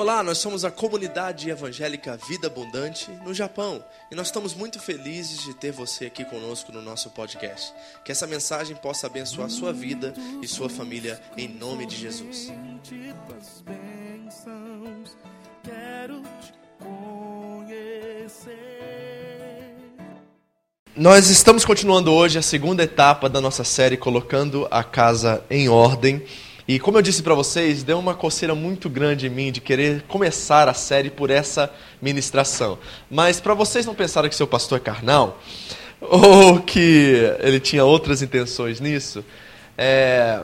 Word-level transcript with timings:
Olá, 0.00 0.22
nós 0.22 0.38
somos 0.38 0.64
a 0.64 0.70
comunidade 0.70 1.50
evangélica 1.50 2.18
Vida 2.26 2.46
Abundante 2.46 3.10
no 3.22 3.34
Japão 3.34 3.84
e 4.10 4.14
nós 4.14 4.28
estamos 4.28 4.54
muito 4.54 4.80
felizes 4.80 5.42
de 5.42 5.52
ter 5.52 5.72
você 5.72 6.06
aqui 6.06 6.24
conosco 6.24 6.72
no 6.72 6.80
nosso 6.80 7.10
podcast. 7.10 7.74
Que 8.02 8.10
essa 8.10 8.26
mensagem 8.26 8.74
possa 8.74 9.08
abençoar 9.08 9.50
sua 9.50 9.74
vida 9.74 10.14
e 10.40 10.48
sua 10.48 10.70
família 10.70 11.20
em 11.36 11.48
nome 11.48 11.84
de 11.84 11.96
Jesus. 11.96 12.50
Nós 20.96 21.28
estamos 21.28 21.66
continuando 21.66 22.10
hoje 22.10 22.38
a 22.38 22.42
segunda 22.42 22.82
etapa 22.82 23.28
da 23.28 23.38
nossa 23.38 23.64
série 23.64 23.98
Colocando 23.98 24.66
a 24.70 24.82
Casa 24.82 25.44
em 25.50 25.68
Ordem. 25.68 26.26
E 26.70 26.78
como 26.78 26.96
eu 26.96 27.02
disse 27.02 27.20
para 27.20 27.34
vocês, 27.34 27.82
deu 27.82 27.98
uma 27.98 28.14
coceira 28.14 28.54
muito 28.54 28.88
grande 28.88 29.26
em 29.26 29.28
mim 29.28 29.50
de 29.50 29.60
querer 29.60 30.02
começar 30.02 30.68
a 30.68 30.72
série 30.72 31.10
por 31.10 31.28
essa 31.28 31.68
ministração. 32.00 32.78
Mas 33.10 33.40
para 33.40 33.54
vocês 33.54 33.84
não 33.84 33.92
pensarem 33.92 34.30
que 34.30 34.36
seu 34.36 34.46
pastor 34.46 34.78
é 34.78 34.80
carnal, 34.80 35.40
ou 36.00 36.60
que 36.60 37.28
ele 37.40 37.58
tinha 37.58 37.84
outras 37.84 38.22
intenções 38.22 38.78
nisso, 38.78 39.24
é, 39.76 40.42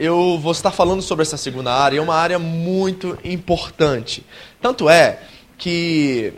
eu 0.00 0.36
vou 0.36 0.50
estar 0.50 0.72
falando 0.72 1.00
sobre 1.00 1.22
essa 1.22 1.36
segunda 1.36 1.72
área, 1.72 1.98
é 1.98 2.02
uma 2.02 2.16
área 2.16 2.40
muito 2.40 3.16
importante. 3.22 4.26
Tanto 4.60 4.90
é 4.90 5.20
que 5.56 6.32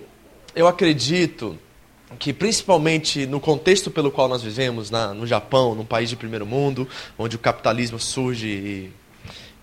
eu 0.54 0.68
acredito 0.68 1.58
que 2.18 2.30
principalmente 2.30 3.24
no 3.24 3.40
contexto 3.40 3.90
pelo 3.90 4.10
qual 4.10 4.28
nós 4.28 4.42
vivemos, 4.42 4.90
na, 4.90 5.14
no 5.14 5.26
Japão, 5.26 5.74
num 5.74 5.86
país 5.86 6.10
de 6.10 6.16
primeiro 6.16 6.44
mundo, 6.44 6.86
onde 7.18 7.36
o 7.36 7.38
capitalismo 7.38 7.98
surge 7.98 8.48
e 8.48 9.03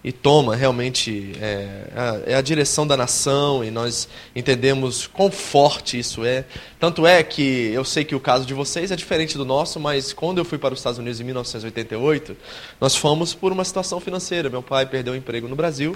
e 0.03 0.11
toma 0.11 0.55
realmente 0.55 1.33
é, 1.39 1.87
a, 1.95 2.31
é 2.31 2.35
a 2.35 2.41
direção 2.41 2.87
da 2.87 2.97
nação 2.97 3.63
e 3.63 3.69
nós 3.69 4.07
entendemos 4.35 5.05
quão 5.05 5.29
forte 5.29 5.99
isso 5.99 6.25
é. 6.25 6.45
Tanto 6.79 7.05
é 7.05 7.21
que 7.21 7.71
eu 7.73 7.85
sei 7.85 8.03
que 8.03 8.15
o 8.15 8.19
caso 8.19 8.45
de 8.45 8.53
vocês 8.53 8.91
é 8.91 8.95
diferente 8.95 9.37
do 9.37 9.45
nosso, 9.45 9.79
mas 9.79 10.11
quando 10.11 10.39
eu 10.39 10.45
fui 10.45 10.57
para 10.57 10.73
os 10.73 10.79
Estados 10.79 10.97
Unidos 10.97 11.19
em 11.19 11.23
1988, 11.23 12.35
nós 12.79 12.95
fomos 12.95 13.35
por 13.35 13.51
uma 13.51 13.63
situação 13.63 13.99
financeira. 13.99 14.49
Meu 14.49 14.63
pai 14.63 14.85
perdeu 14.87 15.13
o 15.13 15.15
emprego 15.15 15.47
no 15.47 15.55
Brasil 15.55 15.95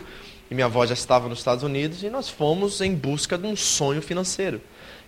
e 0.50 0.54
minha 0.54 0.66
avó 0.66 0.86
já 0.86 0.94
estava 0.94 1.28
nos 1.28 1.40
Estados 1.40 1.64
Unidos 1.64 2.04
e 2.04 2.10
nós 2.10 2.30
fomos 2.30 2.82
em 2.82 2.94
busca 2.94 3.38
de 3.38 3.48
um 3.48 3.56
sonho 3.56 4.02
financeiro. 4.02 4.62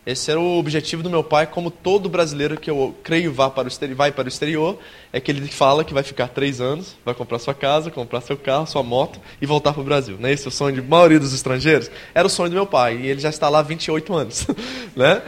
Esse 0.08 0.32
era 0.32 0.40
o 0.40 0.58
objetivo 0.58 1.04
do 1.04 1.10
meu 1.10 1.22
pai, 1.22 1.46
como 1.46 1.70
todo 1.70 2.08
brasileiro 2.08 2.58
que 2.58 2.72
eu 2.72 2.96
creio 3.04 3.34
vá 3.34 3.50
para 3.50 3.66
o 3.66 3.68
exterior, 3.68 3.98
vai 3.98 4.10
para 4.10 4.24
o 4.24 4.28
exterior, 4.30 4.80
é 5.12 5.20
que 5.20 5.30
ele 5.30 5.46
fala 5.50 5.84
que 5.84 5.94
vai 5.94 6.02
ficar 6.02 6.30
três 6.30 6.62
anos, 6.62 6.96
vai 7.04 7.14
comprar 7.14 7.40
sua 7.40 7.54
casa, 7.54 7.92
comprar 7.92 8.22
seu 8.22 8.38
carro, 8.38 8.66
sua 8.66 8.82
moto 8.82 9.20
e 9.42 9.46
voltar 9.46 9.74
para 9.74 9.82
o 9.82 9.84
Brasil. 9.84 10.16
Não 10.18 10.30
é 10.30 10.32
esse 10.32 10.48
o 10.48 10.52
sonho 10.52 10.76
de 10.76 10.82
maioria 10.82 11.20
dos 11.20 11.34
estrangeiros? 11.34 11.92
Era 12.16 12.26
o 12.26 12.30
sonho 12.30 12.50
do 12.50 12.54
meu 12.54 12.66
pai, 12.66 12.96
e 12.96 13.08
ele 13.08 13.20
já 13.20 13.28
está 13.28 13.50
lá 13.50 13.60
há 13.60 13.64
28 13.64 14.16
anos. 14.16 14.48
né? 14.96 15.22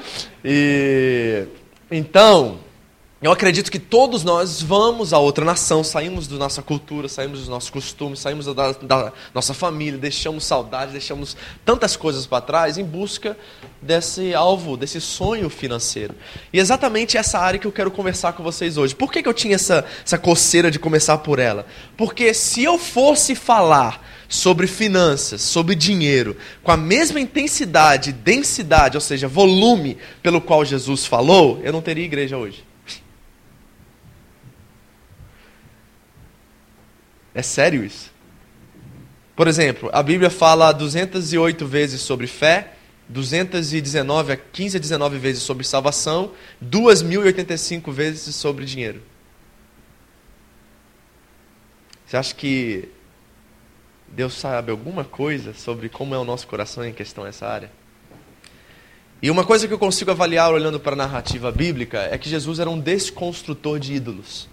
E 0.45 1.45
então, 1.91 2.59
eu 3.21 3.33
acredito 3.33 3.69
que 3.69 3.79
todos 3.79 4.23
nós 4.23 4.61
vamos 4.61 5.11
a 5.11 5.19
outra 5.19 5.43
nação, 5.43 5.83
saímos 5.83 6.25
da 6.25 6.37
nossa 6.37 6.61
cultura, 6.61 7.09
saímos 7.09 7.39
dos 7.39 7.49
nossos 7.49 7.69
costumes, 7.69 8.19
saímos 8.19 8.45
da, 8.45 8.71
da 8.71 9.11
nossa 9.33 9.53
família, 9.53 9.99
deixamos 9.99 10.45
saudade, 10.45 10.93
deixamos 10.93 11.35
tantas 11.65 11.97
coisas 11.97 12.25
para 12.25 12.39
trás 12.39 12.77
em 12.77 12.83
busca 12.85 13.37
desse 13.81 14.33
alvo, 14.33 14.77
desse 14.77 15.01
sonho 15.01 15.49
financeiro. 15.49 16.15
E 16.53 16.59
exatamente 16.59 17.17
essa 17.17 17.37
área 17.39 17.59
que 17.59 17.67
eu 17.67 17.73
quero 17.73 17.91
conversar 17.91 18.31
com 18.31 18.41
vocês 18.41 18.77
hoje. 18.77 18.95
Por 18.95 19.11
que, 19.11 19.21
que 19.21 19.27
eu 19.27 19.33
tinha 19.33 19.55
essa, 19.55 19.83
essa 20.05 20.17
coceira 20.17 20.71
de 20.71 20.79
começar 20.79 21.17
por 21.17 21.39
ela? 21.39 21.65
Porque 21.97 22.33
se 22.33 22.63
eu 22.63 22.77
fosse 22.77 23.35
falar 23.35 24.01
sobre 24.29 24.65
finanças, 24.65 25.41
sobre 25.41 25.75
dinheiro, 25.75 26.37
com 26.63 26.71
a 26.71 26.77
mesma 26.77 27.19
intensidade, 27.19 28.13
densidade, 28.13 28.95
ou 28.95 29.01
seja, 29.01 29.27
volume 29.27 29.97
pelo 30.23 30.39
qual 30.39 30.63
Jesus 30.63 31.05
falou, 31.05 31.59
eu 31.65 31.73
não 31.73 31.81
teria 31.81 32.05
igreja 32.05 32.37
hoje. 32.37 32.68
É 37.39 37.41
sério 37.41 37.85
isso? 37.85 38.11
Por 39.33 39.47
exemplo, 39.47 39.89
a 39.93 40.03
Bíblia 40.03 40.29
fala 40.29 40.73
208 40.73 41.65
vezes 41.65 42.01
sobre 42.01 42.27
fé, 42.27 42.73
219 43.07 44.33
a 44.33 44.35
15 44.35 44.75
a 44.75 44.79
19 44.81 45.17
vezes 45.17 45.41
sobre 45.43 45.65
salvação, 45.65 46.33
2.085 46.61 47.93
vezes 47.93 48.35
sobre 48.35 48.65
dinheiro. 48.65 49.01
Você 52.05 52.17
acha 52.17 52.35
que 52.35 52.89
Deus 54.09 54.33
sabe 54.33 54.71
alguma 54.71 55.05
coisa 55.05 55.53
sobre 55.53 55.87
como 55.87 56.13
é 56.13 56.17
o 56.17 56.25
nosso 56.25 56.45
coração 56.45 56.83
em 56.83 56.91
questão 56.91 57.25
essa 57.25 57.47
área? 57.47 57.71
E 59.21 59.31
uma 59.31 59.45
coisa 59.45 59.65
que 59.65 59.73
eu 59.73 59.79
consigo 59.79 60.11
avaliar 60.11 60.51
olhando 60.51 60.77
para 60.77 60.91
a 60.91 60.97
narrativa 60.97 61.53
bíblica 61.53 62.01
é 62.11 62.17
que 62.17 62.27
Jesus 62.27 62.59
era 62.59 62.69
um 62.69 62.77
desconstrutor 62.77 63.79
de 63.79 63.93
ídolos. 63.93 64.49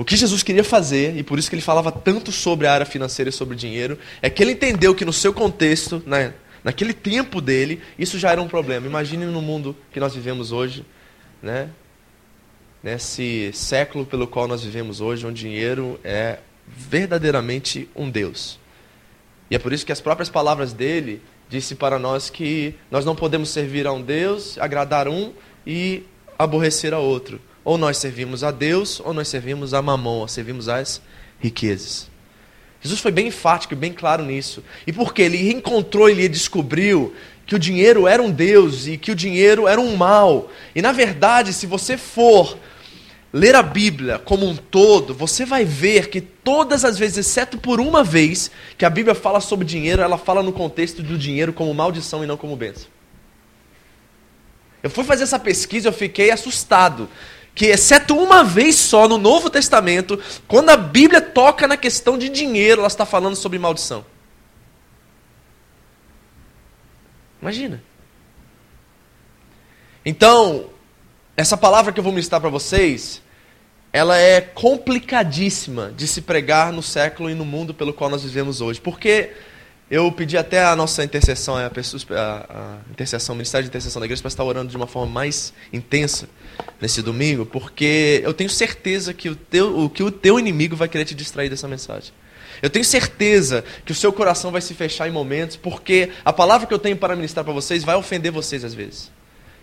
O 0.00 0.04
que 0.04 0.16
Jesus 0.16 0.42
queria 0.42 0.64
fazer, 0.64 1.14
e 1.18 1.22
por 1.22 1.38
isso 1.38 1.50
que 1.50 1.54
ele 1.54 1.60
falava 1.60 1.92
tanto 1.92 2.32
sobre 2.32 2.66
a 2.66 2.72
área 2.72 2.86
financeira 2.86 3.28
e 3.28 3.32
sobre 3.32 3.54
dinheiro, 3.54 3.98
é 4.22 4.30
que 4.30 4.42
ele 4.42 4.52
entendeu 4.52 4.94
que 4.94 5.04
no 5.04 5.12
seu 5.12 5.30
contexto, 5.30 6.02
né, 6.06 6.32
naquele 6.64 6.94
tempo 6.94 7.38
dele, 7.38 7.82
isso 7.98 8.18
já 8.18 8.32
era 8.32 8.40
um 8.40 8.48
problema. 8.48 8.86
Imagine 8.86 9.26
no 9.26 9.42
mundo 9.42 9.76
que 9.92 10.00
nós 10.00 10.14
vivemos 10.14 10.52
hoje, 10.52 10.86
né, 11.42 11.68
nesse 12.82 13.50
século 13.52 14.06
pelo 14.06 14.26
qual 14.26 14.48
nós 14.48 14.64
vivemos 14.64 15.02
hoje, 15.02 15.26
onde 15.26 15.42
dinheiro 15.42 16.00
é 16.02 16.38
verdadeiramente 16.66 17.86
um 17.94 18.08
Deus. 18.08 18.58
E 19.50 19.54
é 19.54 19.58
por 19.58 19.70
isso 19.70 19.84
que 19.84 19.92
as 19.92 20.00
próprias 20.00 20.30
palavras 20.30 20.72
dele 20.72 21.20
disse 21.46 21.74
para 21.74 21.98
nós 21.98 22.30
que 22.30 22.74
nós 22.90 23.04
não 23.04 23.14
podemos 23.14 23.50
servir 23.50 23.86
a 23.86 23.92
um 23.92 24.00
Deus, 24.00 24.56
agradar 24.56 25.08
um 25.08 25.34
e 25.66 26.04
aborrecer 26.38 26.94
a 26.94 26.98
outro. 26.98 27.38
Ou 27.64 27.76
nós 27.76 27.98
servimos 27.98 28.42
a 28.42 28.50
Deus, 28.50 29.00
ou 29.00 29.12
nós 29.12 29.28
servimos 29.28 29.74
a 29.74 29.82
mamão, 29.82 30.18
ou 30.18 30.28
servimos 30.28 30.68
às 30.68 31.00
riquezas. 31.38 32.08
Jesus 32.80 33.00
foi 33.00 33.12
bem 33.12 33.26
enfático 33.26 33.74
e 33.74 33.76
bem 33.76 33.92
claro 33.92 34.24
nisso. 34.24 34.64
E 34.86 34.92
porque 34.92 35.22
ele 35.22 35.50
encontrou, 35.50 36.08
ele 36.08 36.28
descobriu 36.28 37.14
que 37.46 37.54
o 37.54 37.58
dinheiro 37.58 38.06
era 38.06 38.22
um 38.22 38.30
Deus 38.30 38.86
e 38.86 38.96
que 38.96 39.10
o 39.10 39.14
dinheiro 39.14 39.68
era 39.68 39.80
um 39.80 39.96
mal. 39.96 40.50
E 40.74 40.80
na 40.80 40.92
verdade, 40.92 41.52
se 41.52 41.66
você 41.66 41.98
for 41.98 42.56
ler 43.32 43.54
a 43.54 43.62
Bíblia 43.62 44.18
como 44.18 44.46
um 44.46 44.56
todo, 44.56 45.12
você 45.12 45.44
vai 45.44 45.64
ver 45.64 46.08
que 46.08 46.20
todas 46.20 46.84
as 46.84 46.98
vezes, 46.98 47.18
exceto 47.18 47.58
por 47.58 47.80
uma 47.80 48.02
vez, 48.02 48.50
que 48.78 48.84
a 48.84 48.90
Bíblia 48.90 49.14
fala 49.14 49.40
sobre 49.40 49.66
dinheiro, 49.66 50.00
ela 50.00 50.16
fala 50.16 50.42
no 50.42 50.52
contexto 50.52 51.02
do 51.02 51.18
dinheiro 51.18 51.52
como 51.52 51.74
maldição 51.74 52.24
e 52.24 52.26
não 52.26 52.36
como 52.36 52.56
bênção. 52.56 52.86
Eu 54.82 54.88
fui 54.88 55.04
fazer 55.04 55.24
essa 55.24 55.38
pesquisa, 55.38 55.88
eu 55.88 55.92
fiquei 55.92 56.30
assustado 56.30 57.08
que, 57.54 57.66
exceto 57.66 58.16
uma 58.16 58.44
vez 58.44 58.76
só 58.76 59.08
no 59.08 59.18
Novo 59.18 59.50
Testamento, 59.50 60.20
quando 60.46 60.70
a 60.70 60.76
Bíblia 60.76 61.20
toca 61.20 61.66
na 61.66 61.76
questão 61.76 62.16
de 62.16 62.28
dinheiro, 62.28 62.80
ela 62.80 62.88
está 62.88 63.04
falando 63.04 63.36
sobre 63.36 63.58
maldição. 63.58 64.04
Imagina. 67.40 67.82
Então, 70.04 70.70
essa 71.36 71.56
palavra 71.56 71.92
que 71.92 71.98
eu 71.98 72.04
vou 72.04 72.12
ministrar 72.12 72.40
para 72.40 72.50
vocês, 72.50 73.22
ela 73.92 74.16
é 74.16 74.40
complicadíssima 74.40 75.92
de 75.96 76.06
se 76.06 76.22
pregar 76.22 76.72
no 76.72 76.82
século 76.82 77.30
e 77.30 77.34
no 77.34 77.44
mundo 77.44 77.74
pelo 77.74 77.92
qual 77.92 78.08
nós 78.10 78.22
vivemos 78.22 78.60
hoje. 78.60 78.80
Porque 78.80 79.32
eu 79.90 80.10
pedi 80.12 80.38
até 80.38 80.64
a 80.64 80.76
nossa 80.76 81.02
intercessão, 81.02 81.56
a, 81.56 81.68
pessoa, 81.68 82.00
a, 82.16 82.58
a 82.58 82.90
intercessão, 82.92 83.32
o 83.32 83.36
Ministério 83.36 83.64
de 83.64 83.70
Intercessão 83.70 83.98
da 83.98 84.06
Igreja, 84.06 84.22
para 84.22 84.28
estar 84.28 84.44
orando 84.44 84.70
de 84.70 84.76
uma 84.76 84.86
forma 84.86 85.12
mais 85.12 85.52
intensa 85.72 86.28
nesse 86.80 87.02
domingo, 87.02 87.44
porque 87.44 88.20
eu 88.24 88.32
tenho 88.32 88.48
certeza 88.48 89.12
que 89.12 89.28
o 89.28 89.34
teu, 89.34 89.90
que 89.90 90.04
o 90.04 90.10
teu 90.12 90.38
inimigo 90.38 90.76
vai 90.76 90.88
querer 90.88 91.04
te 91.04 91.14
distrair 91.14 91.48
dessa 91.48 91.66
mensagem. 91.66 92.12
Eu 92.62 92.70
tenho 92.70 92.84
certeza 92.84 93.64
que 93.84 93.90
o 93.90 93.94
seu 93.94 94.12
coração 94.12 94.52
vai 94.52 94.60
se 94.60 94.74
fechar 94.74 95.08
em 95.08 95.12
momentos, 95.12 95.56
porque 95.56 96.10
a 96.24 96.32
palavra 96.32 96.68
que 96.68 96.74
eu 96.74 96.78
tenho 96.78 96.96
para 96.96 97.16
ministrar 97.16 97.44
para 97.44 97.54
vocês 97.54 97.82
vai 97.82 97.96
ofender 97.96 98.30
vocês 98.30 98.64
às 98.64 98.74
vezes. 98.74 99.10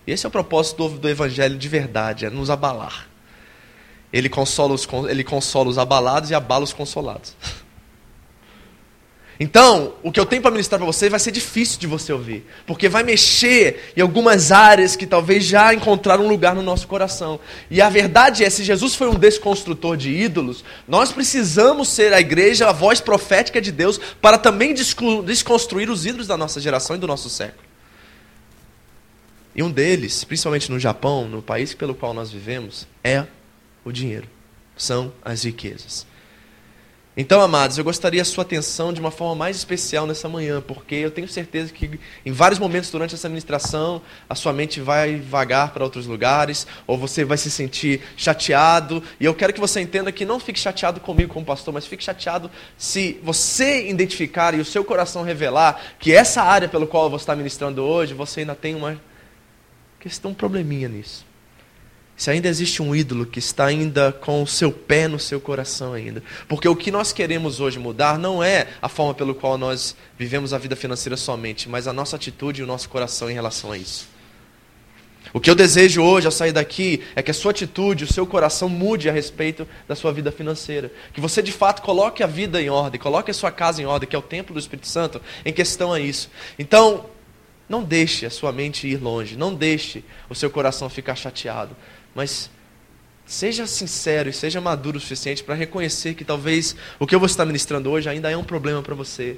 E 0.06 0.12
esse 0.12 0.26
é 0.26 0.30
o 0.30 0.32
propósito 0.32 0.90
do, 0.90 1.00
do 1.00 1.10
Evangelho 1.10 1.58
de 1.58 1.70
verdade, 1.70 2.26
é 2.26 2.30
nos 2.30 2.50
abalar. 2.50 3.08
Ele 4.12 4.28
consola 4.28 4.74
os, 4.74 4.88
ele 5.10 5.24
consola 5.24 5.70
os 5.70 5.78
abalados 5.78 6.32
e 6.32 6.36
abala 6.36 6.66
os 6.66 6.74
consolados. 6.74 7.34
Então, 9.40 9.94
o 10.02 10.12
que 10.12 10.20
eu 10.20 10.26
tenho 10.26 10.42
para 10.42 10.50
ministrar 10.50 10.80
para 10.80 10.86
você 10.86 11.10
vai 11.10 11.20
ser 11.20 11.32
difícil 11.32 11.80
de 11.80 11.86
você 11.86 12.12
ouvir, 12.12 12.44
porque 12.66 12.90
vai 12.90 13.04
mexer 13.04 13.94
em 13.96 14.02
algumas 14.02 14.52
áreas 14.52 14.96
que 14.96 15.06
talvez 15.06 15.46
já 15.46 15.74
encontraram 15.74 16.26
um 16.26 16.28
lugar 16.28 16.56
no 16.56 16.64
nosso 16.64 16.88
coração. 16.88 17.40
E 17.70 17.80
a 17.80 17.88
verdade 17.88 18.44
é, 18.44 18.50
se 18.50 18.64
Jesus 18.64 18.96
foi 18.96 19.08
um 19.08 19.14
desconstrutor 19.14 19.96
de 19.96 20.10
ídolos, 20.10 20.64
nós 20.88 21.12
precisamos 21.12 21.90
ser 21.90 22.14
a 22.14 22.20
igreja, 22.20 22.68
a 22.68 22.72
voz 22.72 23.00
profética 23.00 23.62
de 23.62 23.72
Deus, 23.72 24.00
para 24.20 24.40
também 24.40 24.74
desconstruir 24.74 25.90
os 25.90 26.06
ídolos 26.06 26.26
da 26.26 26.36
nossa 26.36 26.60
geração 26.60 26.96
e 26.96 27.00
do 27.00 27.06
nosso 27.06 27.30
século. 27.30 27.68
E 29.56 29.62
um 29.62 29.70
deles, 29.70 30.24
principalmente 30.24 30.72
no 30.72 30.80
Japão, 30.80 31.28
no 31.28 31.44
país 31.44 31.76
pelo 31.76 31.94
qual 31.94 32.14
nós 32.14 32.32
vivemos, 32.32 32.88
é 33.04 33.26
o 33.86 33.92
dinheiro, 33.92 34.28
são 34.76 35.14
as 35.24 35.44
riquezas. 35.44 36.08
Então, 37.20 37.42
amados, 37.42 37.80
eu 37.80 37.84
gostaria 37.84 38.22
a 38.22 38.26
sua 38.26 38.44
atenção 38.44 38.94
de 38.94 39.00
uma 39.00 39.10
forma 39.10 39.34
mais 39.34 39.58
especial 39.58 40.06
nessa 40.06 40.30
manhã, 40.30 40.62
porque 40.62 40.94
eu 40.94 41.10
tenho 41.10 41.28
certeza 41.28 41.74
que 41.74 42.00
em 42.24 42.32
vários 42.32 42.60
momentos 42.60 42.92
durante 42.92 43.16
essa 43.16 43.28
ministração, 43.28 44.04
a 44.30 44.36
sua 44.36 44.54
mente 44.54 44.80
vai 44.80 45.16
vagar 45.18 45.74
para 45.74 45.84
outros 45.84 46.06
lugares, 46.06 46.68
ou 46.86 46.96
você 46.96 47.26
vai 47.26 47.36
se 47.36 47.50
sentir 47.50 48.02
chateado, 48.16 49.02
e 49.20 49.26
eu 49.26 49.34
quero 49.34 49.52
que 49.52 49.60
você 49.60 49.82
entenda 49.82 50.12
que 50.12 50.26
não 50.26 50.40
fique 50.40 50.60
chateado 50.60 51.00
comigo 51.00 51.34
como 51.34 51.44
pastor, 51.44 51.74
mas 51.74 51.88
fique 51.88 52.04
chateado 52.04 52.52
se 52.78 53.20
você 53.24 53.90
identificar 53.90 54.54
e 54.54 54.60
o 54.60 54.66
seu 54.66 54.86
coração 54.86 55.24
revelar 55.24 55.96
que 55.98 56.14
essa 56.14 56.44
área 56.44 56.70
pelo 56.70 56.86
qual 56.86 57.10
você 57.10 57.24
está 57.24 57.36
ministrando 57.36 57.82
hoje, 57.84 58.14
você 58.14 58.42
ainda 58.42 58.54
tem 58.54 58.76
uma 58.76 59.02
questão, 60.00 60.30
um 60.30 60.36
probleminha 60.36 60.88
nisso. 60.88 61.27
Se 62.18 62.32
ainda 62.32 62.48
existe 62.48 62.82
um 62.82 62.96
ídolo 62.96 63.28
que 63.28 63.38
está 63.38 63.66
ainda 63.66 64.12
com 64.12 64.42
o 64.42 64.48
seu 64.48 64.72
pé 64.72 65.08
no 65.08 65.20
seu 65.20 65.40
coração 65.40 65.94
ainda. 65.94 66.24
Porque 66.48 66.68
o 66.68 66.76
que 66.76 66.90
nós 66.90 67.14
queremos 67.14 67.60
hoje 67.60 67.78
mudar 67.78 68.18
não 68.18 68.44
é 68.44 68.68
a 68.82 68.90
forma 68.90 69.14
pelo 69.14 69.36
qual 69.36 69.56
nós 69.56 69.96
vivemos 70.18 70.52
a 70.52 70.58
vida 70.58 70.76
financeira 70.76 71.16
somente, 71.16 71.70
mas 71.70 71.88
a 71.88 71.94
nossa 71.94 72.16
atitude 72.16 72.60
e 72.62 72.64
o 72.64 72.68
nosso 72.68 72.90
coração 72.90 73.30
em 73.30 73.36
relação 73.36 73.72
a 73.72 73.78
isso. 73.78 74.10
O 75.32 75.40
que 75.40 75.50
eu 75.50 75.54
desejo 75.54 76.02
hoje 76.02 76.26
ao 76.26 76.32
sair 76.32 76.52
daqui 76.52 77.04
é 77.16 77.22
que 77.22 77.30
a 77.30 77.34
sua 77.36 77.52
atitude, 77.52 78.06
o 78.06 78.12
seu 78.12 78.26
coração 78.26 78.68
mude 78.68 79.08
a 79.08 79.14
respeito 79.14 79.68
da 79.88 79.96
sua 79.96 80.12
vida 80.12 80.32
financeira. 80.32 80.92
Que 81.14 81.22
você 81.22 81.44
de 81.44 81.52
fato 81.52 81.84
coloque 81.84 82.24
a 82.24 82.28
vida 82.28 82.60
em 82.60 82.70
ordem, 82.70 83.00
coloque 83.00 83.30
a 83.30 83.34
sua 83.34 83.52
casa 83.52 83.80
em 83.80 83.86
ordem, 83.86 84.10
que 84.10 84.16
é 84.16 84.20
o 84.20 84.24
templo 84.24 84.56
do 84.56 84.60
Espírito 84.60 84.88
Santo, 84.88 85.22
em 85.46 85.54
questão 85.54 85.94
a 85.94 86.00
isso. 86.00 86.32
Então, 86.58 87.06
não 87.68 87.84
deixe 87.84 88.26
a 88.26 88.30
sua 88.30 88.52
mente 88.52 88.88
ir 88.88 89.02
longe, 89.02 89.36
não 89.36 89.54
deixe 89.54 90.04
o 90.30 90.36
seu 90.36 90.50
coração 90.50 90.90
ficar 90.90 91.16
chateado. 91.16 91.76
Mas 92.18 92.50
seja 93.28 93.68
sincero 93.68 94.28
e 94.28 94.34
seja 94.34 94.60
maduro 94.60 94.98
o 94.98 95.00
suficiente 95.00 95.44
para 95.44 95.54
reconhecer 95.54 96.16
que 96.16 96.26
talvez 96.26 96.76
o 96.98 97.06
que 97.06 97.14
eu 97.14 97.20
vou 97.20 97.28
estar 97.28 97.46
ministrando 97.46 97.92
hoje 97.92 98.10
ainda 98.10 98.32
é 98.32 98.36
um 98.36 98.44
problema 98.44 98.82
para 98.82 98.96
você. 98.96 99.38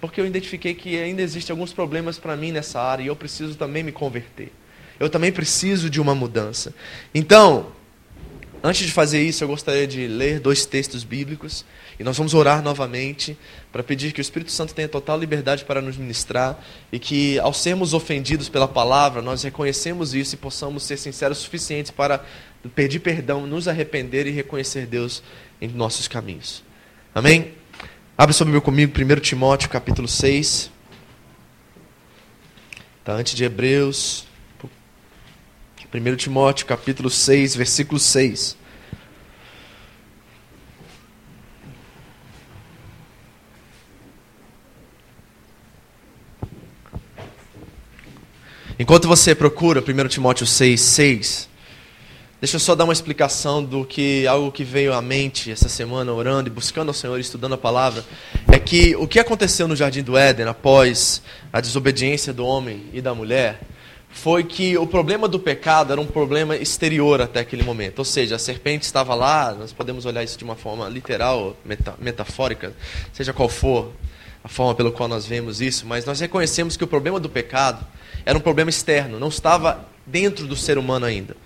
Porque 0.00 0.20
eu 0.20 0.24
identifiquei 0.24 0.74
que 0.74 0.96
ainda 0.96 1.22
existem 1.22 1.52
alguns 1.52 1.72
problemas 1.72 2.20
para 2.20 2.36
mim 2.36 2.52
nessa 2.52 2.80
área 2.80 3.02
e 3.02 3.08
eu 3.08 3.16
preciso 3.16 3.56
também 3.56 3.82
me 3.82 3.90
converter. 3.90 4.52
Eu 5.00 5.10
também 5.10 5.32
preciso 5.32 5.90
de 5.90 6.00
uma 6.00 6.14
mudança. 6.14 6.72
Então, 7.12 7.72
antes 8.62 8.86
de 8.86 8.92
fazer 8.92 9.22
isso, 9.22 9.42
eu 9.42 9.48
gostaria 9.48 9.86
de 9.86 10.06
ler 10.06 10.40
dois 10.40 10.64
textos 10.64 11.04
bíblicos 11.04 11.64
e 11.98 12.04
nós 12.04 12.16
vamos 12.16 12.34
orar 12.34 12.62
novamente 12.62 13.36
para 13.70 13.82
pedir 13.82 14.12
que 14.12 14.20
o 14.20 14.22
Espírito 14.22 14.52
Santo 14.52 14.74
tenha 14.74 14.88
total 14.88 15.18
liberdade 15.18 15.64
para 15.64 15.82
nos 15.82 15.96
ministrar 15.96 16.62
e 16.90 16.98
que, 16.98 17.38
ao 17.40 17.52
sermos 17.52 17.94
ofendidos 17.94 18.48
pela 18.48 18.68
palavra, 18.68 19.20
nós 19.20 19.42
reconhecemos 19.42 20.14
isso 20.14 20.34
e 20.34 20.38
possamos 20.38 20.82
ser 20.82 20.96
sinceros 20.96 21.38
o 21.38 21.42
suficiente 21.42 21.92
para 21.92 22.24
pedir 22.74 23.00
perdão, 23.00 23.46
nos 23.46 23.68
arrepender 23.68 24.26
e 24.26 24.30
reconhecer 24.30 24.86
Deus 24.86 25.22
em 25.60 25.68
nossos 25.68 26.08
caminhos. 26.08 26.62
Amém? 27.14 27.54
Abre 28.16 28.34
sobre 28.34 28.52
meu 28.52 28.62
comigo 28.62 28.92
1 28.92 29.20
Timóteo 29.20 29.68
capítulo 29.68 30.06
6. 30.06 30.70
Está 33.00 33.14
antes 33.14 33.34
de 33.34 33.44
Hebreus. 33.44 34.31
1 35.94 36.16
Timóteo 36.16 36.64
capítulo 36.64 37.10
6, 37.10 37.54
versículo 37.54 38.00
6. 38.00 38.56
Enquanto 48.78 49.06
você 49.06 49.34
procura 49.34 49.80
1 49.82 50.08
Timóteo 50.08 50.46
6, 50.46 50.80
6, 50.80 51.48
deixa 52.40 52.56
eu 52.56 52.60
só 52.60 52.74
dar 52.74 52.84
uma 52.84 52.92
explicação 52.94 53.62
do 53.62 53.84
que 53.84 54.26
algo 54.26 54.50
que 54.50 54.64
veio 54.64 54.94
à 54.94 55.02
mente 55.02 55.50
essa 55.50 55.68
semana, 55.68 56.10
orando 56.10 56.48
e 56.48 56.50
buscando 56.50 56.88
ao 56.88 56.94
Senhor, 56.94 57.20
estudando 57.20 57.52
a 57.52 57.58
palavra, 57.58 58.02
é 58.50 58.58
que 58.58 58.96
o 58.96 59.06
que 59.06 59.20
aconteceu 59.20 59.68
no 59.68 59.76
Jardim 59.76 60.02
do 60.02 60.16
Éden 60.16 60.46
após 60.46 61.22
a 61.52 61.60
desobediência 61.60 62.32
do 62.32 62.46
homem 62.46 62.86
e 62.94 63.02
da 63.02 63.14
mulher 63.14 63.60
foi 64.12 64.44
que 64.44 64.76
o 64.76 64.86
problema 64.86 65.26
do 65.26 65.40
pecado 65.40 65.92
era 65.92 66.00
um 66.00 66.06
problema 66.06 66.54
exterior 66.54 67.20
até 67.20 67.40
aquele 67.40 67.62
momento. 67.62 68.00
Ou 68.00 68.04
seja, 68.04 68.36
a 68.36 68.38
serpente 68.38 68.84
estava 68.84 69.14
lá, 69.14 69.52
nós 69.52 69.72
podemos 69.72 70.04
olhar 70.04 70.22
isso 70.22 70.38
de 70.38 70.44
uma 70.44 70.54
forma 70.54 70.88
literal, 70.88 71.56
meta, 71.64 71.94
metafórica, 71.98 72.74
seja 73.12 73.32
qual 73.32 73.48
for 73.48 73.90
a 74.44 74.48
forma 74.48 74.74
pelo 74.74 74.92
qual 74.92 75.08
nós 75.08 75.24
vemos 75.24 75.60
isso, 75.60 75.86
mas 75.86 76.04
nós 76.04 76.20
reconhecemos 76.20 76.76
que 76.76 76.84
o 76.84 76.86
problema 76.86 77.18
do 77.18 77.28
pecado 77.28 77.86
era 78.24 78.36
um 78.36 78.40
problema 78.40 78.70
externo, 78.70 79.18
não 79.18 79.28
estava 79.28 79.88
dentro 80.06 80.46
do 80.46 80.56
ser 80.56 80.78
humano 80.78 81.06
ainda. 81.06 81.36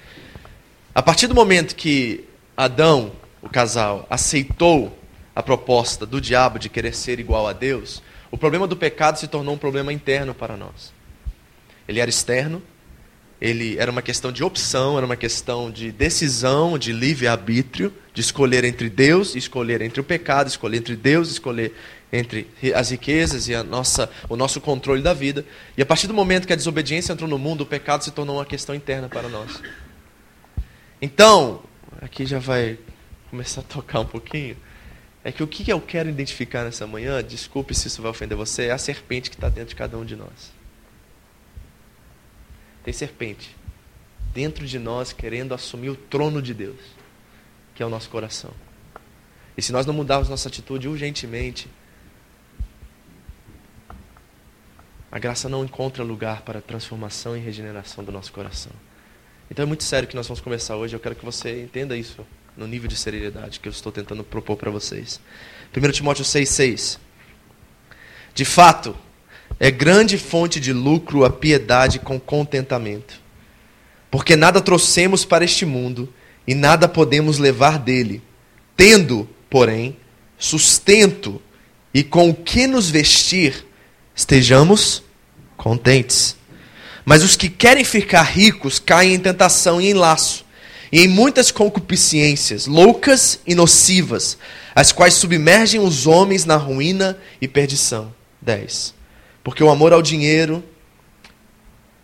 A 0.94 1.02
partir 1.02 1.26
do 1.26 1.34
momento 1.34 1.76
que 1.76 2.24
Adão, 2.56 3.12
o 3.42 3.48
casal, 3.48 4.06
aceitou 4.10 4.98
a 5.34 5.42
proposta 5.42 6.06
do 6.06 6.20
diabo 6.20 6.58
de 6.58 6.68
querer 6.68 6.94
ser 6.94 7.20
igual 7.20 7.46
a 7.46 7.52
Deus, 7.52 8.02
o 8.30 8.38
problema 8.38 8.66
do 8.66 8.76
pecado 8.76 9.18
se 9.18 9.28
tornou 9.28 9.54
um 9.54 9.58
problema 9.58 9.92
interno 9.92 10.34
para 10.34 10.56
nós. 10.56 10.95
Ele 11.88 12.00
era 12.00 12.10
externo, 12.10 12.62
ele 13.40 13.76
era 13.78 13.90
uma 13.90 14.02
questão 14.02 14.32
de 14.32 14.42
opção, 14.42 14.96
era 14.96 15.04
uma 15.04 15.16
questão 15.16 15.70
de 15.70 15.92
decisão, 15.92 16.78
de 16.78 16.92
livre-arbítrio, 16.92 17.92
de 18.14 18.22
escolher 18.22 18.64
entre 18.64 18.88
Deus 18.88 19.36
escolher 19.36 19.82
entre 19.82 20.00
o 20.00 20.04
pecado, 20.04 20.48
escolher 20.48 20.78
entre 20.78 20.96
Deus 20.96 21.30
escolher 21.30 21.74
entre 22.10 22.48
as 22.74 22.90
riquezas 22.90 23.46
e 23.48 23.54
a 23.54 23.62
nossa, 23.62 24.08
o 24.28 24.36
nosso 24.36 24.60
controle 24.60 25.02
da 25.02 25.12
vida. 25.12 25.44
E 25.76 25.82
a 25.82 25.86
partir 25.86 26.06
do 26.06 26.14
momento 26.14 26.46
que 26.46 26.52
a 26.52 26.56
desobediência 26.56 27.12
entrou 27.12 27.28
no 27.28 27.38
mundo, 27.38 27.62
o 27.62 27.66
pecado 27.66 28.04
se 28.04 28.10
tornou 28.10 28.36
uma 28.36 28.46
questão 28.46 28.74
interna 28.74 29.08
para 29.08 29.28
nós. 29.28 29.60
Então, 31.02 31.62
aqui 32.00 32.24
já 32.24 32.38
vai 32.38 32.78
começar 33.30 33.60
a 33.60 33.64
tocar 33.64 34.00
um 34.00 34.06
pouquinho. 34.06 34.56
É 35.22 35.32
que 35.32 35.42
o 35.42 35.46
que 35.46 35.70
eu 35.70 35.80
quero 35.80 36.08
identificar 36.08 36.64
nessa 36.64 36.86
manhã, 36.86 37.22
desculpe 37.22 37.74
se 37.74 37.88
isso 37.88 38.00
vai 38.00 38.10
ofender 38.10 38.38
você, 38.38 38.66
é 38.66 38.70
a 38.70 38.78
serpente 38.78 39.28
que 39.28 39.36
está 39.36 39.48
dentro 39.48 39.70
de 39.70 39.74
cada 39.74 39.98
um 39.98 40.04
de 40.04 40.14
nós. 40.16 40.55
Tem 42.86 42.92
serpente 42.92 43.56
dentro 44.32 44.64
de 44.64 44.78
nós 44.78 45.12
querendo 45.12 45.52
assumir 45.52 45.90
o 45.90 45.96
trono 45.96 46.40
de 46.40 46.54
Deus, 46.54 46.78
que 47.74 47.82
é 47.82 47.86
o 47.86 47.88
nosso 47.88 48.08
coração. 48.08 48.52
E 49.56 49.60
se 49.60 49.72
nós 49.72 49.84
não 49.86 49.92
mudarmos 49.92 50.28
nossa 50.28 50.48
atitude 50.48 50.86
urgentemente, 50.86 51.68
a 55.10 55.18
graça 55.18 55.48
não 55.48 55.64
encontra 55.64 56.04
lugar 56.04 56.42
para 56.42 56.60
transformação 56.60 57.36
e 57.36 57.40
regeneração 57.40 58.04
do 58.04 58.12
nosso 58.12 58.32
coração. 58.32 58.70
Então 59.50 59.64
é 59.64 59.66
muito 59.66 59.82
sério 59.82 60.08
que 60.08 60.14
nós 60.14 60.28
vamos 60.28 60.40
começar 60.40 60.76
hoje. 60.76 60.94
Eu 60.94 61.00
quero 61.00 61.16
que 61.16 61.24
você 61.24 61.64
entenda 61.64 61.96
isso 61.96 62.24
no 62.56 62.68
nível 62.68 62.88
de 62.88 62.96
seriedade 62.96 63.58
que 63.58 63.66
eu 63.66 63.72
estou 63.72 63.90
tentando 63.90 64.22
propor 64.22 64.56
para 64.56 64.70
vocês. 64.70 65.20
1 65.76 65.90
Timóteo 65.90 66.24
6,6 66.24 67.00
De 68.32 68.44
fato, 68.44 68.96
é 69.58 69.70
grande 69.70 70.18
fonte 70.18 70.60
de 70.60 70.72
lucro 70.72 71.24
a 71.24 71.30
piedade 71.30 71.98
com 71.98 72.20
contentamento. 72.20 73.20
Porque 74.10 74.36
nada 74.36 74.60
trouxemos 74.60 75.24
para 75.24 75.44
este 75.44 75.64
mundo 75.64 76.12
e 76.46 76.54
nada 76.54 76.86
podemos 76.86 77.38
levar 77.38 77.78
dele, 77.78 78.22
tendo, 78.76 79.28
porém, 79.50 79.96
sustento 80.38 81.40
e 81.92 82.02
com 82.02 82.28
o 82.28 82.34
que 82.34 82.66
nos 82.66 82.90
vestir, 82.90 83.66
estejamos 84.14 85.02
contentes. 85.56 86.36
Mas 87.04 87.22
os 87.22 87.36
que 87.36 87.48
querem 87.48 87.84
ficar 87.84 88.22
ricos 88.22 88.78
caem 88.78 89.14
em 89.14 89.18
tentação 89.18 89.80
e 89.80 89.90
em 89.90 89.94
laço, 89.94 90.44
e 90.92 91.00
em 91.00 91.08
muitas 91.08 91.50
concupiscências 91.50 92.66
loucas 92.66 93.40
e 93.46 93.54
nocivas, 93.54 94.36
as 94.74 94.92
quais 94.92 95.14
submergem 95.14 95.80
os 95.80 96.06
homens 96.06 96.44
na 96.44 96.56
ruína 96.56 97.18
e 97.40 97.48
perdição. 97.48 98.14
10. 98.42 98.95
Porque 99.46 99.62
o 99.62 99.70
amor 99.70 99.92
ao 99.92 100.02
dinheiro 100.02 100.60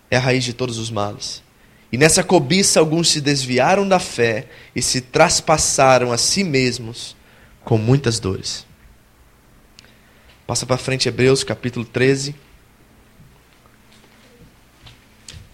é 0.08 0.16
a 0.16 0.20
raiz 0.20 0.44
de 0.44 0.52
todos 0.52 0.78
os 0.78 0.92
males. 0.92 1.42
E 1.90 1.98
nessa 1.98 2.22
cobiça 2.22 2.78
alguns 2.78 3.10
se 3.10 3.20
desviaram 3.20 3.88
da 3.88 3.98
fé 3.98 4.48
e 4.76 4.80
se 4.80 5.00
traspassaram 5.00 6.12
a 6.12 6.16
si 6.16 6.44
mesmos 6.44 7.16
com 7.64 7.76
muitas 7.76 8.20
dores. 8.20 8.64
Passa 10.46 10.64
para 10.64 10.76
frente 10.76 11.08
Hebreus 11.08 11.42
capítulo 11.42 11.84
13. 11.84 12.32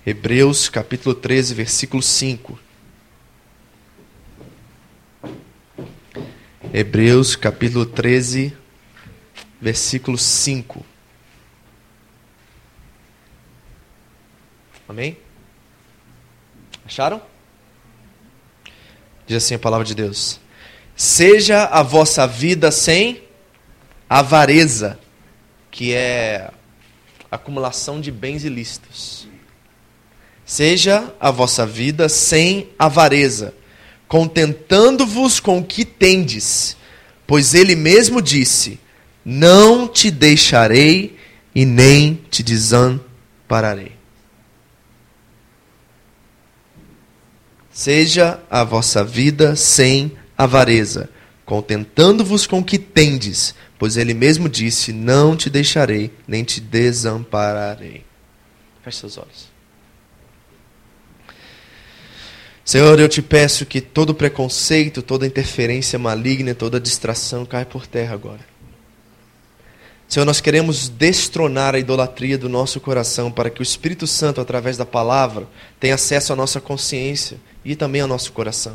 Hebreus 0.04 0.68
capítulo 0.68 1.14
13, 1.14 1.54
versículo 1.54 2.02
5. 2.02 2.58
Hebreus 6.70 7.34
capítulo 7.34 7.86
13, 7.86 8.54
versículo 9.58 10.18
5. 10.18 10.84
Amém? 14.88 15.18
Acharam? 16.86 17.20
Diz 19.26 19.36
assim 19.36 19.54
a 19.54 19.58
palavra 19.58 19.84
de 19.84 19.94
Deus: 19.94 20.40
Seja 20.96 21.64
a 21.64 21.82
vossa 21.82 22.26
vida 22.26 22.70
sem 22.70 23.22
avareza, 24.08 24.98
que 25.70 25.92
é 25.92 26.50
acumulação 27.30 28.00
de 28.00 28.10
bens 28.10 28.42
ilícitos. 28.44 29.28
Seja 30.46 31.14
a 31.20 31.30
vossa 31.30 31.66
vida 31.66 32.08
sem 32.08 32.70
avareza, 32.78 33.54
contentando-vos 34.08 35.38
com 35.38 35.58
o 35.58 35.64
que 35.64 35.84
tendes, 35.84 36.74
pois 37.26 37.52
ele 37.52 37.76
mesmo 37.76 38.22
disse: 38.22 38.80
Não 39.22 39.86
te 39.86 40.10
deixarei 40.10 41.18
e 41.54 41.66
nem 41.66 42.14
te 42.30 42.42
desampararei. 42.42 43.97
Seja 47.78 48.40
a 48.50 48.64
vossa 48.64 49.04
vida 49.04 49.54
sem 49.54 50.10
avareza, 50.36 51.08
contentando-vos 51.44 52.44
com 52.44 52.58
o 52.58 52.64
que 52.64 52.76
tendes, 52.76 53.54
pois 53.78 53.96
ele 53.96 54.14
mesmo 54.14 54.48
disse: 54.48 54.92
Não 54.92 55.36
te 55.36 55.48
deixarei, 55.48 56.10
nem 56.26 56.42
te 56.42 56.60
desampararei. 56.60 58.04
Feche 58.82 58.98
seus 58.98 59.16
olhos. 59.16 59.48
Senhor, 62.64 62.98
eu 62.98 63.08
te 63.08 63.22
peço 63.22 63.64
que 63.64 63.80
todo 63.80 64.12
preconceito, 64.12 65.00
toda 65.00 65.24
interferência 65.24 66.00
maligna, 66.00 66.56
toda 66.56 66.80
distração 66.80 67.46
caia 67.46 67.64
por 67.64 67.86
terra 67.86 68.12
agora. 68.12 68.44
Senhor, 70.08 70.24
nós 70.24 70.40
queremos 70.40 70.88
destronar 70.88 71.74
a 71.74 71.78
idolatria 71.78 72.38
do 72.38 72.48
nosso 72.48 72.80
coração 72.80 73.30
para 73.30 73.50
que 73.50 73.60
o 73.60 73.62
Espírito 73.62 74.06
Santo, 74.06 74.40
através 74.40 74.78
da 74.78 74.86
palavra, 74.86 75.46
tenha 75.78 75.96
acesso 75.96 76.32
à 76.32 76.36
nossa 76.36 76.62
consciência 76.62 77.36
e 77.62 77.76
também 77.76 78.00
ao 78.00 78.08
nosso 78.08 78.32
coração. 78.32 78.74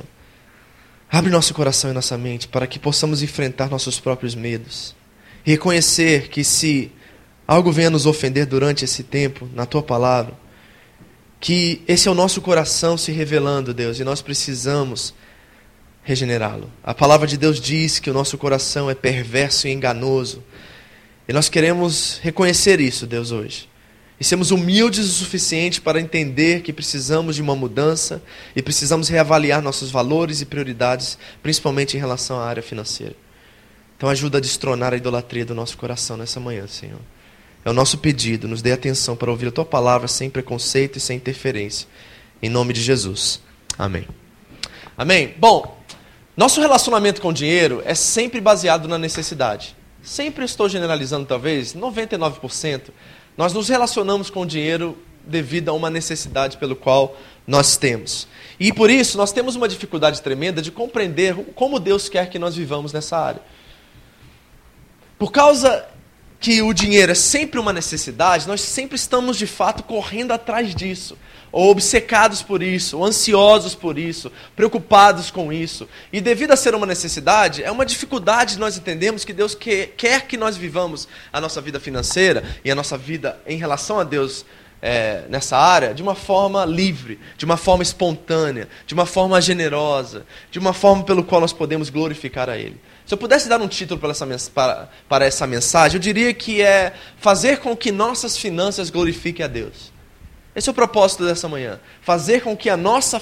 Abre 1.11 1.31
nosso 1.31 1.51
coração 1.55 1.89
e 1.89 1.93
nossa 1.93 2.15
mente 2.19 2.47
para 2.47 2.67
que 2.67 2.77
possamos 2.77 3.23
enfrentar 3.23 3.67
nossos 3.67 3.99
próprios 3.99 4.35
medos. 4.35 4.95
Reconhecer 5.43 6.29
que 6.29 6.43
se 6.43 6.91
algo 7.47 7.71
venha 7.71 7.89
nos 7.89 8.05
ofender 8.05 8.45
durante 8.45 8.85
esse 8.85 9.01
tempo, 9.01 9.49
na 9.55 9.65
tua 9.65 9.81
palavra, 9.81 10.35
que 11.39 11.81
esse 11.87 12.07
é 12.07 12.11
o 12.11 12.15
nosso 12.15 12.41
coração 12.41 12.95
se 12.95 13.11
revelando, 13.11 13.73
Deus, 13.73 13.99
e 13.99 14.03
nós 14.03 14.21
precisamos 14.21 15.15
regenerá-lo. 16.03 16.69
A 16.83 16.93
palavra 16.93 17.25
de 17.25 17.37
Deus 17.37 17.59
diz 17.59 17.97
que 17.97 18.11
o 18.11 18.13
nosso 18.13 18.37
coração 18.37 18.87
é 18.87 18.93
perverso 18.93 19.67
e 19.67 19.71
enganoso. 19.71 20.43
E 21.27 21.33
nós 21.33 21.49
queremos 21.49 22.19
reconhecer 22.21 22.79
isso, 22.79 23.07
Deus, 23.07 23.31
hoje 23.31 23.67
e 24.23 24.25
sermos 24.25 24.51
humildes 24.51 25.05
o 25.05 25.11
suficiente 25.11 25.81
para 25.81 25.99
entender 25.99 26.61
que 26.61 26.71
precisamos 26.71 27.35
de 27.35 27.41
uma 27.41 27.57
mudança 27.57 28.21
e 28.55 28.61
precisamos 28.61 29.09
reavaliar 29.09 29.61
nossos 29.61 29.91
valores 29.91 30.39
e 30.39 30.45
prioridades, 30.45 31.17
principalmente 31.41 31.97
em 31.97 31.99
relação 31.99 32.39
à 32.39 32.45
área 32.45 32.63
financeira. 32.63 33.15
Então, 33.97 34.07
ajuda 34.07 34.37
a 34.37 34.41
destronar 34.41 34.93
a 34.93 34.95
idolatria 34.95 35.45
do 35.45 35.53
nosso 35.53 35.77
coração 35.77 36.15
nessa 36.15 36.39
manhã, 36.39 36.65
Senhor. 36.67 36.99
É 37.65 37.69
o 37.69 37.73
nosso 37.73 37.97
pedido, 37.97 38.47
nos 38.47 38.61
dê 38.61 38.71
atenção 38.71 39.15
para 39.15 39.29
ouvir 39.29 39.47
a 39.47 39.51
tua 39.51 39.65
palavra 39.65 40.07
sem 40.07 40.29
preconceito 40.29 40.97
e 40.97 41.01
sem 41.01 41.17
interferência. 41.17 41.85
Em 42.41 42.49
nome 42.49 42.71
de 42.71 42.81
Jesus. 42.81 43.41
Amém. 43.77 44.07
Amém. 44.97 45.33
Bom, 45.37 45.81
nosso 46.35 46.61
relacionamento 46.61 47.21
com 47.21 47.27
o 47.27 47.33
dinheiro 47.33 47.81
é 47.85 47.93
sempre 47.93 48.39
baseado 48.39 48.87
na 48.87 48.97
necessidade. 48.97 49.75
Sempre 50.03 50.43
estou 50.43 50.67
generalizando, 50.67 51.25
talvez, 51.25 51.73
99% 51.73 52.91
nós 53.37 53.53
nos 53.53 53.69
relacionamos 53.69 54.29
com 54.29 54.41
o 54.41 54.45
dinheiro 54.45 54.97
devido 55.25 55.69
a 55.69 55.73
uma 55.73 55.89
necessidade 55.89 56.57
pelo 56.57 56.75
qual 56.75 57.17
nós 57.47 57.77
temos. 57.77 58.27
E 58.59 58.71
por 58.71 58.89
isso 58.89 59.17
nós 59.17 59.31
temos 59.31 59.55
uma 59.55 59.67
dificuldade 59.67 60.21
tremenda 60.21 60.61
de 60.61 60.71
compreender 60.71 61.33
como 61.55 61.79
Deus 61.79 62.09
quer 62.09 62.29
que 62.29 62.37
nós 62.37 62.55
vivamos 62.55 62.91
nessa 62.91 63.17
área. 63.17 63.41
Por 65.17 65.31
causa 65.31 65.87
que 66.39 66.61
o 66.61 66.73
dinheiro 66.73 67.13
é 67.13 67.15
sempre 67.15 67.57
uma 67.57 67.71
necessidade, 67.71 68.45
nós 68.45 68.59
sempre 68.59 68.97
estamos 68.97 69.37
de 69.37 69.47
fato 69.47 69.83
correndo 69.83 70.33
atrás 70.33 70.75
disso 70.75 71.17
ou 71.53 71.69
obcecados 71.69 72.41
por 72.41 72.63
isso, 72.63 72.97
ou 72.97 73.05
ansiosos 73.05 73.75
por 73.75 73.99
isso, 73.99 74.31
preocupados 74.55 75.29
com 75.29 75.53
isso. 75.53 75.87
E 76.11 76.19
devido 76.19 76.51
a 76.51 76.55
ser 76.55 76.73
uma 76.73 76.87
necessidade, 76.87 77.63
é 77.63 77.69
uma 77.69 77.85
dificuldade 77.85 78.57
nós 78.57 78.75
entendemos 78.75 79.23
que 79.23 79.31
Deus 79.31 79.55
quer 79.55 80.23
que 80.23 80.35
nós 80.35 80.57
vivamos 80.57 81.07
a 81.31 81.39
nossa 81.39 81.61
vida 81.61 81.79
financeira 81.79 82.43
e 82.65 82.71
a 82.71 82.75
nossa 82.75 82.97
vida 82.97 83.39
em 83.45 83.55
relação 83.55 83.99
a 83.99 84.03
Deus 84.03 84.43
é, 84.81 85.25
nessa 85.29 85.55
área 85.55 85.93
de 85.93 86.01
uma 86.01 86.15
forma 86.15 86.65
livre, 86.65 87.19
de 87.37 87.45
uma 87.45 87.55
forma 87.55 87.83
espontânea, 87.83 88.67
de 88.87 88.95
uma 88.95 89.05
forma 89.05 89.39
generosa, 89.39 90.25
de 90.49 90.57
uma 90.57 90.73
forma 90.73 91.03
pelo 91.03 91.23
qual 91.23 91.39
nós 91.39 91.53
podemos 91.53 91.91
glorificar 91.91 92.49
a 92.49 92.57
Ele. 92.57 92.81
Se 93.05 93.13
eu 93.13 93.17
pudesse 93.17 93.47
dar 93.47 93.61
um 93.61 93.67
título 93.67 93.99
para 93.99 94.09
essa, 94.09 94.25
para, 94.49 94.89
para 95.07 95.25
essa 95.25 95.45
mensagem, 95.45 95.97
eu 95.97 96.01
diria 96.01 96.33
que 96.33 96.63
é 96.63 96.93
fazer 97.17 97.59
com 97.59 97.77
que 97.77 97.91
nossas 97.91 98.35
finanças 98.35 98.89
glorifiquem 98.89 99.45
a 99.45 99.47
Deus. 99.47 99.92
Esse 100.55 100.69
é 100.69 100.71
o 100.71 100.75
propósito 100.75 101.25
dessa 101.25 101.47
manhã. 101.47 101.79
Fazer 102.01 102.41
com 102.41 102.55
que 102.55 102.69
a 102.69 102.77
nossa, 102.77 103.19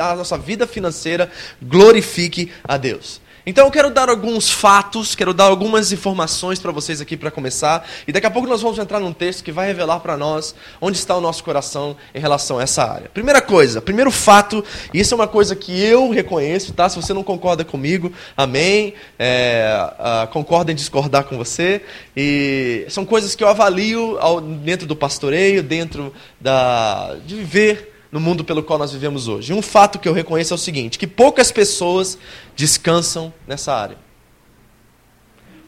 a 0.00 0.14
nossa 0.14 0.36
vida 0.36 0.66
financeira 0.66 1.30
glorifique 1.62 2.52
a 2.62 2.76
Deus. 2.76 3.20
Então 3.48 3.64
eu 3.64 3.70
quero 3.70 3.88
dar 3.88 4.10
alguns 4.10 4.50
fatos, 4.50 5.14
quero 5.14 5.32
dar 5.32 5.44
algumas 5.44 5.90
informações 5.90 6.58
para 6.58 6.70
vocês 6.70 7.00
aqui 7.00 7.16
para 7.16 7.30
começar, 7.30 7.88
e 8.06 8.12
daqui 8.12 8.26
a 8.26 8.30
pouco 8.30 8.46
nós 8.46 8.60
vamos 8.60 8.78
entrar 8.78 9.00
num 9.00 9.10
texto 9.10 9.42
que 9.42 9.50
vai 9.50 9.66
revelar 9.66 10.00
para 10.00 10.18
nós 10.18 10.54
onde 10.78 10.98
está 10.98 11.16
o 11.16 11.20
nosso 11.22 11.42
coração 11.42 11.96
em 12.14 12.20
relação 12.20 12.58
a 12.58 12.62
essa 12.62 12.84
área. 12.84 13.08
Primeira 13.08 13.40
coisa, 13.40 13.80
primeiro 13.80 14.10
fato, 14.10 14.62
e 14.92 15.00
isso 15.00 15.14
é 15.14 15.16
uma 15.16 15.26
coisa 15.26 15.56
que 15.56 15.82
eu 15.82 16.10
reconheço, 16.10 16.74
tá? 16.74 16.90
Se 16.90 16.96
você 16.96 17.14
não 17.14 17.22
concorda 17.22 17.64
comigo, 17.64 18.12
amém. 18.36 18.92
É, 19.18 19.80
uh, 19.98 20.28
concorda 20.28 20.70
em 20.70 20.74
discordar 20.74 21.24
com 21.24 21.38
você. 21.38 21.80
E 22.14 22.84
são 22.90 23.06
coisas 23.06 23.34
que 23.34 23.42
eu 23.42 23.48
avalio 23.48 24.18
ao, 24.20 24.42
dentro 24.42 24.86
do 24.86 24.94
pastoreio, 24.94 25.62
dentro 25.62 26.12
da, 26.38 27.16
de 27.24 27.36
viver 27.36 27.97
no 28.10 28.20
mundo 28.20 28.44
pelo 28.44 28.62
qual 28.62 28.78
nós 28.78 28.92
vivemos 28.92 29.28
hoje. 29.28 29.52
E 29.52 29.54
um 29.54 29.62
fato 29.62 29.98
que 29.98 30.08
eu 30.08 30.12
reconheço 30.12 30.54
é 30.54 30.56
o 30.56 30.58
seguinte: 30.58 30.98
que 30.98 31.06
poucas 31.06 31.52
pessoas 31.52 32.18
descansam 32.56 33.32
nessa 33.46 33.74
área. 33.74 33.98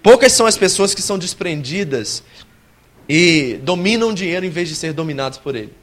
Poucas 0.02 0.32
são 0.32 0.46
as 0.46 0.56
pessoas 0.56 0.94
que 0.94 1.02
são 1.02 1.18
desprendidas 1.18 2.22
e 3.08 3.58
dominam 3.62 4.10
o 4.10 4.14
dinheiro 4.14 4.46
em 4.46 4.50
vez 4.50 4.68
de 4.68 4.74
ser 4.74 4.92
dominados 4.92 5.38
por 5.38 5.54
ele. 5.54 5.74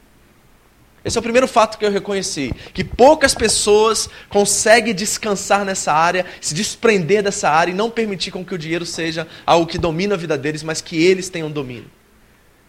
Esse 1.04 1.16
é 1.16 1.20
o 1.20 1.22
primeiro 1.22 1.46
fato 1.46 1.78
que 1.78 1.86
eu 1.86 1.90
reconheci. 1.90 2.52
Que 2.74 2.82
poucas 2.82 3.34
pessoas 3.34 4.10
conseguem 4.28 4.92
descansar 4.92 5.64
nessa 5.64 5.92
área, 5.92 6.26
se 6.40 6.52
desprender 6.52 7.22
dessa 7.22 7.48
área 7.48 7.70
e 7.70 7.74
não 7.74 7.88
permitir 7.88 8.32
com 8.32 8.44
que 8.44 8.54
o 8.54 8.58
dinheiro 8.58 8.84
seja 8.84 9.26
algo 9.46 9.66
que 9.66 9.78
domina 9.78 10.14
a 10.14 10.18
vida 10.18 10.36
deles, 10.36 10.62
mas 10.62 10.80
que 10.80 11.02
eles 11.02 11.28
tenham 11.28 11.50
domínio. 11.50 11.90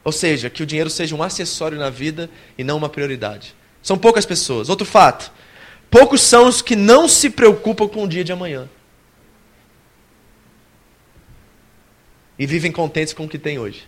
Ou 0.03 0.12
seja, 0.12 0.50
que 0.50 0.62
o 0.62 0.65
dinheiro 0.65 0.89
seja 0.89 1.15
um 1.15 1.24
acessório 1.24 1.77
na 1.77 1.89
vida 1.89 2.29
e 2.58 2.63
não 2.63 2.77
uma 2.77 2.88
prioridade. 2.88 3.55
São 3.81 3.98
poucas 3.98 4.25
pessoas. 4.25 4.69
Outro 4.69 4.86
fato: 4.86 5.31
poucos 5.89 6.21
são 6.21 6.48
os 6.48 6.62
que 6.62 6.75
não 6.75 7.07
se 7.07 7.29
preocupam 7.29 7.88
com 7.88 8.03
o 8.03 8.07
dia 8.07 8.24
de 8.24 8.31
amanhã. 8.31 8.69
E 12.38 12.45
vivem 12.45 12.71
contentes 12.71 13.13
com 13.13 13.25
o 13.25 13.29
que 13.29 13.38
têm 13.38 13.59
hoje. 13.59 13.88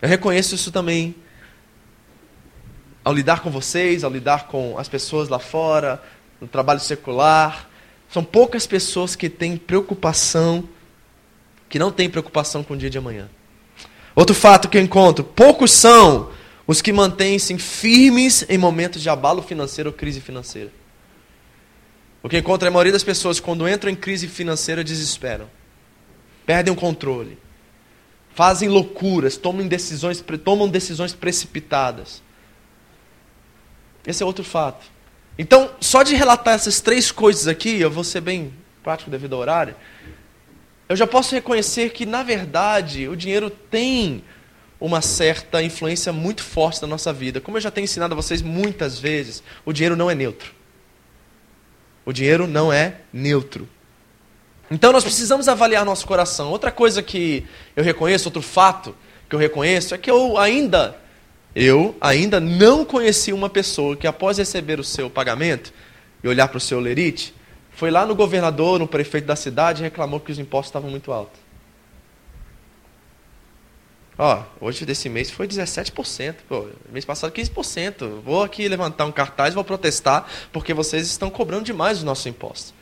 Eu 0.00 0.08
reconheço 0.08 0.54
isso 0.54 0.70
também 0.70 1.14
ao 3.04 3.14
lidar 3.14 3.40
com 3.40 3.50
vocês, 3.50 4.04
ao 4.04 4.10
lidar 4.10 4.46
com 4.48 4.78
as 4.78 4.88
pessoas 4.88 5.28
lá 5.28 5.38
fora, 5.38 6.02
no 6.40 6.46
trabalho 6.46 6.80
secular. 6.80 7.68
São 8.08 8.24
poucas 8.24 8.66
pessoas 8.66 9.14
que 9.14 9.28
têm 9.28 9.56
preocupação, 9.56 10.68
que 11.68 11.78
não 11.78 11.90
têm 11.90 12.08
preocupação 12.08 12.62
com 12.62 12.74
o 12.74 12.76
dia 12.76 12.90
de 12.90 12.98
amanhã. 12.98 13.28
Outro 14.14 14.34
fato 14.34 14.68
que 14.68 14.76
eu 14.76 14.82
encontro: 14.82 15.24
poucos 15.24 15.70
são 15.70 16.30
os 16.68 16.82
que 16.82 16.92
mantêm-se 16.92 17.56
firmes 17.56 18.44
em 18.46 18.58
momentos 18.58 19.00
de 19.00 19.08
abalo 19.08 19.40
financeiro 19.40 19.88
ou 19.88 19.96
crise 19.96 20.20
financeira. 20.20 20.70
O 22.22 22.28
que 22.28 22.36
encontra 22.36 22.68
a 22.68 22.70
maioria 22.70 22.92
das 22.92 23.02
pessoas 23.02 23.40
quando 23.40 23.66
entram 23.66 23.90
em 23.90 23.94
crise 23.94 24.28
financeira 24.28 24.84
desesperam, 24.84 25.48
perdem 26.44 26.70
o 26.70 26.76
controle, 26.76 27.38
fazem 28.34 28.68
loucuras, 28.68 29.38
tomam 29.38 29.66
decisões, 29.66 30.22
tomam 30.44 30.68
decisões 30.68 31.14
precipitadas. 31.14 32.22
Esse 34.06 34.22
é 34.22 34.26
outro 34.26 34.44
fato. 34.44 34.84
Então, 35.38 35.70
só 35.80 36.02
de 36.02 36.14
relatar 36.14 36.54
essas 36.54 36.82
três 36.82 37.10
coisas 37.10 37.48
aqui, 37.48 37.80
eu 37.80 37.90
vou 37.90 38.04
ser 38.04 38.20
bem 38.20 38.52
prático 38.82 39.10
devido 39.10 39.34
ao 39.34 39.40
horário, 39.40 39.74
eu 40.86 40.96
já 40.96 41.06
posso 41.06 41.34
reconhecer 41.34 41.90
que, 41.90 42.04
na 42.04 42.22
verdade, 42.22 43.08
o 43.08 43.16
dinheiro 43.16 43.48
tem 43.48 44.22
uma 44.80 45.00
certa 45.02 45.62
influência 45.62 46.12
muito 46.12 46.42
forte 46.42 46.80
na 46.82 46.88
nossa 46.88 47.12
vida. 47.12 47.40
Como 47.40 47.56
eu 47.56 47.60
já 47.60 47.70
tenho 47.70 47.84
ensinado 47.84 48.14
a 48.14 48.16
vocês 48.16 48.42
muitas 48.42 48.98
vezes, 48.98 49.42
o 49.64 49.72
dinheiro 49.72 49.96
não 49.96 50.10
é 50.10 50.14
neutro. 50.14 50.52
O 52.04 52.12
dinheiro 52.12 52.46
não 52.46 52.72
é 52.72 52.96
neutro. 53.12 53.68
Então 54.70 54.92
nós 54.92 55.02
precisamos 55.02 55.48
avaliar 55.48 55.84
nosso 55.84 56.06
coração. 56.06 56.50
Outra 56.50 56.70
coisa 56.70 57.02
que 57.02 57.44
eu 57.74 57.82
reconheço, 57.82 58.28
outro 58.28 58.42
fato 58.42 58.94
que 59.28 59.34
eu 59.34 59.38
reconheço 59.38 59.94
é 59.94 59.98
que 59.98 60.10
eu 60.10 60.38
ainda 60.38 60.96
eu 61.54 61.96
ainda 62.00 62.38
não 62.38 62.84
conheci 62.84 63.32
uma 63.32 63.48
pessoa 63.48 63.96
que 63.96 64.06
após 64.06 64.38
receber 64.38 64.78
o 64.78 64.84
seu 64.84 65.10
pagamento 65.10 65.72
e 66.22 66.28
olhar 66.28 66.46
para 66.46 66.58
o 66.58 66.60
seu 66.60 66.78
lerite, 66.78 67.34
foi 67.72 67.90
lá 67.90 68.06
no 68.06 68.14
governador, 68.14 68.78
no 68.78 68.86
prefeito 68.86 69.26
da 69.26 69.34
cidade 69.34 69.82
e 69.82 69.84
reclamou 69.84 70.20
que 70.20 70.30
os 70.30 70.38
impostos 70.38 70.68
estavam 70.68 70.90
muito 70.90 71.10
altos. 71.10 71.47
Ó, 74.18 74.42
hoje 74.60 74.84
desse 74.84 75.08
mês 75.08 75.30
foi 75.30 75.46
17%. 75.46 76.34
Pô, 76.48 76.66
mês 76.90 77.04
passado 77.04 77.32
15%. 77.32 78.20
Vou 78.24 78.42
aqui 78.42 78.66
levantar 78.66 79.04
um 79.04 79.12
cartaz, 79.12 79.54
vou 79.54 79.62
protestar, 79.62 80.26
porque 80.52 80.74
vocês 80.74 81.06
estão 81.06 81.30
cobrando 81.30 81.64
demais 81.64 81.98
os 81.98 82.04
nossos 82.04 82.26
impostos. 82.26 82.74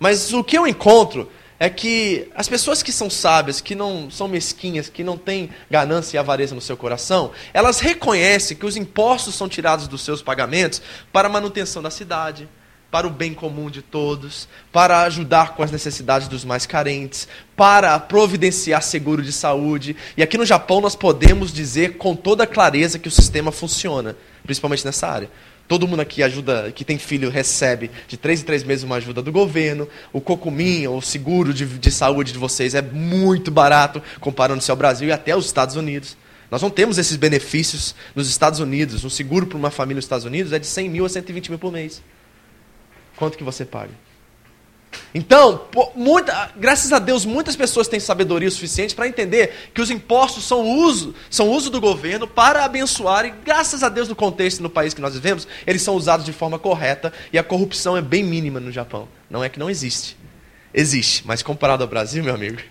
Mas 0.00 0.32
o 0.32 0.42
que 0.42 0.58
eu 0.58 0.66
encontro 0.66 1.30
é 1.60 1.70
que 1.70 2.28
as 2.34 2.48
pessoas 2.48 2.82
que 2.82 2.90
são 2.90 3.08
sábias, 3.08 3.60
que 3.60 3.74
não 3.74 4.10
são 4.10 4.26
mesquinhas, 4.26 4.88
que 4.88 5.04
não 5.04 5.16
têm 5.16 5.50
ganância 5.70 6.16
e 6.16 6.18
avareza 6.18 6.54
no 6.54 6.60
seu 6.60 6.76
coração, 6.76 7.30
elas 7.52 7.78
reconhecem 7.78 8.56
que 8.56 8.66
os 8.66 8.76
impostos 8.76 9.34
são 9.36 9.48
tirados 9.48 9.86
dos 9.86 10.02
seus 10.02 10.22
pagamentos 10.22 10.82
para 11.12 11.28
a 11.28 11.30
manutenção 11.30 11.82
da 11.82 11.90
cidade, 11.90 12.48
para 12.90 13.06
o 13.06 13.10
bem 13.10 13.32
comum 13.32 13.70
de 13.70 13.82
todos, 13.82 14.48
para 14.72 15.02
ajudar 15.02 15.54
com 15.54 15.62
as 15.62 15.70
necessidades 15.70 16.28
dos 16.28 16.44
mais 16.44 16.66
carentes, 16.66 17.28
para 17.56 17.98
providenciar 17.98 18.82
seguro 18.82 19.22
de 19.22 19.32
saúde. 19.32 19.96
E 20.16 20.22
aqui 20.22 20.36
no 20.36 20.44
Japão 20.44 20.80
nós 20.80 20.96
podemos 20.96 21.52
dizer 21.52 21.96
com 21.96 22.16
toda 22.16 22.46
clareza 22.46 22.98
que 22.98 23.08
o 23.08 23.12
sistema 23.12 23.52
funciona, 23.52 24.16
principalmente 24.44 24.84
nessa 24.84 25.06
área. 25.06 25.30
Todo 25.68 25.86
mundo 25.86 26.00
aqui 26.00 26.20
ajuda, 26.20 26.72
que 26.72 26.84
tem 26.84 26.98
filho, 26.98 27.30
recebe 27.30 27.92
de 28.08 28.16
três 28.16 28.40
em 28.40 28.44
três 28.44 28.64
meses 28.64 28.82
uma 28.82 28.96
ajuda 28.96 29.22
do 29.22 29.30
governo. 29.30 29.86
O 30.12 30.20
cocuminho, 30.20 30.96
o 30.96 31.00
seguro 31.00 31.54
de, 31.54 31.64
de 31.64 31.92
saúde 31.92 32.32
de 32.32 32.38
vocês 32.38 32.74
é 32.74 32.82
muito 32.82 33.52
barato 33.52 34.02
comparando-se 34.18 34.68
ao 34.68 34.76
Brasil 34.76 35.06
e 35.06 35.12
até 35.12 35.30
aos 35.30 35.46
Estados 35.46 35.76
Unidos. 35.76 36.16
Nós 36.50 36.60
não 36.60 36.70
temos 36.70 36.98
esses 36.98 37.16
benefícios 37.16 37.94
nos 38.16 38.28
Estados 38.28 38.58
Unidos. 38.58 39.04
Um 39.04 39.10
seguro 39.10 39.46
para 39.46 39.56
uma 39.56 39.70
família 39.70 39.98
nos 39.98 40.06
Estados 40.06 40.24
Unidos 40.24 40.52
é 40.52 40.58
de 40.58 40.66
100 40.66 40.88
mil 40.88 41.06
a 41.06 41.08
120 41.08 41.50
mil 41.50 41.58
por 41.60 41.70
mês. 41.70 42.02
Quanto 43.20 43.36
que 43.36 43.44
você 43.44 43.66
paga? 43.66 43.90
Então, 45.14 45.66
muita, 45.94 46.50
graças 46.56 46.90
a 46.90 46.98
Deus, 46.98 47.26
muitas 47.26 47.54
pessoas 47.54 47.86
têm 47.86 48.00
sabedoria 48.00 48.50
suficiente 48.50 48.94
para 48.94 49.06
entender 49.06 49.70
que 49.74 49.82
os 49.82 49.90
impostos 49.90 50.44
são 50.44 50.66
uso, 50.66 51.14
são 51.28 51.50
uso 51.50 51.68
do 51.68 51.82
governo 51.82 52.26
para 52.26 52.64
abençoar, 52.64 53.26
e 53.26 53.30
graças 53.44 53.82
a 53.82 53.90
Deus, 53.90 54.08
no 54.08 54.16
contexto 54.16 54.62
no 54.62 54.70
país 54.70 54.94
que 54.94 55.02
nós 55.02 55.12
vivemos, 55.12 55.46
eles 55.66 55.82
são 55.82 55.96
usados 55.96 56.24
de 56.24 56.32
forma 56.32 56.58
correta 56.58 57.12
e 57.30 57.38
a 57.38 57.44
corrupção 57.44 57.94
é 57.94 58.00
bem 58.00 58.24
mínima 58.24 58.58
no 58.58 58.72
Japão. 58.72 59.06
Não 59.28 59.44
é 59.44 59.50
que 59.50 59.58
não 59.58 59.68
existe. 59.68 60.16
Existe, 60.72 61.26
mas 61.26 61.42
comparado 61.42 61.82
ao 61.82 61.88
Brasil, 61.88 62.24
meu 62.24 62.34
amigo. 62.34 62.62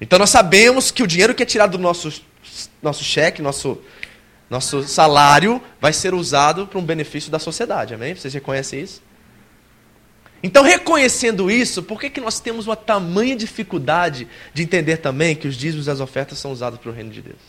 Então 0.00 0.18
nós 0.18 0.30
sabemos 0.30 0.90
que 0.90 1.04
o 1.04 1.06
dinheiro 1.06 1.36
que 1.36 1.44
é 1.44 1.46
tirado 1.46 1.78
do 1.78 1.78
nosso, 1.78 2.20
nosso 2.82 3.04
cheque, 3.04 3.40
nosso, 3.40 3.78
nosso 4.52 4.86
salário, 4.86 5.62
vai 5.80 5.94
ser 5.94 6.12
usado 6.12 6.66
para 6.66 6.78
um 6.78 6.84
benefício 6.84 7.30
da 7.32 7.38
sociedade. 7.38 7.94
Amém? 7.94 8.14
Vocês 8.14 8.34
reconhecem 8.34 8.82
isso? 8.82 9.02
Então, 10.42 10.62
reconhecendo 10.62 11.50
isso, 11.50 11.82
por 11.82 11.98
que, 11.98 12.10
que 12.10 12.20
nós 12.20 12.38
temos 12.38 12.66
uma 12.66 12.76
tamanha 12.76 13.34
dificuldade 13.34 14.28
de 14.52 14.62
entender 14.62 14.98
também 14.98 15.34
que 15.34 15.48
os 15.48 15.56
dízimos 15.56 15.86
e 15.86 15.90
as 15.90 16.00
ofertas 16.00 16.38
são 16.38 16.52
usados 16.52 16.78
para 16.78 16.90
o 16.90 16.92
reino 16.92 17.08
de 17.10 17.22
Deus? 17.22 17.40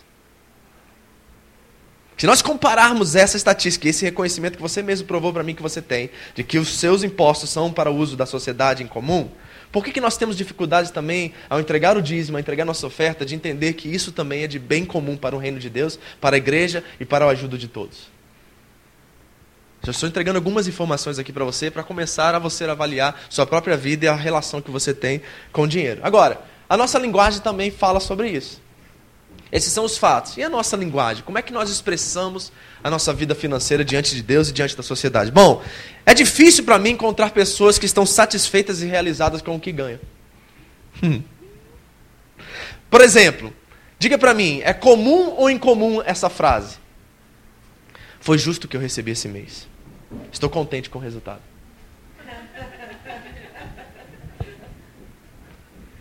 Se 2.17 2.25
nós 2.25 2.41
compararmos 2.41 3.15
essa 3.15 3.35
estatística, 3.35 3.89
esse 3.89 4.05
reconhecimento 4.05 4.55
que 4.55 4.61
você 4.61 4.81
mesmo 4.81 5.05
provou 5.05 5.33
para 5.33 5.43
mim 5.43 5.53
que 5.53 5.61
você 5.61 5.81
tem, 5.81 6.09
de 6.33 6.41
que 6.41 6.57
os 6.57 6.77
seus 6.77 7.03
impostos 7.03 7.49
são 7.49 7.73
para 7.73 7.91
o 7.91 7.97
uso 7.97 8.15
da 8.15 8.25
sociedade 8.25 8.81
em 8.81 8.87
comum, 8.87 9.29
por 9.73 9.83
que, 9.83 9.91
que 9.91 9.99
nós 9.99 10.15
temos 10.15 10.37
dificuldades 10.37 10.91
também, 10.91 11.33
ao 11.49 11.59
entregar 11.59 11.97
o 11.97 12.01
dízimo, 12.01 12.37
ao 12.37 12.39
entregar 12.39 12.63
nossa 12.63 12.85
oferta, 12.85 13.25
de 13.25 13.33
entender 13.33 13.73
que 13.73 13.89
isso 13.89 14.11
também 14.11 14.43
é 14.43 14.47
de 14.47 14.59
bem 14.59 14.85
comum 14.85 15.17
para 15.17 15.35
o 15.35 15.39
reino 15.39 15.59
de 15.59 15.67
Deus, 15.67 15.97
para 16.21 16.35
a 16.35 16.37
igreja 16.37 16.83
e 16.99 17.05
para 17.05 17.25
o 17.25 17.29
ajuda 17.29 17.57
de 17.57 17.67
todos? 17.67 18.13
Já 19.81 19.89
estou 19.89 20.07
entregando 20.07 20.37
algumas 20.37 20.67
informações 20.67 21.17
aqui 21.17 21.33
para 21.33 21.43
você, 21.43 21.71
para 21.71 21.81
começar 21.81 22.35
a 22.35 22.39
você 22.39 22.65
avaliar 22.65 23.19
sua 23.31 23.47
própria 23.47 23.75
vida 23.75 24.05
e 24.05 24.07
a 24.07 24.15
relação 24.15 24.61
que 24.61 24.69
você 24.69 24.93
tem 24.93 25.23
com 25.51 25.63
o 25.63 25.67
dinheiro. 25.67 26.01
Agora, 26.03 26.39
a 26.69 26.77
nossa 26.77 26.99
linguagem 26.99 27.41
também 27.41 27.71
fala 27.71 27.99
sobre 27.99 28.29
isso. 28.29 28.61
Esses 29.53 29.71
são 29.71 29.85
os 29.85 29.99
fatos. 29.99 30.35
E 30.35 30.41
a 30.41 30.49
nossa 30.49 30.75
linguagem? 30.75 31.23
Como 31.23 31.37
é 31.37 31.41
que 31.43 31.53
nós 31.53 31.69
expressamos 31.69 32.51
a 32.83 32.89
nossa 32.89 33.13
vida 33.13 33.35
financeira 33.35 33.85
diante 33.85 34.15
de 34.15 34.23
Deus 34.23 34.49
e 34.49 34.51
diante 34.51 34.75
da 34.75 34.81
sociedade? 34.81 35.29
Bom, 35.29 35.61
é 36.07 36.15
difícil 36.15 36.63
para 36.63 36.79
mim 36.79 36.89
encontrar 36.89 37.29
pessoas 37.29 37.77
que 37.77 37.85
estão 37.85 38.03
satisfeitas 38.03 38.81
e 38.81 38.87
realizadas 38.87 39.43
com 39.43 39.55
o 39.55 39.59
que 39.59 39.71
ganham. 39.71 39.99
Hum. 41.03 41.21
Por 42.89 42.99
exemplo, 43.01 43.53
diga 43.99 44.17
para 44.17 44.33
mim, 44.33 44.59
é 44.63 44.73
comum 44.73 45.35
ou 45.37 45.47
incomum 45.51 46.01
essa 46.03 46.31
frase? 46.31 46.77
Foi 48.19 48.39
justo 48.39 48.67
que 48.67 48.75
eu 48.75 48.81
recebi 48.81 49.11
esse 49.11 49.27
mês. 49.27 49.67
Estou 50.31 50.49
contente 50.49 50.89
com 50.89 50.97
o 50.97 51.01
resultado. 51.01 51.41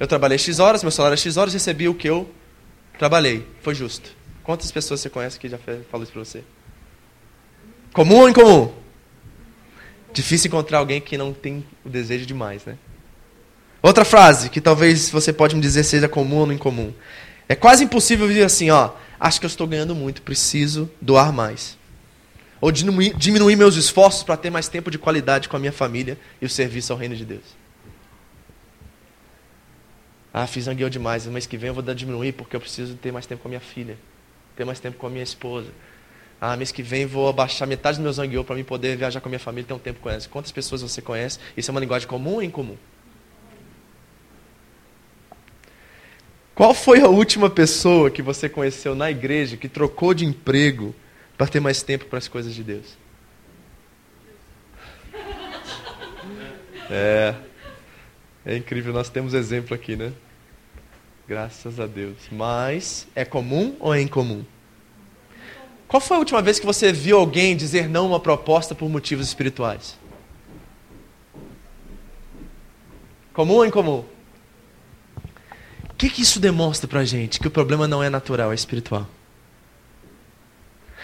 Eu 0.01 0.07
trabalhei 0.07 0.39
X 0.39 0.59
horas, 0.59 0.83
meu 0.83 0.91
salário 0.91 1.15
é 1.15 1.19
X 1.19 1.37
horas, 1.37 1.53
recebi 1.53 1.87
o 1.87 1.95
que 1.95 2.09
eu 2.09 2.31
trabalhei. 3.03 3.45
Foi 3.61 3.75
justo. 3.75 4.11
Quantas 4.45 4.71
pessoas 4.71 5.01
você 5.01 5.11
conhece 5.11 5.37
que 5.37 5.49
já 5.49 5.59
falou 5.91 6.05
isso 6.05 6.13
para 6.13 6.25
você? 6.25 6.45
Comum 7.93 8.21
ou 8.21 8.29
incomum? 8.29 8.73
Difícil 10.13 10.47
encontrar 10.47 10.79
alguém 10.79 11.01
que 11.01 11.19
não 11.19 11.33
tem 11.33 11.67
o 11.85 11.89
desejo 11.89 12.25
demais, 12.25 12.65
né? 12.65 12.79
Outra 13.83 14.05
frase 14.05 14.49
que 14.49 14.61
talvez 14.61 15.11
você 15.11 15.33
pode 15.33 15.57
me 15.57 15.61
dizer 15.61 15.83
seja 15.83 16.09
comum 16.09 16.37
ou 16.37 16.47
não 16.47 16.55
incomum. 16.55 16.95
É 17.49 17.57
quase 17.57 17.83
impossível 17.83 18.29
dizer 18.29 18.45
assim, 18.45 18.71
ó, 18.71 18.93
acho 19.19 19.41
que 19.41 19.47
eu 19.47 19.49
estou 19.49 19.67
ganhando 19.67 19.97
muito, 19.97 20.23
preciso 20.23 20.89
doar 21.01 21.33
mais 21.33 21.77
ou 22.61 22.71
diminuir, 22.71 23.17
diminuir 23.17 23.57
meus 23.57 23.75
esforços 23.75 24.23
para 24.23 24.37
ter 24.37 24.49
mais 24.49 24.69
tempo 24.69 24.93
de 24.93 24.97
qualidade 24.97 25.49
com 25.49 25.57
a 25.57 25.59
minha 25.59 25.73
família 25.73 26.17
e 26.41 26.47
o 26.47 26.49
serviço 26.49 26.93
ao 26.93 26.99
reino 27.01 27.17
de 27.17 27.25
Deus. 27.25 27.62
Ah, 30.33 30.47
fiz 30.47 30.67
angueu 30.67 30.89
demais, 30.89 31.27
mês 31.27 31.47
que 31.47 31.57
vem 31.57 31.69
eu 31.69 31.75
vou 31.75 31.83
diminuir 31.95 32.33
porque 32.33 32.57
eu 32.57 32.61
preciso 32.61 32.95
ter 32.95 33.13
mais 33.13 33.27
tempo 33.27 33.43
com 33.43 33.49
a 33.49 33.51
minha 33.51 33.61
filha, 33.61 33.99
ter 34.57 34.65
mais 34.65 34.81
tempo 34.81 34.97
com 34.97 35.07
a 35.07 35.11
minha 35.11 35.23
esposa. 35.23 35.71
Ah, 36.41 36.57
mês 36.57 36.73
que 36.73 36.83
vem 36.83 37.07
vou 37.07 37.29
abaixar 37.29 37.69
metade 37.69 37.99
do 37.99 38.03
meu 38.03 38.13
zangueu 38.13 38.43
para 38.43 38.57
mim 38.57 38.65
poder 38.65 38.97
viajar 38.97 39.21
com 39.21 39.29
a 39.29 39.31
minha 39.31 39.39
família 39.39 39.65
e 39.65 39.69
ter 39.69 39.75
um 39.75 39.79
tempo 39.79 40.01
com 40.01 40.09
elas. 40.09 40.27
Quantas 40.27 40.51
pessoas 40.51 40.83
você 40.83 41.03
conhece? 41.03 41.39
Isso 41.57 41.71
é 41.71 41.73
uma 41.73 41.81
linguagem 41.81 42.09
comum 42.09 42.35
ou 42.35 42.43
incomum? 42.43 42.77
Qual 46.55 46.75
foi 46.75 47.01
a 47.01 47.09
última 47.09 47.49
pessoa 47.49 48.11
que 48.11 48.23
você 48.23 48.49
conheceu 48.49 48.95
na 48.95 49.11
igreja 49.11 49.57
que 49.57 49.69
trocou 49.69 50.13
de 50.13 50.25
emprego 50.25 50.95
para 51.43 51.51
ter 51.51 51.61
mais 51.61 51.83
tempo 51.83 52.05
para 52.07 52.19
as 52.19 52.29
coisas 52.29 52.55
de 52.55 52.63
Deus. 52.63 52.97
É, 56.89 57.35
é 58.45 58.57
incrível, 58.57 58.93
nós 58.93 59.09
temos 59.09 59.35
exemplo 59.35 59.75
aqui, 59.75 59.97
né? 59.97 60.13
Graças 61.29 61.79
a 61.79 61.87
Deus. 61.87 62.17
Mas 62.31 63.07
é 63.15 63.25
comum 63.25 63.77
ou 63.79 63.95
é 63.95 64.01
incomum? 64.01 64.45
Qual 65.87 66.01
foi 66.01 66.17
a 66.17 66.21
última 66.21 66.43
vez 66.43 66.59
que 66.59 66.67
você 66.67 66.93
viu 66.93 67.19
alguém 67.19 67.57
dizer 67.57 67.89
não 67.89 68.05
a 68.05 68.09
uma 68.09 68.21
proposta 68.21 68.75
por 68.75 68.89
motivos 68.89 69.27
espirituais? 69.27 69.99
Comum 73.33 73.55
ou 73.55 73.67
incomum? 73.67 74.05
O 75.91 75.95
que, 75.97 76.11
que 76.11 76.23
isso 76.23 76.41
demonstra 76.41 76.89
para 76.89 77.01
a 77.01 77.05
gente? 77.05 77.39
Que 77.39 77.47
o 77.47 77.51
problema 77.51 77.87
não 77.87 78.03
é 78.03 78.11
natural, 78.11 78.51
é 78.51 78.55
espiritual. 78.55 79.07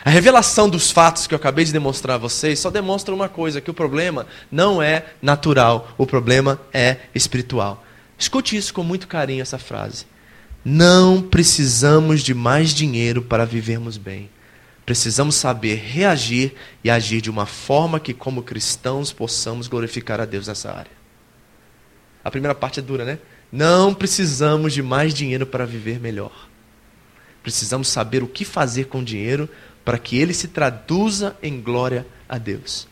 A 0.05 0.11
revelação 0.11 0.69
dos 0.69 0.91
fatos 0.91 1.27
que 1.27 1.35
eu 1.35 1.37
acabei 1.37 1.65
de 1.65 1.73
demonstrar 1.73 2.15
a 2.15 2.19
vocês 2.19 2.59
só 2.59 2.71
demonstra 2.71 3.15
uma 3.15 3.29
coisa: 3.29 3.61
que 3.61 3.71
o 3.71 3.75
problema 3.75 4.27
não 4.51 4.83
é 4.83 5.07
natural, 5.21 5.93
o 5.99 6.07
problema 6.07 6.61
é 6.73 6.99
espiritual. 7.15 7.85
Escute 8.17 8.57
isso 8.57 8.75
com 8.75 8.83
muito 8.83 9.07
carinho, 9.07 9.43
essa 9.43 9.59
frase. 9.59 10.07
Não 10.65 11.23
precisamos 11.23 12.23
de 12.23 12.35
mais 12.35 12.75
dinheiro 12.75 13.23
para 13.23 13.45
vivermos 13.45 13.97
bem. 13.97 14.29
Precisamos 14.85 15.35
saber 15.35 15.77
reagir 15.77 16.55
e 16.83 16.91
agir 16.91 17.21
de 17.21 17.31
uma 17.31 17.47
forma 17.47 18.01
que, 18.01 18.15
como 18.15 18.43
cristãos, 18.43 19.13
possamos 19.13 19.69
glorificar 19.69 20.21
a 20.21 20.25
Deus 20.25 20.49
nessa 20.49 20.71
área. 20.73 20.91
A 22.25 22.31
primeira 22.31 22.55
parte 22.55 22.81
é 22.81 22.83
dura, 22.83 23.05
né? 23.05 23.19
Não 23.53 23.95
precisamos 23.95 24.73
de 24.73 24.83
mais 24.83 25.15
dinheiro 25.15 25.47
para 25.47 25.65
viver 25.65 26.01
melhor. 26.01 26.49
Precisamos 27.43 27.89
saber 27.89 28.23
o 28.23 28.27
que 28.27 28.45
fazer 28.45 28.87
com 28.87 29.01
o 29.01 29.05
dinheiro 29.05 29.49
para 29.88 29.98
que 29.98 30.18
ele 30.18 30.35
se 30.35 30.48
traduza 30.48 31.35
em 31.42 31.62
glória 31.62 32.07
a 32.29 32.37
Deus. 32.37 32.87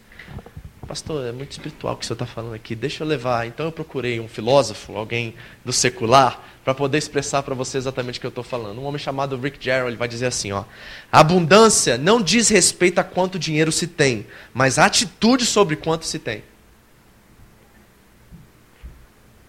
Pastor, 0.89 1.27
é 1.27 1.31
muito 1.31 1.51
espiritual 1.51 1.93
o 1.93 1.97
que 1.99 2.05
o 2.05 2.07
senhor 2.07 2.15
está 2.15 2.25
falando 2.25 2.55
aqui. 2.55 2.75
Deixa 2.75 3.05
eu 3.05 3.07
levar. 3.07 3.47
Então 3.47 3.67
eu 3.67 3.73
procurei 3.73 4.19
um 4.19 4.27
filósofo, 4.27 4.97
alguém 4.97 5.35
do 5.63 5.75
secular, 5.75 6.41
para 6.65 6.73
poder 6.75 6.97
expressar 6.97 7.43
para 7.43 7.55
você 7.55 7.77
exatamente 7.77 8.17
o 8.17 8.21
que 8.23 8.27
eu 8.27 8.31
estou 8.31 8.43
falando. 8.43 8.81
Um 8.81 8.87
homem 8.87 8.99
chamado 8.99 9.37
Rick 9.37 9.69
ele 9.69 9.95
vai 9.95 10.09
dizer 10.09 10.25
assim: 10.25 10.53
ó, 10.53 10.65
a 11.13 11.21
abundância 11.21 11.99
não 11.99 12.23
diz 12.23 12.49
respeito 12.49 12.99
a 12.99 13.05
quanto 13.05 13.39
dinheiro 13.39 13.71
se 13.71 13.87
tem, 13.87 14.27
mas 14.55 14.79
a 14.79 14.87
atitude 14.87 15.45
sobre 15.45 15.77
quanto 15.77 16.07
se 16.07 16.19
tem. 16.19 16.43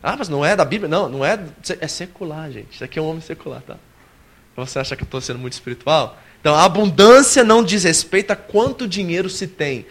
Ah, 0.03 0.17
mas 0.17 0.27
não 0.27 0.43
é 0.43 0.53
da 0.53 0.65
Bíblia? 0.65 0.89
Não, 0.89 1.07
não 1.07 1.23
é. 1.23 1.39
É 1.79 1.88
secular, 1.88 2.51
gente. 2.51 2.73
Isso 2.73 2.83
aqui 2.83 2.99
é 2.99 3.01
um 3.01 3.07
homem 3.07 3.21
secular, 3.21 3.62
tá? 3.62 3.77
Você 4.57 4.79
acha 4.79 4.97
que 4.97 5.03
eu 5.03 5.05
estou 5.05 5.21
sendo 5.21 5.39
muito 5.39 5.53
espiritual? 5.53 6.17
Então, 6.47 6.55
a 6.55 6.63
abundância 6.63 7.43
não 7.43 7.62
diz 7.62 7.83
respeito 7.83 8.31
a 8.31 8.36
quanto 8.38 8.88
dinheiro 8.88 9.29
se 9.29 9.47
tem, 9.47 9.86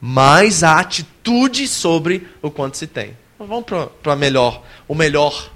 mas 0.00 0.64
a 0.64 0.80
atitude 0.80 1.68
sobre 1.68 2.26
o 2.42 2.50
quanto 2.50 2.76
se 2.76 2.88
tem. 2.88 3.16
Vamos 3.38 3.64
para 4.02 4.16
melhor, 4.16 4.64
o 4.88 4.94
melhor, 4.96 5.52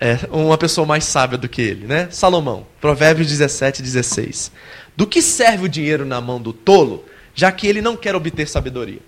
é, 0.00 0.18
uma 0.30 0.56
pessoa 0.56 0.86
mais 0.86 1.04
sábia 1.04 1.36
do 1.36 1.46
que 1.46 1.60
ele, 1.60 1.86
né? 1.86 2.08
Salomão, 2.10 2.66
Provérbios 2.80 3.28
17, 3.28 3.82
16. 3.82 4.50
Do 4.96 5.06
que 5.06 5.20
serve 5.20 5.66
o 5.66 5.68
dinheiro 5.68 6.06
na 6.06 6.22
mão 6.22 6.40
do 6.40 6.54
tolo, 6.54 7.04
já 7.34 7.52
que 7.52 7.66
ele 7.66 7.82
não 7.82 7.98
quer 7.98 8.16
obter 8.16 8.48
sabedoria? 8.48 9.00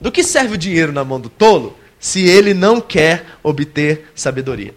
Do 0.00 0.10
que 0.10 0.24
serve 0.24 0.54
o 0.54 0.58
dinheiro 0.58 0.90
na 0.90 1.04
mão 1.04 1.20
do 1.20 1.28
tolo 1.28 1.78
se 2.00 2.26
ele 2.26 2.52
não 2.54 2.80
quer 2.80 3.24
obter 3.44 4.10
sabedoria? 4.16 4.74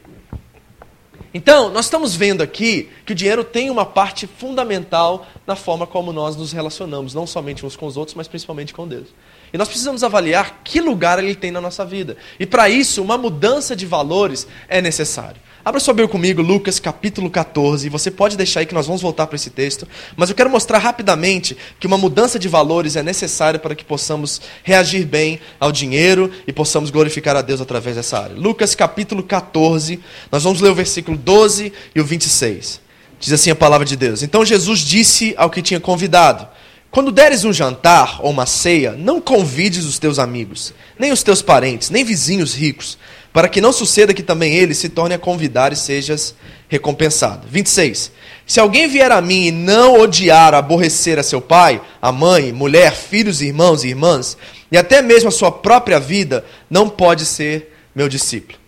Então, 1.33 1.69
nós 1.69 1.85
estamos 1.85 2.13
vendo 2.13 2.41
aqui 2.41 2.89
que 3.05 3.13
o 3.13 3.15
dinheiro 3.15 3.43
tem 3.43 3.69
uma 3.69 3.85
parte 3.85 4.27
fundamental 4.27 5.25
na 5.47 5.55
forma 5.55 5.87
como 5.87 6.11
nós 6.11 6.35
nos 6.35 6.51
relacionamos, 6.51 7.13
não 7.13 7.25
somente 7.25 7.65
uns 7.65 7.77
com 7.77 7.85
os 7.85 7.95
outros, 7.95 8.15
mas 8.15 8.27
principalmente 8.27 8.73
com 8.73 8.85
Deus. 8.85 9.07
E 9.53 9.57
nós 9.57 9.69
precisamos 9.69 10.03
avaliar 10.03 10.61
que 10.63 10.81
lugar 10.81 11.19
ele 11.19 11.35
tem 11.35 11.49
na 11.49 11.61
nossa 11.61 11.85
vida. 11.85 12.17
E 12.37 12.45
para 12.45 12.69
isso, 12.69 13.01
uma 13.01 13.17
mudança 13.17 13.75
de 13.75 13.85
valores 13.85 14.45
é 14.67 14.81
necessário. 14.81 15.39
Abra 15.63 15.79
sua 15.79 15.93
Bíblia 15.93 16.09
comigo, 16.09 16.41
Lucas 16.41 16.79
capítulo 16.79 17.29
14. 17.29 17.87
Você 17.87 18.09
pode 18.09 18.35
deixar 18.35 18.61
aí 18.61 18.65
que 18.65 18.73
nós 18.73 18.87
vamos 18.87 18.99
voltar 18.99 19.27
para 19.27 19.35
esse 19.35 19.51
texto. 19.51 19.87
Mas 20.17 20.27
eu 20.27 20.35
quero 20.35 20.49
mostrar 20.49 20.79
rapidamente 20.79 21.55
que 21.79 21.85
uma 21.85 21.99
mudança 21.99 22.39
de 22.39 22.47
valores 22.47 22.95
é 22.95 23.03
necessária 23.03 23.59
para 23.59 23.75
que 23.75 23.85
possamos 23.85 24.41
reagir 24.63 25.05
bem 25.05 25.39
ao 25.59 25.71
dinheiro 25.71 26.31
e 26.47 26.51
possamos 26.51 26.89
glorificar 26.89 27.35
a 27.35 27.43
Deus 27.43 27.61
através 27.61 27.95
dessa 27.95 28.17
área. 28.17 28.35
Lucas 28.35 28.73
capítulo 28.73 29.21
14, 29.21 29.99
nós 30.31 30.41
vamos 30.41 30.61
ler 30.61 30.71
o 30.71 30.75
versículo 30.75 31.15
12 31.15 31.71
e 31.93 32.01
o 32.01 32.03
26. 32.03 32.81
Diz 33.19 33.31
assim 33.31 33.51
a 33.51 33.55
palavra 33.55 33.85
de 33.85 33.95
Deus: 33.95 34.23
Então 34.23 34.43
Jesus 34.43 34.79
disse 34.79 35.35
ao 35.37 35.51
que 35.51 35.61
tinha 35.61 35.79
convidado: 35.79 36.47
Quando 36.89 37.11
deres 37.11 37.43
um 37.43 37.53
jantar 37.53 38.19
ou 38.23 38.31
uma 38.31 38.47
ceia, 38.47 38.93
não 38.93 39.21
convides 39.21 39.85
os 39.85 39.99
teus 39.99 40.17
amigos, 40.17 40.73
nem 40.97 41.11
os 41.11 41.21
teus 41.21 41.43
parentes, 41.43 41.91
nem 41.91 42.03
vizinhos 42.03 42.55
ricos 42.55 42.97
para 43.33 43.47
que 43.47 43.61
não 43.61 43.71
suceda 43.71 44.13
que 44.13 44.23
também 44.23 44.53
ele 44.53 44.73
se 44.73 44.89
torne 44.89 45.15
a 45.15 45.19
convidar 45.19 45.71
e 45.71 45.75
sejas 45.75 46.35
recompensado. 46.67 47.47
26. 47.47 48.11
Se 48.45 48.59
alguém 48.59 48.87
vier 48.87 49.11
a 49.11 49.21
mim 49.21 49.45
e 49.45 49.51
não 49.51 49.99
odiar, 49.99 50.53
aborrecer 50.53 51.17
a 51.17 51.23
seu 51.23 51.39
pai, 51.39 51.81
a 52.01 52.11
mãe, 52.11 52.51
mulher, 52.51 52.93
filhos, 52.93 53.41
irmãos 53.41 53.83
e 53.83 53.89
irmãs, 53.89 54.37
e 54.71 54.77
até 54.77 55.01
mesmo 55.01 55.29
a 55.29 55.31
sua 55.31 55.51
própria 55.51 55.99
vida, 55.99 56.45
não 56.69 56.89
pode 56.89 57.25
ser 57.25 57.73
meu 57.95 58.09
discípulo. 58.09 58.59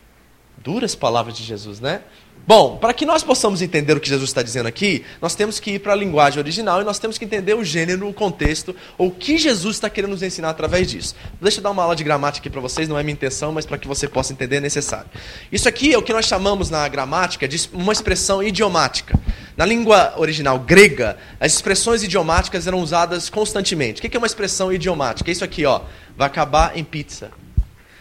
Duras 0.57 0.95
palavras 0.95 1.35
de 1.35 1.43
Jesus, 1.43 1.79
né? 1.79 2.01
Bom, 2.45 2.75
para 2.75 2.93
que 2.93 3.05
nós 3.05 3.23
possamos 3.23 3.61
entender 3.61 3.95
o 3.95 4.01
que 4.01 4.09
Jesus 4.09 4.29
está 4.29 4.41
dizendo 4.41 4.67
aqui, 4.67 5.05
nós 5.21 5.33
temos 5.33 5.61
que 5.61 5.71
ir 5.71 5.79
para 5.79 5.93
a 5.93 5.95
linguagem 5.95 6.39
original 6.39 6.81
e 6.81 6.83
nós 6.83 6.99
temos 6.99 7.17
que 7.17 7.23
entender 7.23 7.53
o 7.53 7.63
gênero, 7.63 8.05
o 8.05 8.13
contexto, 8.13 8.75
ou 8.97 9.07
o 9.07 9.11
que 9.11 9.37
Jesus 9.37 9.77
está 9.77 9.89
querendo 9.89 10.11
nos 10.11 10.21
ensinar 10.21 10.49
através 10.49 10.91
disso. 10.91 11.15
Deixa 11.39 11.59
eu 11.59 11.63
dar 11.63 11.71
uma 11.71 11.83
aula 11.83 11.95
de 11.95 12.03
gramática 12.03 12.43
aqui 12.43 12.49
para 12.49 12.59
vocês, 12.59 12.89
não 12.89 12.99
é 12.99 13.03
minha 13.03 13.13
intenção, 13.13 13.53
mas 13.53 13.65
para 13.65 13.77
que 13.77 13.87
você 13.87 14.09
possa 14.09 14.33
entender 14.33 14.57
é 14.57 14.59
necessário. 14.59 15.09
Isso 15.53 15.69
aqui 15.69 15.93
é 15.93 15.97
o 15.97 16.01
que 16.01 16.11
nós 16.11 16.25
chamamos 16.25 16.69
na 16.69 16.85
gramática 16.89 17.47
de 17.47 17.69
uma 17.71 17.93
expressão 17.93 18.43
idiomática. 18.43 19.17
Na 19.55 19.65
língua 19.65 20.13
original 20.17 20.59
grega, 20.59 21.17
as 21.39 21.53
expressões 21.53 22.03
idiomáticas 22.03 22.67
eram 22.67 22.81
usadas 22.81 23.29
constantemente. 23.29 24.01
O 24.01 24.09
que 24.09 24.17
é 24.17 24.19
uma 24.19 24.27
expressão 24.27 24.73
idiomática? 24.73 25.31
Isso 25.31 25.45
aqui, 25.45 25.65
ó. 25.65 25.81
Vai 26.17 26.27
acabar 26.27 26.77
em 26.77 26.83
pizza. 26.83 27.31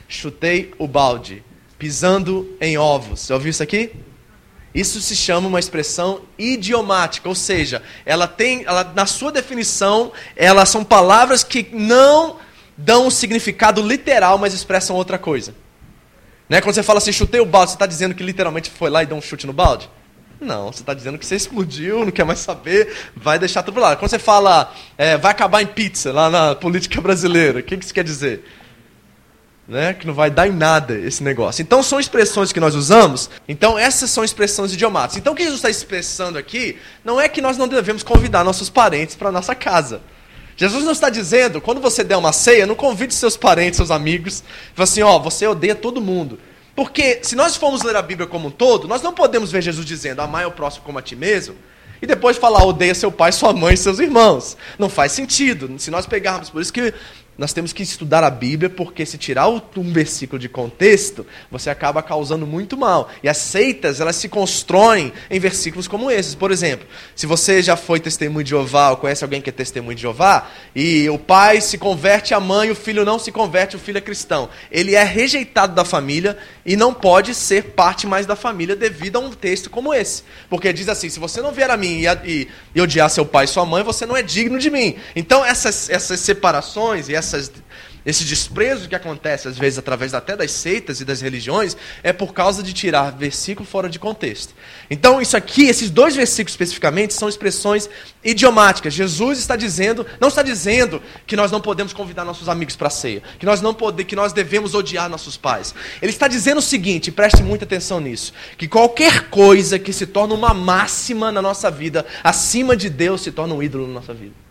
Chutei 0.09 0.73
o 0.79 0.89
balde. 0.89 1.45
Pisando 1.79 2.57
em 2.61 2.77
ovos. 2.77 3.27
Já 3.27 3.35
ouviu 3.35 3.51
isso 3.51 3.63
aqui? 3.63 3.93
Isso 4.75 5.01
se 5.01 5.15
chama 5.15 5.49
uma 5.49 5.61
expressão 5.61 6.23
idiomática, 6.39 7.29
ou 7.29 7.35
seja, 7.35 7.83
ela 8.07 8.27
tem, 8.27 8.65
ela, 8.65 8.91
na 8.95 9.05
sua 9.05 9.31
definição, 9.31 10.13
elas 10.35 10.71
são 10.71 10.83
palavras 10.83 11.45
que 11.45 11.69
não 11.73 12.37
dão 12.77 13.07
um 13.07 13.11
significado 13.11 13.83
literal, 13.83 14.39
mas 14.39 14.55
expressam 14.55 14.97
outra 14.97 15.19
coisa. 15.19 15.55
Né? 16.49 16.61
Quando 16.61 16.75
você 16.75 16.83
fala 16.83 16.99
assim, 16.99 17.13
chutei 17.13 17.41
o 17.41 17.47
balde, 17.47 17.71
você 17.71 17.77
está 17.77 17.87
dizendo 17.87 18.15
que 18.15 18.23
literalmente 18.23 18.71
foi 18.71 18.89
lá 18.89 19.03
e 19.03 19.07
deu 19.07 19.17
um 19.17 19.23
chute 19.23 19.47
no 19.47 19.53
balde? 19.53 19.91
Não, 20.41 20.73
você 20.73 20.81
está 20.81 20.93
dizendo 20.93 21.19
que 21.19 21.25
você 21.25 21.37
explodiu, 21.37 22.05
não 22.05 22.11
quer 22.11 22.25
mais 22.25 22.41
saber, 22.41 22.93
vai 23.15 23.39
deixar 23.39 23.63
tudo 23.63 23.79
lá. 23.79 23.95
Quando 23.95 24.11
você 24.11 24.19
fala, 24.19 24.75
é, 24.99 25.17
vai 25.17 25.31
acabar 25.31 25.63
em 25.63 25.67
pizza, 25.67 26.13
lá 26.13 26.29
na 26.29 26.55
política 26.55 27.01
brasileira, 27.01 27.61
o 27.61 27.63
que, 27.63 27.77
que 27.77 27.85
isso 27.85 27.95
quer 27.95 28.03
dizer? 28.03 28.45
Né, 29.67 29.95
que 29.95 30.07
não 30.07 30.15
vai 30.15 30.31
dar 30.31 30.49
em 30.49 30.53
nada 30.53 30.95
esse 30.95 31.23
negócio. 31.23 31.63
Então 31.63 31.83
são 31.83 32.01
expressões 32.01 32.53
que 32.53 32.61
nós 32.61 32.75
usamos. 32.75 33.31
Então 33.49 33.79
essas 33.79 34.11
são 34.11 34.25
expressões 34.25 34.73
idiomáticas. 34.73 35.19
Então 35.19 35.33
o 35.33 35.37
que 35.37 35.43
Jesus 35.43 35.59
está 35.59 35.71
expressando 35.71 36.39
aqui 36.39 36.79
não 37.05 37.21
é 37.21 37.29
que 37.29 37.41
nós 37.41 37.57
não 37.57 37.69
devemos 37.69 38.03
convidar 38.03 38.45
nossos 38.45 38.69
parentes 38.69 39.15
para 39.15 39.31
nossa 39.31 39.55
casa. 39.55 40.01
Jesus 40.57 40.85
não 40.85 40.93
está 40.93 41.09
dizendo, 41.09 41.61
quando 41.61 41.81
você 41.81 42.05
der 42.05 42.17
uma 42.17 42.33
ceia, 42.33 42.67
não 42.67 42.75
convide 42.75 43.15
seus 43.15 43.37
parentes, 43.37 43.79
seus 43.79 43.91
amigos, 43.91 44.45
fala 44.75 44.85
assim, 44.85 45.03
ó, 45.03 45.17
oh, 45.17 45.21
você 45.21 45.47
odeia 45.47 45.75
todo 45.75 46.01
mundo. 46.01 46.39
Porque 46.75 47.21
se 47.23 47.35
nós 47.35 47.57
formos 47.57 47.83
ler 47.83 47.97
a 47.97 48.03
Bíblia 48.03 48.27
como 48.27 48.49
um 48.49 48.51
todo, 48.51 48.87
nós 48.87 49.03
não 49.03 49.13
podemos 49.13 49.51
ver 49.51 49.63
Jesus 49.63 49.87
dizendo, 49.87 50.21
amai 50.21 50.45
o 50.45 50.51
próximo 50.51 50.85
como 50.85 50.99
a 50.99 51.03
ti 51.03 51.17
mesmo, 51.17 51.55
e 52.01 52.07
depois 52.07 52.37
falar, 52.37 52.65
odeia 52.65 52.95
seu 52.95 53.13
pai, 53.13 53.31
sua 53.31 53.53
mãe 53.53 53.75
e 53.75 53.77
seus 53.77 54.01
irmãos. 54.01 54.57
Não 54.79 54.89
faz 54.89 55.13
sentido. 55.13 55.73
Se 55.79 55.91
nós 55.91 56.05
pegarmos, 56.05 56.51
por 56.51 56.61
isso 56.61 56.73
que 56.73 56.93
nós 57.37 57.53
temos 57.53 57.73
que 57.73 57.83
estudar 57.83 58.23
a 58.23 58.31
Bíblia, 58.31 58.69
porque 58.69 59.07
se 59.07 59.17
tirar 59.17 59.49
um 59.49 59.61
versículo 59.91 60.39
de 60.39 60.51
contexto, 60.51 61.27
você 61.51 61.71
acaba 61.71 62.03
causando 62.03 62.47
muito 62.47 62.77
mal. 62.77 63.09
E 63.23 63.29
as 63.29 63.39
seitas, 63.39 64.01
elas 64.01 64.17
se 64.17 64.29
constroem 64.29 65.13
em 65.31 65.41
versículos 65.41 65.89
como 65.89 66.11
esses. 66.11 66.35
Por 66.35 66.51
exemplo, 66.51 66.87
se 67.17 67.27
você 67.27 67.63
já 67.63 67.75
foi 67.75 67.99
testemunho 68.01 68.45
de 68.45 68.51
Jeová, 68.51 68.91
ou 68.91 68.99
conhece 68.99 69.25
alguém 69.25 69.41
que 69.41 69.49
é 69.49 69.53
testemunho 69.53 69.95
de 69.95 70.03
Jeová, 70.03 70.51
e 70.77 71.09
o 71.09 71.19
pai 71.19 71.63
se 71.63 71.79
converte 71.79 72.35
à 72.35 72.41
mãe, 72.41 72.71
o 72.71 72.75
filho 72.75 73.03
não 73.03 73.19
se 73.19 73.33
converte, 73.33 73.77
o 73.77 73.79
filho 73.79 73.97
é 73.99 74.03
cristão. 74.03 74.51
Ele 74.71 74.95
é 74.95 75.03
rejeitado 75.03 75.75
da 75.75 75.87
família 75.87 76.37
e 76.67 76.77
não 76.77 76.93
pode 76.93 77.35
ser 77.35 77.71
parte 77.71 78.07
mais 78.07 78.27
da 78.27 78.37
família 78.37 78.77
devido 78.77 79.17
a 79.17 79.21
um 79.21 79.31
texto 79.31 79.71
como 79.71 79.95
esse. 79.95 80.23
Porque 80.51 80.71
diz 80.71 80.89
assim, 80.89 81.09
se 81.09 81.19
você 81.19 81.41
não 81.41 81.51
vier 81.51 81.71
a 81.71 81.79
mim 81.79 82.03
e, 82.03 82.07
e, 82.31 82.49
e 82.75 82.81
odiar 82.81 83.09
seu 83.09 83.25
pai 83.25 83.47
e 83.47 83.49
sua 83.49 83.65
mãe, 83.65 83.83
você 83.83 84.05
não 84.05 84.17
é 84.17 84.23
digno 84.23 84.59
de 84.59 84.69
mim. 84.71 84.97
Então 85.17 85.43
essas, 85.43 85.89
essas 85.89 86.21
separações 86.21 87.09
e 87.09 87.22
esse 88.05 88.25
desprezo 88.25 88.89
que 88.89 88.95
acontece, 88.95 89.47
às 89.47 89.57
vezes, 89.57 89.79
através 89.79 90.13
até 90.13 90.37
das 90.37 90.51
seitas 90.51 91.01
e 91.01 91.05
das 91.05 91.21
religiões, 91.21 91.77
é 92.03 92.13
por 92.13 92.35
causa 92.35 92.63
de 92.63 92.73
tirar 92.73 93.13
versículo 93.13 93.67
fora 93.67 93.89
de 93.89 93.99
contexto. 93.99 94.55
Então, 94.91 95.21
isso 95.21 95.37
aqui, 95.37 95.67
esses 95.67 95.89
dois 95.89 96.17
versículos 96.17 96.53
especificamente, 96.53 97.15
são 97.15 97.29
expressões 97.29 97.89
idiomáticas. 98.25 98.93
Jesus 98.93 99.39
está 99.39 99.55
dizendo, 99.55 100.05
não 100.21 100.29
está 100.29 100.43
dizendo 100.43 101.01
que 101.27 101.37
nós 101.37 101.53
não 101.53 101.61
podemos 101.61 101.93
convidar 101.93 102.25
nossos 102.25 102.49
amigos 102.49 102.75
para 102.75 102.89
a 102.89 102.91
ceia, 102.91 103.23
que 103.39 103.47
nós, 103.47 103.61
não 103.61 103.73
pode, 103.73 104.05
que 104.05 104.17
nós 104.17 104.33
devemos 104.33 104.75
odiar 104.75 105.09
nossos 105.09 105.37
pais. 105.37 105.73
Ele 106.01 106.11
está 106.11 106.27
dizendo 106.27 106.59
o 106.59 106.63
seguinte, 106.63 107.13
preste 107.13 107.43
muita 107.43 107.65
atenção 107.65 108.01
nisso, 108.01 108.33
que 108.59 108.67
qualquer 108.67 109.29
coisa 109.29 109.79
que 109.79 109.93
se 109.93 110.07
torna 110.07 110.35
uma 110.35 110.53
máxima 110.53 111.31
na 111.31 111.41
nossa 111.41 111.71
vida, 111.71 112.05
acima 112.25 112.77
de 112.77 112.91
Deus, 112.91 113.23
se 113.23 113.31
torna 113.31 113.55
um 113.55 113.63
ídolo 113.63 113.87
na 113.87 113.95
nossa 113.95 114.13
vida 114.13 114.43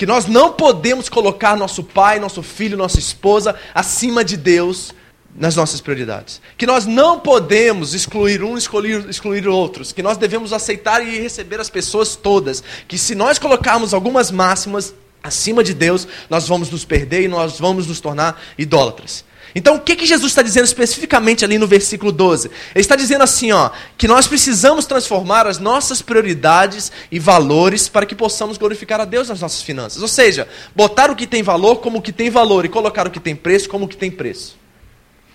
que 0.00 0.06
nós 0.06 0.24
não 0.24 0.54
podemos 0.54 1.10
colocar 1.10 1.58
nosso 1.58 1.84
pai, 1.84 2.18
nosso 2.18 2.42
filho, 2.42 2.74
nossa 2.74 2.98
esposa 2.98 3.54
acima 3.74 4.24
de 4.24 4.34
Deus 4.34 4.94
nas 5.36 5.54
nossas 5.54 5.82
prioridades. 5.82 6.40
Que 6.56 6.64
nós 6.64 6.86
não 6.86 7.20
podemos 7.20 7.92
excluir 7.92 8.42
um, 8.42 8.56
excluir, 8.56 9.06
excluir 9.10 9.46
outros. 9.46 9.92
Que 9.92 10.02
nós 10.02 10.16
devemos 10.16 10.54
aceitar 10.54 11.06
e 11.06 11.20
receber 11.20 11.60
as 11.60 11.68
pessoas 11.68 12.16
todas. 12.16 12.64
Que 12.88 12.96
se 12.96 13.14
nós 13.14 13.38
colocarmos 13.38 13.92
algumas 13.92 14.30
máximas 14.30 14.94
acima 15.22 15.62
de 15.62 15.74
Deus, 15.74 16.08
nós 16.30 16.48
vamos 16.48 16.70
nos 16.70 16.82
perder 16.82 17.24
e 17.24 17.28
nós 17.28 17.58
vamos 17.60 17.86
nos 17.86 18.00
tornar 18.00 18.40
idólatras. 18.56 19.22
Então, 19.54 19.76
o 19.76 19.80
que, 19.80 19.96
que 19.96 20.06
Jesus 20.06 20.30
está 20.30 20.42
dizendo 20.42 20.64
especificamente 20.64 21.44
ali 21.44 21.58
no 21.58 21.66
versículo 21.66 22.12
12? 22.12 22.48
Ele 22.48 22.80
está 22.80 22.94
dizendo 22.94 23.22
assim, 23.22 23.50
ó, 23.50 23.70
que 23.98 24.06
nós 24.06 24.26
precisamos 24.26 24.86
transformar 24.86 25.46
as 25.46 25.58
nossas 25.58 26.00
prioridades 26.00 26.92
e 27.10 27.18
valores 27.18 27.88
para 27.88 28.06
que 28.06 28.14
possamos 28.14 28.56
glorificar 28.56 29.00
a 29.00 29.04
Deus 29.04 29.28
nas 29.28 29.40
nossas 29.40 29.62
finanças. 29.62 30.02
Ou 30.02 30.08
seja, 30.08 30.48
botar 30.74 31.10
o 31.10 31.16
que 31.16 31.26
tem 31.26 31.42
valor 31.42 31.76
como 31.76 31.98
o 31.98 32.02
que 32.02 32.12
tem 32.12 32.30
valor 32.30 32.64
e 32.64 32.68
colocar 32.68 33.06
o 33.06 33.10
que 33.10 33.20
tem 33.20 33.34
preço 33.34 33.68
como 33.68 33.86
o 33.86 33.88
que 33.88 33.96
tem 33.96 34.10
preço. 34.10 34.58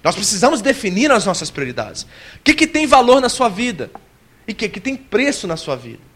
Nós 0.03 0.15
precisamos 0.15 0.61
definir 0.61 1.11
as 1.11 1.25
nossas 1.25 1.49
prioridades. 1.49 2.03
O 2.03 2.07
que, 2.43 2.53
que 2.53 2.67
tem 2.67 2.85
valor 2.85 3.19
na 3.19 3.27
sua 3.27 3.49
vida? 3.49 3.89
E 4.47 4.51
o 4.51 4.55
que, 4.55 4.69
que 4.69 4.79
tem 4.79 4.95
preço 4.95 5.47
na 5.47 5.57
sua 5.57 5.75
vida? 5.75 6.14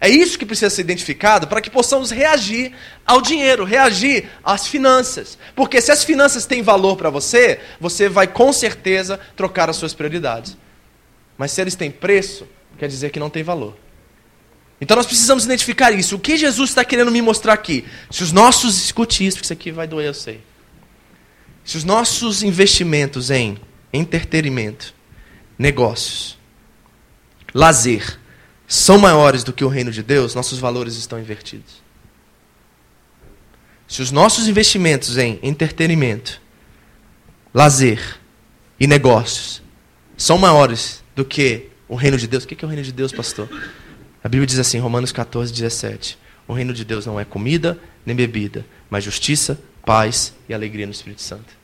É 0.00 0.08
isso 0.08 0.38
que 0.38 0.46
precisa 0.46 0.70
ser 0.70 0.82
identificado 0.82 1.48
para 1.48 1.60
que 1.60 1.70
possamos 1.70 2.10
reagir 2.10 2.72
ao 3.04 3.20
dinheiro, 3.20 3.64
reagir 3.64 4.28
às 4.44 4.66
finanças. 4.66 5.36
Porque 5.56 5.80
se 5.80 5.90
as 5.90 6.04
finanças 6.04 6.46
têm 6.46 6.62
valor 6.62 6.96
para 6.96 7.10
você, 7.10 7.60
você 7.80 8.08
vai 8.08 8.28
com 8.28 8.52
certeza 8.52 9.18
trocar 9.36 9.68
as 9.68 9.76
suas 9.76 9.94
prioridades. 9.94 10.56
Mas 11.36 11.50
se 11.50 11.60
eles 11.60 11.74
têm 11.74 11.90
preço, 11.90 12.46
quer 12.78 12.88
dizer 12.88 13.10
que 13.10 13.18
não 13.18 13.28
tem 13.30 13.42
valor. 13.42 13.76
Então 14.80 14.96
nós 14.96 15.06
precisamos 15.06 15.44
identificar 15.44 15.90
isso. 15.92 16.14
O 16.14 16.20
que 16.20 16.36
Jesus 16.36 16.70
está 16.70 16.84
querendo 16.84 17.10
me 17.10 17.20
mostrar 17.20 17.52
aqui? 17.52 17.84
Se 18.10 18.22
os 18.22 18.30
nossos, 18.30 18.76
escute 18.84 19.26
isso, 19.26 19.38
porque 19.38 19.46
isso 19.46 19.52
aqui 19.52 19.72
vai 19.72 19.88
doer, 19.88 20.06
eu 20.06 20.14
sei. 20.14 20.40
Se 21.64 21.76
os 21.76 21.84
nossos 21.84 22.42
investimentos 22.42 23.30
em 23.30 23.58
entretenimento, 23.92 24.94
negócios, 25.58 26.38
lazer, 27.52 28.18
são 28.68 28.98
maiores 28.98 29.42
do 29.42 29.52
que 29.52 29.64
o 29.64 29.68
reino 29.68 29.90
de 29.90 30.02
Deus, 30.02 30.34
nossos 30.34 30.58
valores 30.58 30.94
estão 30.96 31.18
invertidos. 31.18 31.82
Se 33.88 34.02
os 34.02 34.12
nossos 34.12 34.46
investimentos 34.46 35.16
em 35.16 35.38
entretenimento, 35.42 36.38
lazer 37.54 38.20
e 38.78 38.86
negócios 38.86 39.62
são 40.18 40.36
maiores 40.36 41.02
do 41.16 41.24
que 41.24 41.70
o 41.88 41.94
reino 41.96 42.18
de 42.18 42.26
Deus, 42.26 42.44
o 42.44 42.46
que 42.46 42.62
é 42.62 42.66
o 42.66 42.68
reino 42.68 42.84
de 42.84 42.92
Deus, 42.92 43.10
pastor? 43.10 43.48
A 44.22 44.28
Bíblia 44.28 44.46
diz 44.46 44.58
assim, 44.58 44.78
Romanos 44.78 45.12
14, 45.12 45.50
17: 45.50 46.18
O 46.46 46.52
reino 46.52 46.74
de 46.74 46.84
Deus 46.84 47.06
não 47.06 47.18
é 47.18 47.24
comida 47.24 47.78
nem 48.04 48.14
bebida, 48.14 48.66
mas 48.90 49.02
justiça, 49.02 49.58
paz 49.86 50.34
e 50.46 50.52
alegria 50.52 50.84
no 50.84 50.92
Espírito 50.92 51.22
Santo. 51.22 51.57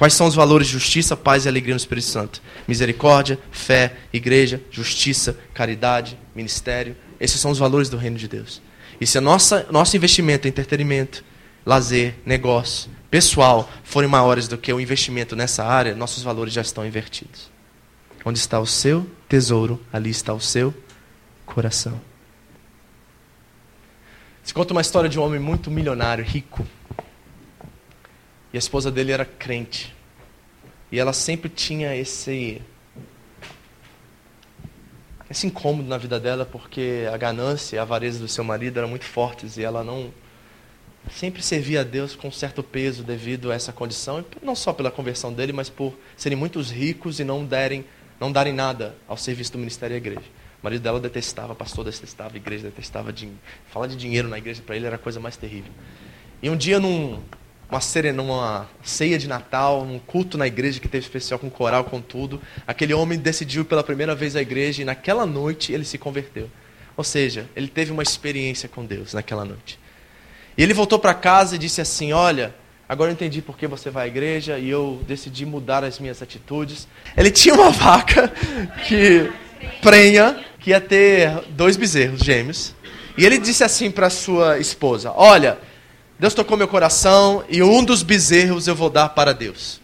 Quais 0.00 0.14
são 0.14 0.26
os 0.26 0.34
valores 0.34 0.66
de 0.66 0.72
justiça, 0.72 1.14
paz 1.14 1.44
e 1.44 1.48
alegria 1.48 1.74
no 1.74 1.78
Espírito 1.78 2.06
Santo? 2.06 2.40
Misericórdia, 2.66 3.38
fé, 3.50 3.98
igreja, 4.10 4.58
justiça, 4.70 5.38
caridade, 5.52 6.18
ministério. 6.34 6.96
Esses 7.20 7.38
são 7.38 7.50
os 7.50 7.58
valores 7.58 7.90
do 7.90 7.98
reino 7.98 8.16
de 8.16 8.26
Deus. 8.26 8.62
E 8.98 9.06
se 9.06 9.20
nossa, 9.20 9.66
nosso 9.70 9.94
investimento 9.98 10.48
em 10.48 10.48
entretenimento, 10.48 11.22
lazer, 11.66 12.14
negócio, 12.24 12.90
pessoal 13.10 13.70
forem 13.84 14.08
maiores 14.08 14.48
do 14.48 14.56
que 14.56 14.72
o 14.72 14.80
investimento 14.80 15.36
nessa 15.36 15.66
área, 15.66 15.94
nossos 15.94 16.22
valores 16.22 16.54
já 16.54 16.62
estão 16.62 16.86
invertidos. 16.86 17.50
Onde 18.24 18.38
está 18.38 18.58
o 18.58 18.66
seu 18.66 19.06
tesouro, 19.28 19.78
ali 19.92 20.08
está 20.08 20.32
o 20.32 20.40
seu 20.40 20.72
coração. 21.44 22.00
Se 24.42 24.54
conta 24.54 24.72
uma 24.72 24.80
história 24.80 25.10
de 25.10 25.18
um 25.18 25.22
homem 25.22 25.38
muito 25.38 25.70
milionário, 25.70 26.24
rico, 26.24 26.66
e 28.52 28.56
a 28.56 28.58
esposa 28.58 28.90
dele 28.90 29.12
era 29.12 29.24
crente. 29.24 29.94
E 30.90 30.98
ela 30.98 31.12
sempre 31.12 31.48
tinha 31.48 31.94
esse 31.94 32.60
esse 35.30 35.46
incômodo 35.46 35.88
na 35.88 35.96
vida 35.96 36.18
dela 36.18 36.44
porque 36.44 37.08
a 37.12 37.16
ganância 37.16 37.76
e 37.76 37.78
a 37.78 37.82
avareza 37.82 38.18
do 38.18 38.26
seu 38.26 38.42
marido 38.42 38.78
eram 38.78 38.88
muito 38.88 39.04
fortes 39.04 39.56
e 39.56 39.62
ela 39.62 39.84
não 39.84 40.12
sempre 41.08 41.40
servia 41.40 41.82
a 41.82 41.84
Deus 41.84 42.16
com 42.16 42.32
certo 42.32 42.64
peso 42.64 43.04
devido 43.04 43.52
a 43.52 43.54
essa 43.54 43.72
condição, 43.72 44.24
não 44.42 44.56
só 44.56 44.72
pela 44.72 44.90
conversão 44.90 45.32
dele, 45.32 45.52
mas 45.52 45.70
por 45.70 45.94
serem 46.16 46.36
muitos 46.36 46.70
ricos 46.70 47.20
e 47.20 47.24
não 47.24 47.44
derem 47.44 47.84
não 48.18 48.30
darem 48.30 48.52
nada 48.52 48.96
ao 49.08 49.16
serviço 49.16 49.52
do 49.52 49.58
ministério 49.58 49.94
à 49.94 49.96
igreja. 49.96 50.20
O 50.60 50.64
marido 50.64 50.82
dela 50.82 51.00
detestava, 51.00 51.54
pastor 51.54 51.86
detestava, 51.86 52.36
igreja 52.36 52.64
detestava 52.64 53.10
dinheiro. 53.10 53.40
Falar 53.70 53.86
de 53.86 53.96
dinheiro 53.96 54.28
na 54.28 54.36
igreja 54.36 54.60
para 54.60 54.76
ele 54.76 54.86
era 54.86 54.96
a 54.96 54.98
coisa 54.98 55.18
mais 55.18 55.38
terrível. 55.38 55.72
E 56.42 56.50
um 56.50 56.56
dia 56.56 56.78
num 56.78 57.22
uma, 57.70 57.80
serena, 57.80 58.22
uma 58.22 58.68
ceia 58.82 59.18
de 59.18 59.28
Natal, 59.28 59.82
um 59.82 59.98
culto 59.98 60.36
na 60.36 60.46
igreja 60.46 60.80
que 60.80 60.88
teve 60.88 61.04
especial 61.04 61.38
com 61.38 61.48
coral, 61.48 61.84
com 61.84 62.00
tudo. 62.00 62.40
Aquele 62.66 62.92
homem 62.92 63.18
decidiu 63.18 63.64
pela 63.64 63.84
primeira 63.84 64.14
vez 64.14 64.34
a 64.34 64.42
igreja 64.42 64.82
e 64.82 64.84
naquela 64.84 65.24
noite 65.24 65.72
ele 65.72 65.84
se 65.84 65.96
converteu. 65.96 66.50
Ou 66.96 67.04
seja, 67.04 67.48
ele 67.54 67.68
teve 67.68 67.92
uma 67.92 68.02
experiência 68.02 68.68
com 68.68 68.84
Deus 68.84 69.14
naquela 69.14 69.44
noite. 69.44 69.78
E 70.58 70.62
ele 70.62 70.74
voltou 70.74 70.98
para 70.98 71.14
casa 71.14 71.54
e 71.54 71.58
disse 71.58 71.80
assim: 71.80 72.12
Olha, 72.12 72.54
agora 72.88 73.10
eu 73.10 73.14
entendi 73.14 73.40
por 73.40 73.56
que 73.56 73.66
você 73.68 73.88
vai 73.88 74.04
à 74.04 74.08
igreja 74.08 74.58
e 74.58 74.68
eu 74.68 75.00
decidi 75.06 75.46
mudar 75.46 75.84
as 75.84 76.00
minhas 76.00 76.20
atitudes. 76.20 76.88
Ele 77.16 77.30
tinha 77.30 77.54
uma 77.54 77.70
vaca 77.70 78.28
que 78.86 79.30
prenha, 79.80 80.44
que 80.58 80.70
ia 80.70 80.80
ter 80.80 81.30
dois 81.50 81.76
bezerros 81.76 82.20
gêmeos. 82.20 82.74
E 83.16 83.24
ele 83.24 83.38
disse 83.38 83.62
assim 83.62 83.90
para 83.92 84.10
sua 84.10 84.58
esposa: 84.58 85.12
Olha 85.14 85.56
Deus 86.20 86.34
tocou 86.34 86.54
meu 86.54 86.68
coração 86.68 87.42
e 87.48 87.62
um 87.62 87.82
dos 87.82 88.02
bezerros 88.02 88.68
eu 88.68 88.74
vou 88.74 88.90
dar 88.90 89.08
para 89.08 89.32
Deus. 89.32 89.80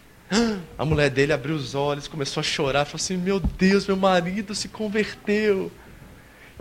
A 0.77 0.85
mulher 0.85 1.09
dele 1.09 1.33
abriu 1.33 1.55
os 1.55 1.73
olhos, 1.73 2.07
começou 2.07 2.41
a 2.41 2.43
chorar, 2.43 2.85
falou 2.85 2.97
assim: 2.97 3.17
Meu 3.17 3.39
Deus, 3.39 3.87
meu 3.87 3.97
marido 3.97 4.53
se 4.53 4.67
converteu. 4.67 5.71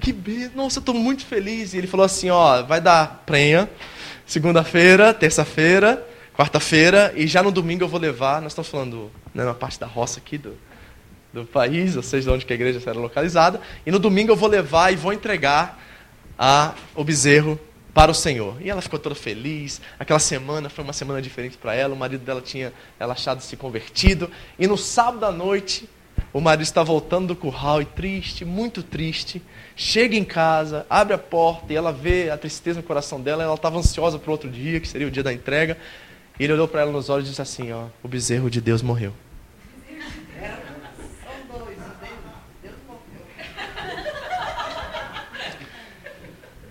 Que 0.00 0.14
bem, 0.14 0.50
nossa, 0.54 0.78
eu 0.78 0.80
estou 0.80 0.94
muito 0.94 1.26
feliz. 1.26 1.74
E 1.74 1.76
ele 1.76 1.86
falou 1.86 2.06
assim: 2.06 2.30
Ó, 2.30 2.62
vai 2.62 2.80
dar 2.80 3.22
prenha, 3.26 3.68
segunda-feira, 4.24 5.12
terça-feira, 5.12 6.02
quarta-feira, 6.34 7.12
e 7.14 7.26
já 7.26 7.42
no 7.42 7.52
domingo 7.52 7.84
eu 7.84 7.88
vou 7.88 8.00
levar. 8.00 8.40
Nós 8.40 8.52
estamos 8.52 8.70
falando 8.70 9.10
né, 9.34 9.44
na 9.44 9.52
parte 9.52 9.78
da 9.78 9.86
roça 9.86 10.20
aqui 10.20 10.38
do, 10.38 10.56
do 11.34 11.44
país, 11.44 11.96
ou 11.96 12.02
seja, 12.02 12.30
de 12.30 12.34
onde 12.34 12.46
que 12.46 12.52
a 12.54 12.56
igreja 12.56 12.80
será 12.80 12.98
localizada. 12.98 13.60
E 13.84 13.90
no 13.90 13.98
domingo 13.98 14.32
eu 14.32 14.36
vou 14.36 14.48
levar 14.48 14.90
e 14.90 14.96
vou 14.96 15.12
entregar 15.12 15.78
a, 16.38 16.72
o 16.94 17.04
bezerro 17.04 17.60
para 17.96 18.10
o 18.12 18.14
Senhor. 18.14 18.58
E 18.60 18.68
ela 18.68 18.82
ficou 18.82 18.98
toda 18.98 19.14
feliz. 19.14 19.80
Aquela 19.98 20.18
semana 20.18 20.68
foi 20.68 20.84
uma 20.84 20.92
semana 20.92 21.22
diferente 21.22 21.56
para 21.56 21.74
ela. 21.74 21.94
O 21.94 21.96
marido 21.96 22.22
dela 22.22 22.42
tinha 22.42 22.70
relaxado 23.00 23.40
se 23.40 23.56
convertido. 23.56 24.30
E 24.58 24.66
no 24.66 24.76
sábado 24.76 25.24
à 25.24 25.32
noite, 25.32 25.88
o 26.30 26.38
marido 26.38 26.62
está 26.62 26.82
voltando 26.82 27.28
do 27.28 27.34
curral 27.34 27.80
e 27.80 27.86
triste, 27.86 28.44
muito 28.44 28.82
triste. 28.82 29.40
Chega 29.74 30.14
em 30.14 30.24
casa, 30.24 30.84
abre 30.90 31.14
a 31.14 31.18
porta 31.18 31.72
e 31.72 31.76
ela 31.76 31.90
vê 31.90 32.28
a 32.28 32.36
tristeza 32.36 32.80
no 32.82 32.86
coração 32.86 33.18
dela. 33.18 33.42
Ela 33.42 33.54
estava 33.54 33.78
ansiosa 33.78 34.18
para 34.18 34.28
o 34.28 34.32
outro 34.32 34.50
dia, 34.50 34.78
que 34.78 34.86
seria 34.86 35.06
o 35.06 35.10
dia 35.10 35.22
da 35.22 35.32
entrega. 35.32 35.78
E 36.38 36.44
ele 36.44 36.52
olhou 36.52 36.68
para 36.68 36.82
ela 36.82 36.92
nos 36.92 37.08
olhos 37.08 37.28
e 37.28 37.30
disse 37.30 37.40
assim: 37.40 37.72
ó, 37.72 37.86
O 38.02 38.08
bezerro 38.08 38.50
de 38.50 38.60
Deus 38.60 38.82
morreu. 38.82 39.14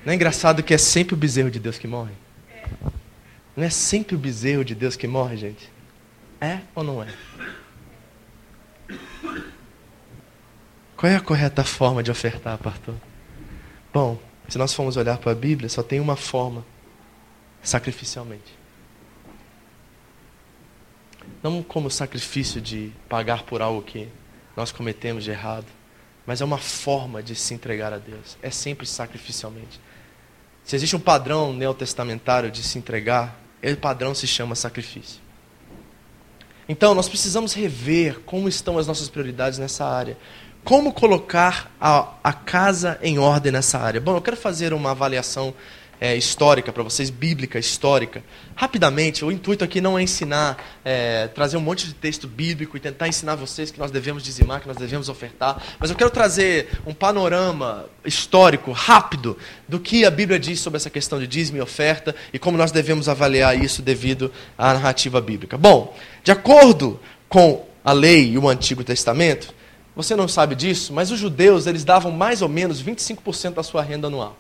Não 0.06 0.12
é 0.12 0.16
engraçado 0.16 0.62
que 0.62 0.74
é 0.74 0.78
sempre 0.78 1.16
o 1.16 1.18
bezerro 1.18 1.50
de 1.50 1.60
Deus 1.60 1.80
que 1.80 1.88
morre? 1.88 2.14
Não 3.58 3.64
é 3.64 3.70
sempre 3.72 4.16
o 4.16 4.20
bezerro 4.20 4.64
de 4.64 4.76
Deus 4.76 4.96
que 4.96 5.08
morre, 5.08 5.36
gente? 5.36 5.72
É 6.40 6.60
ou 6.76 6.84
não 6.84 7.02
é? 7.02 7.08
Qual 10.96 11.12
é 11.12 11.16
a 11.16 11.22
correta 11.22 11.64
forma 11.64 12.04
de 12.04 12.12
ofertar, 12.12 12.58
pastor? 12.60 12.94
Bom, 13.92 14.20
se 14.48 14.60
nós 14.60 14.74
formos 14.74 14.96
olhar 14.96 15.18
para 15.18 15.32
a 15.32 15.36
Bíblia, 15.36 15.68
só 15.70 15.82
tem 15.82 16.00
uma 16.00 16.16
forma: 16.16 16.64
sacrificialmente. 17.64 18.54
Não 21.42 21.64
como 21.64 21.90
sacrifício 21.90 22.62
de 22.62 22.92
pagar 23.10 23.44
por 23.44 23.62
algo 23.62 23.82
que 23.82 24.08
nós 24.56 24.72
cometemos 24.72 25.24
de 25.24 25.32
errado, 25.32 25.66
mas 26.28 26.42
é 26.42 26.46
uma 26.46 26.58
forma 26.60 27.24
de 27.24 27.36
se 27.36 27.54
entregar 27.54 27.92
a 27.92 27.98
Deus. 27.98 28.38
É 28.42 28.52
sempre 28.52 28.86
sacrificialmente. 28.86 29.80
Se 30.66 30.76
existe 30.76 30.96
um 30.96 31.00
padrão 31.00 31.54
neotestamentário 31.54 32.50
de 32.50 32.64
se 32.64 32.80
entregar, 32.80 33.40
esse 33.62 33.78
padrão 33.78 34.16
se 34.16 34.26
chama 34.26 34.56
sacrifício. 34.56 35.22
Então, 36.68 36.96
nós 36.96 37.08
precisamos 37.08 37.54
rever 37.54 38.22
como 38.22 38.50
estão 38.50 38.80
as 38.80 38.88
nossas 38.88 39.08
prioridades 39.08 39.60
nessa 39.60 39.86
área. 39.86 40.18
Como 40.64 40.92
colocar 40.92 41.72
a, 41.80 42.16
a 42.24 42.34
casa 42.34 42.98
em 43.04 43.20
ordem 43.20 43.52
nessa 43.52 43.78
área? 43.78 44.02
Bom, 44.02 44.16
eu 44.16 44.22
quero 44.22 44.36
fazer 44.36 44.74
uma 44.74 44.92
avaliação 44.92 45.54
é, 46.00 46.16
histórica 46.16 46.72
para 46.72 46.84
vocês, 46.84 47.10
bíblica, 47.10 47.58
histórica. 47.58 48.24
Rapidamente, 48.56 49.24
o 49.24 49.32
intuito 49.32 49.64
aqui 49.64 49.82
não 49.82 49.98
é 49.98 50.04
ensinar, 50.04 50.58
é, 50.84 51.28
trazer 51.28 51.58
um 51.58 51.62
monte 51.62 51.88
de 51.88 51.94
texto 51.94 52.28
bíblico 52.28 52.78
e 52.78 52.80
tentar 52.80 53.08
ensinar 53.08 53.36
vocês 53.36 53.72
que 53.72 53.80
nós 53.80 53.92
devemos 53.92 54.24
dizimar, 54.24 54.62
que 54.62 54.68
nós 54.68 54.78
devemos 54.78 55.10
ofertar, 55.10 55.62
mas 55.80 55.90
eu 55.90 55.96
quero 55.96 56.10
trazer 56.10 56.70
um 56.86 56.94
panorama 56.94 57.86
histórico, 58.04 58.72
rápido, 58.72 59.38
do 59.68 59.80
que 59.80 60.06
a 60.06 60.12
Bíblia 60.12 60.40
diz 60.40 60.60
sobre 60.60 60.78
essa 60.78 60.90
questão 60.90 61.20
de 61.20 61.28
dízimo 61.28 61.58
e 61.58 61.62
oferta 61.62 62.16
e 62.34 62.40
como 62.40 62.58
nós 62.58 62.72
devemos 62.72 63.10
avaliar 63.10 63.58
isso 63.62 63.82
devido 63.82 64.32
à 64.58 64.74
narrativa 64.74 65.20
bíblica. 65.22 65.58
Bom, 65.58 65.96
de 66.24 66.32
acordo 66.32 67.00
com 67.28 67.66
a 67.84 67.92
lei 67.92 68.32
e 68.32 68.38
o 68.38 68.48
Antigo 68.48 68.84
Testamento, 68.84 69.54
você 69.96 70.16
não 70.16 70.28
sabe 70.28 70.56
disso, 70.56 70.92
mas 70.92 71.12
os 71.12 71.20
judeus 71.20 71.68
eles 71.68 71.86
davam 71.86 72.12
mais 72.12 72.42
ou 72.42 72.50
menos 72.50 72.84
25% 72.84 73.54
da 73.54 73.64
sua 73.64 73.82
renda 73.82 74.08
anual. 74.08 74.38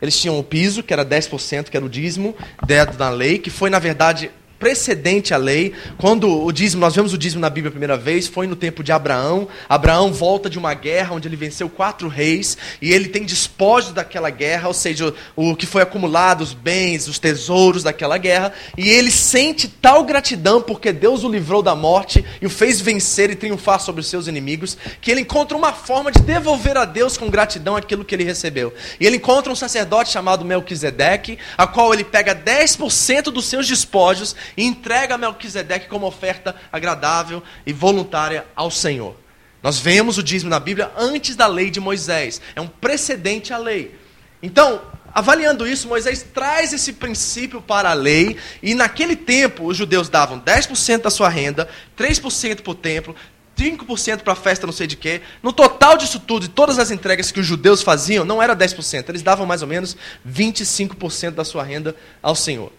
Eles 0.00 0.18
tinham 0.20 0.38
o 0.38 0.42
piso, 0.44 0.82
que 0.82 0.92
era 0.92 1.04
10%, 1.04 1.70
que 1.70 1.76
era 1.76 1.86
o 1.86 1.88
dízimo 1.88 2.34
dado 2.66 2.98
na 2.98 3.10
lei, 3.10 3.38
que 3.38 3.50
foi, 3.50 3.70
na 3.70 3.78
verdade, 3.78 4.30
precedente 4.58 5.32
à 5.34 5.36
lei. 5.36 5.72
Quando 5.98 6.44
o 6.44 6.52
dízimo, 6.52 6.80
nós 6.80 6.94
vemos 6.94 7.12
o 7.12 7.18
dízimo 7.18 7.40
na 7.40 7.50
Bíblia 7.50 7.68
a 7.68 7.72
primeira 7.72 7.96
vez, 7.96 8.26
foi 8.26 8.46
no 8.46 8.56
tempo 8.56 8.82
de 8.82 8.92
Abraão. 8.92 9.48
Abraão 9.68 10.12
volta 10.12 10.48
de 10.48 10.58
uma 10.58 10.74
guerra 10.74 11.14
onde 11.14 11.28
ele 11.28 11.36
venceu 11.36 11.68
quatro 11.68 12.08
reis 12.08 12.56
e 12.80 12.92
ele 12.92 13.08
tem 13.08 13.24
despojos 13.24 13.92
daquela 13.92 14.30
guerra, 14.30 14.68
ou 14.68 14.74
seja, 14.74 15.14
o, 15.34 15.50
o 15.50 15.56
que 15.56 15.66
foi 15.66 15.82
acumulado, 15.82 16.42
os 16.42 16.52
bens, 16.52 17.08
os 17.08 17.18
tesouros 17.18 17.82
daquela 17.82 18.18
guerra, 18.18 18.52
e 18.76 18.88
ele 18.88 19.10
sente 19.10 19.68
tal 19.68 20.04
gratidão 20.04 20.60
porque 20.60 20.92
Deus 20.92 21.24
o 21.24 21.28
livrou 21.28 21.62
da 21.62 21.74
morte 21.74 22.24
e 22.40 22.46
o 22.46 22.50
fez 22.50 22.80
vencer 22.80 23.30
e 23.30 23.36
triunfar 23.36 23.80
sobre 23.80 24.00
os 24.00 24.06
seus 24.06 24.26
inimigos, 24.26 24.76
que 25.00 25.10
ele 25.10 25.20
encontra 25.20 25.56
uma 25.56 25.72
forma 25.72 26.10
de 26.10 26.20
devolver 26.20 26.76
a 26.76 26.84
Deus 26.84 27.16
com 27.16 27.30
gratidão 27.30 27.76
aquilo 27.76 28.04
que 28.04 28.14
ele 28.14 28.24
recebeu. 28.24 28.72
E 28.98 29.06
ele 29.06 29.16
encontra 29.16 29.52
um 29.52 29.56
sacerdote 29.56 30.10
chamado 30.10 30.44
Melquisedeque, 30.44 31.38
a 31.56 31.66
qual 31.66 31.92
ele 31.92 32.04
pega 32.04 32.34
10% 32.34 33.24
dos 33.24 33.46
seus 33.46 33.66
despojos 33.66 34.34
e 34.56 34.64
entrega 34.64 35.16
Melquisedeque 35.16 35.88
como 35.88 36.06
oferta 36.06 36.54
agradável 36.72 37.42
e 37.64 37.72
voluntária 37.72 38.46
ao 38.54 38.70
Senhor. 38.70 39.16
Nós 39.62 39.78
vemos 39.78 40.18
o 40.18 40.22
dízimo 40.22 40.50
na 40.50 40.60
Bíblia 40.60 40.92
antes 40.96 41.34
da 41.34 41.46
lei 41.46 41.70
de 41.70 41.80
Moisés. 41.80 42.40
É 42.54 42.60
um 42.60 42.68
precedente 42.68 43.52
à 43.52 43.58
lei. 43.58 43.98
Então, 44.42 44.80
avaliando 45.12 45.66
isso, 45.66 45.88
Moisés 45.88 46.22
traz 46.22 46.72
esse 46.72 46.92
princípio 46.92 47.60
para 47.60 47.90
a 47.90 47.94
lei, 47.94 48.36
e 48.62 48.74
naquele 48.74 49.16
tempo 49.16 49.66
os 49.66 49.76
judeus 49.76 50.08
davam 50.08 50.38
10% 50.38 51.02
da 51.02 51.10
sua 51.10 51.28
renda, 51.28 51.68
3% 51.96 52.60
para 52.60 52.70
o 52.70 52.74
templo, 52.74 53.16
5% 53.56 54.18
para 54.18 54.34
a 54.34 54.36
festa 54.36 54.66
não 54.66 54.72
sei 54.72 54.86
de 54.86 54.96
quê. 54.96 55.22
No 55.42 55.52
total 55.52 55.96
disso 55.96 56.20
tudo, 56.20 56.42
de 56.42 56.50
todas 56.50 56.78
as 56.78 56.90
entregas 56.90 57.32
que 57.32 57.40
os 57.40 57.46
judeus 57.46 57.82
faziam, 57.82 58.24
não 58.24 58.42
era 58.42 58.54
10%, 58.54 59.08
eles 59.08 59.22
davam 59.22 59.46
mais 59.46 59.62
ou 59.62 59.68
menos 59.68 59.96
25% 60.28 61.30
da 61.30 61.44
sua 61.44 61.64
renda 61.64 61.96
ao 62.22 62.34
Senhor. 62.34 62.70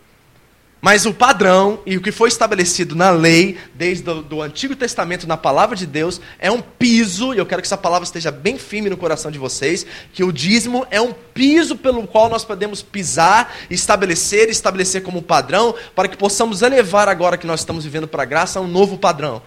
Mas 0.79 1.05
o 1.05 1.13
padrão 1.13 1.79
e 1.85 1.97
o 1.97 2.01
que 2.01 2.11
foi 2.11 2.29
estabelecido 2.29 2.95
na 2.95 3.09
lei, 3.09 3.57
desde 3.73 4.07
o 4.09 4.41
Antigo 4.41 4.75
Testamento, 4.75 5.27
na 5.27 5.35
palavra 5.35 5.75
de 5.75 5.87
Deus, 5.87 6.21
é 6.37 6.51
um 6.51 6.61
piso, 6.61 7.33
e 7.33 7.39
eu 7.39 7.45
quero 7.45 7.61
que 7.61 7.67
essa 7.67 7.77
palavra 7.77 8.05
esteja 8.05 8.31
bem 8.31 8.59
firme 8.59 8.89
no 8.89 8.95
coração 8.95 9.31
de 9.31 9.39
vocês, 9.39 9.85
que 10.13 10.23
o 10.23 10.31
dízimo 10.31 10.85
é 10.91 11.01
um 11.01 11.13
piso 11.33 11.75
pelo 11.75 12.05
qual 12.05 12.29
nós 12.29 12.45
podemos 12.45 12.83
pisar, 12.83 13.55
estabelecer, 13.69 14.49
estabelecer 14.49 15.01
como 15.01 15.21
padrão, 15.21 15.73
para 15.95 16.07
que 16.07 16.15
possamos 16.15 16.61
elevar 16.61 17.09
agora 17.09 17.37
que 17.37 17.47
nós 17.47 17.61
estamos 17.61 17.83
vivendo 17.83 18.07
para 18.07 18.23
a 18.23 18.27
graça 18.27 18.59
a 18.59 18.61
um 18.61 18.67
novo 18.67 18.99
padrão. 18.99 19.41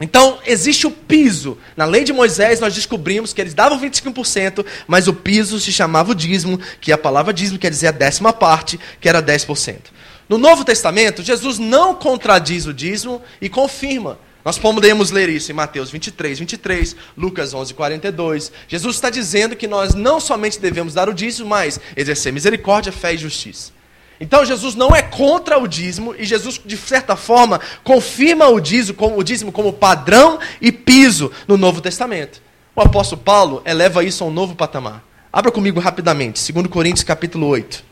Então, 0.00 0.38
existe 0.46 0.86
o 0.86 0.92
piso. 0.92 1.58
Na 1.76 1.84
lei 1.84 2.04
de 2.04 2.12
Moisés, 2.12 2.60
nós 2.60 2.72
descobrimos 2.72 3.32
que 3.32 3.40
eles 3.40 3.54
davam 3.54 3.80
25%, 3.80 4.64
mas 4.86 5.08
o 5.08 5.14
piso 5.14 5.58
se 5.58 5.72
chamava 5.72 6.12
o 6.12 6.14
dízimo, 6.14 6.60
que 6.80 6.92
a 6.92 6.98
palavra 6.98 7.32
dízimo 7.32 7.58
quer 7.58 7.70
dizer 7.70 7.88
a 7.88 7.92
décima 7.92 8.32
parte, 8.32 8.78
que 9.00 9.08
era 9.08 9.20
10%. 9.20 9.76
No 10.28 10.36
Novo 10.36 10.64
Testamento, 10.64 11.22
Jesus 11.22 11.58
não 11.58 11.94
contradiz 11.94 12.66
o 12.66 12.74
dízimo 12.74 13.22
e 13.40 13.48
confirma. 13.48 14.18
Nós 14.44 14.58
podemos 14.58 15.10
ler 15.10 15.28
isso 15.28 15.50
em 15.50 15.54
Mateus 15.54 15.90
23, 15.90 16.38
23, 16.38 16.96
Lucas 17.16 17.54
11, 17.54 17.74
42. 17.74 18.52
Jesus 18.66 18.96
está 18.96 19.10
dizendo 19.10 19.56
que 19.56 19.66
nós 19.66 19.94
não 19.94 20.20
somente 20.20 20.58
devemos 20.58 20.94
dar 20.94 21.08
o 21.08 21.14
dízimo, 21.14 21.48
mas 21.48 21.80
exercer 21.96 22.32
misericórdia, 22.32 22.92
fé 22.92 23.14
e 23.14 23.18
justiça. 23.18 23.72
Então 24.20 24.44
Jesus 24.44 24.74
não 24.74 24.94
é 24.94 25.00
contra 25.00 25.58
o 25.58 25.66
dízimo 25.66 26.14
e 26.18 26.24
Jesus, 26.24 26.60
de 26.64 26.76
certa 26.76 27.16
forma, 27.16 27.60
confirma 27.84 28.48
o 28.48 28.60
dízimo, 28.60 29.52
como, 29.52 29.72
padrão 29.72 30.38
e 30.60 30.72
piso 30.72 31.30
no 31.46 31.56
Novo 31.56 31.80
Testamento. 31.80 32.42
O 32.74 32.80
apóstolo 32.80 33.22
Paulo 33.22 33.62
eleva 33.64 34.04
isso 34.04 34.24
a 34.24 34.26
um 34.26 34.30
novo 34.30 34.54
patamar. 34.54 35.04
Abra 35.32 35.52
comigo 35.52 35.78
rapidamente, 35.80 36.52
2 36.52 36.66
Coríntios 36.68 37.04
capítulo 37.04 37.46
8. 37.46 37.84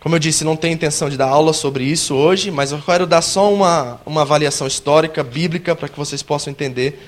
Como 0.00 0.14
eu 0.14 0.18
disse, 0.18 0.44
não 0.44 0.56
tenho 0.56 0.72
intenção 0.72 1.10
de 1.10 1.16
dar 1.18 1.28
aula 1.28 1.52
sobre 1.52 1.84
isso 1.84 2.14
hoje, 2.14 2.50
mas 2.50 2.72
eu 2.72 2.80
quero 2.80 3.06
dar 3.06 3.20
só 3.20 3.52
uma, 3.52 4.00
uma 4.06 4.22
avaliação 4.22 4.66
histórica, 4.66 5.22
bíblica, 5.22 5.76
para 5.76 5.90
que 5.90 5.98
vocês 5.98 6.22
possam 6.22 6.50
entender 6.50 7.06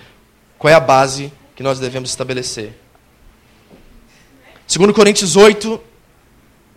qual 0.58 0.70
é 0.70 0.74
a 0.74 0.80
base 0.80 1.32
que 1.56 1.62
nós 1.62 1.78
devemos 1.78 2.10
estabelecer. 2.10 2.74
2 4.68 4.92
Coríntios 4.92 5.36
8, 5.36 5.80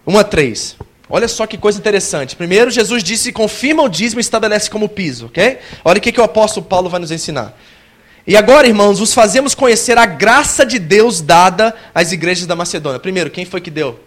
1 0.08 0.17
a 0.17 0.23
3. 0.23 0.78
Olha 1.10 1.28
só 1.28 1.45
que 1.45 1.58
coisa 1.58 1.78
interessante. 1.78 2.36
Primeiro, 2.36 2.71
Jesus 2.71 3.04
disse: 3.04 3.34
confirma 3.34 3.84
o 3.84 3.89
dízimo 3.89 4.19
e 4.19 4.21
estabelece 4.21 4.69
como 4.69 4.88
piso, 4.88 5.28
ok? 5.28 5.60
Olha 5.84 5.97
o 5.97 6.01
que, 6.01 6.13
que 6.13 6.19
o 6.19 6.23
apóstolo 6.23 6.65
Paulo 6.65 6.89
vai 6.89 6.99
nos 6.99 7.12
ensinar. 7.12 7.58
E 8.25 8.36
agora, 8.38 8.67
irmãos, 8.67 9.01
os 9.01 9.13
fazemos 9.13 9.54
conhecer 9.54 9.97
a 9.97 10.06
graça 10.06 10.65
de 10.65 10.80
Deus 10.80 11.21
dada 11.21 11.75
às 11.93 12.12
igrejas 12.12 12.47
da 12.47 12.56
Macedônia. 12.56 12.99
Primeiro, 12.99 13.30
quem 13.30 13.45
foi 13.45 13.62
que 13.62 13.69
deu? 13.69 13.99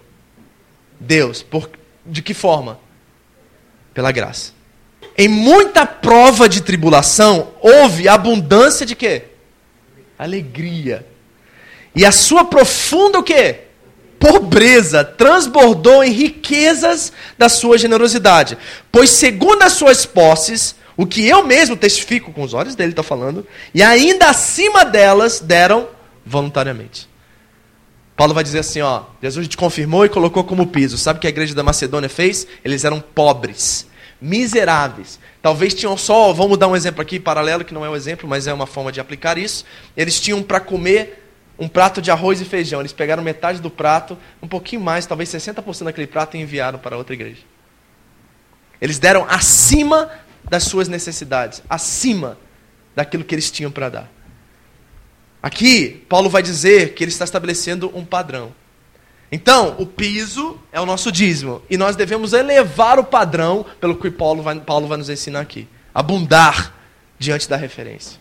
Deus. 0.98 1.42
Por, 1.42 1.70
de 2.04 2.22
que 2.22 2.34
forma? 2.34 2.78
Pela 3.92 4.12
graça. 4.12 4.52
Em 5.16 5.28
muita 5.28 5.84
prova 5.86 6.48
de 6.48 6.62
tribulação, 6.62 7.52
houve 7.60 8.08
abundância 8.08 8.86
de 8.86 8.94
quê? 8.94 9.24
Alegria. 10.18 11.06
E 11.94 12.04
a 12.04 12.12
sua 12.12 12.44
profunda 12.44 13.18
o 13.18 13.22
quê? 13.22 13.68
pobreza 14.18 15.04
transbordou 15.04 16.02
em 16.02 16.10
riquezas 16.10 17.12
da 17.36 17.48
sua 17.48 17.78
generosidade. 17.78 18.58
Pois, 18.90 19.10
segundo 19.10 19.62
as 19.62 19.74
suas 19.74 20.04
posses, 20.04 20.74
o 20.96 21.06
que 21.06 21.26
eu 21.26 21.44
mesmo 21.44 21.76
testifico 21.76 22.32
com 22.32 22.42
os 22.42 22.54
olhos 22.54 22.74
dele, 22.74 22.90
está 22.90 23.02
falando, 23.02 23.46
e 23.72 23.82
ainda 23.82 24.28
acima 24.28 24.84
delas 24.84 25.40
deram 25.40 25.88
voluntariamente. 26.26 27.08
Paulo 28.18 28.34
vai 28.34 28.42
dizer 28.42 28.58
assim: 28.58 28.80
ó, 28.80 29.04
Jesus 29.22 29.46
te 29.46 29.56
confirmou 29.56 30.04
e 30.04 30.08
colocou 30.08 30.42
como 30.42 30.66
piso. 30.66 30.98
Sabe 30.98 31.18
o 31.18 31.20
que 31.20 31.28
a 31.28 31.30
igreja 31.30 31.54
da 31.54 31.62
Macedônia 31.62 32.08
fez? 32.08 32.48
Eles 32.64 32.84
eram 32.84 33.00
pobres, 33.00 33.86
miseráveis. 34.20 35.20
Talvez 35.40 35.72
tinham 35.72 35.96
só, 35.96 36.32
vamos 36.32 36.58
dar 36.58 36.66
um 36.66 36.74
exemplo 36.74 37.00
aqui 37.00 37.20
paralelo, 37.20 37.64
que 37.64 37.72
não 37.72 37.84
é 37.84 37.88
um 37.88 37.94
exemplo, 37.94 38.28
mas 38.28 38.48
é 38.48 38.52
uma 38.52 38.66
forma 38.66 38.90
de 38.90 38.98
aplicar 38.98 39.38
isso. 39.38 39.64
Eles 39.96 40.18
tinham 40.18 40.42
para 40.42 40.58
comer 40.58 41.30
um 41.56 41.68
prato 41.68 42.02
de 42.02 42.10
arroz 42.10 42.40
e 42.40 42.44
feijão. 42.44 42.80
Eles 42.80 42.92
pegaram 42.92 43.22
metade 43.22 43.60
do 43.60 43.70
prato, 43.70 44.18
um 44.42 44.48
pouquinho 44.48 44.82
mais, 44.82 45.06
talvez 45.06 45.28
60% 45.28 45.84
daquele 45.84 46.08
prato 46.08 46.36
e 46.36 46.40
enviaram 46.40 46.80
para 46.80 46.96
outra 46.96 47.14
igreja. 47.14 47.42
Eles 48.80 48.98
deram 48.98 49.26
acima 49.28 50.10
das 50.42 50.64
suas 50.64 50.88
necessidades, 50.88 51.62
acima 51.70 52.36
daquilo 52.96 53.22
que 53.22 53.32
eles 53.32 53.48
tinham 53.48 53.70
para 53.70 53.88
dar. 53.88 54.17
Aqui, 55.42 56.04
Paulo 56.08 56.28
vai 56.28 56.42
dizer 56.42 56.94
que 56.94 57.04
ele 57.04 57.10
está 57.10 57.24
estabelecendo 57.24 57.90
um 57.94 58.04
padrão. 58.04 58.52
Então, 59.30 59.76
o 59.78 59.86
piso 59.86 60.58
é 60.72 60.80
o 60.80 60.86
nosso 60.86 61.12
dízimo. 61.12 61.62
E 61.68 61.76
nós 61.76 61.94
devemos 61.94 62.32
elevar 62.32 62.98
o 62.98 63.04
padrão 63.04 63.64
pelo 63.80 63.96
que 63.96 64.10
Paulo 64.10 64.42
vai, 64.42 64.58
Paulo 64.58 64.88
vai 64.88 64.98
nos 64.98 65.10
ensinar 65.10 65.40
aqui. 65.40 65.68
Abundar 65.94 66.74
diante 67.18 67.48
da 67.48 67.56
referência. 67.56 68.18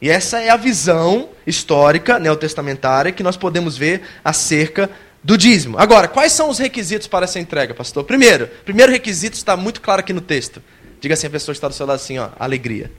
E 0.00 0.10
essa 0.10 0.40
é 0.40 0.50
a 0.50 0.56
visão 0.56 1.28
histórica, 1.46 2.18
neotestamentária, 2.18 3.12
que 3.12 3.22
nós 3.22 3.36
podemos 3.36 3.76
ver 3.76 4.02
acerca 4.24 4.90
do 5.22 5.38
dízimo. 5.38 5.78
Agora, 5.78 6.08
quais 6.08 6.32
são 6.32 6.50
os 6.50 6.58
requisitos 6.58 7.06
para 7.06 7.24
essa 7.24 7.38
entrega, 7.38 7.72
pastor? 7.72 8.04
Primeiro, 8.04 8.48
primeiro 8.64 8.90
requisito 8.90 9.36
está 9.36 9.56
muito 9.56 9.80
claro 9.80 10.00
aqui 10.00 10.12
no 10.12 10.20
texto. 10.20 10.60
Diga 11.00 11.14
assim, 11.14 11.28
a 11.28 11.30
pessoa 11.30 11.52
está 11.52 11.68
do 11.68 11.74
seu 11.74 11.86
lado 11.86 11.96
assim, 11.96 12.18
ó, 12.18 12.30
alegria. 12.38 12.90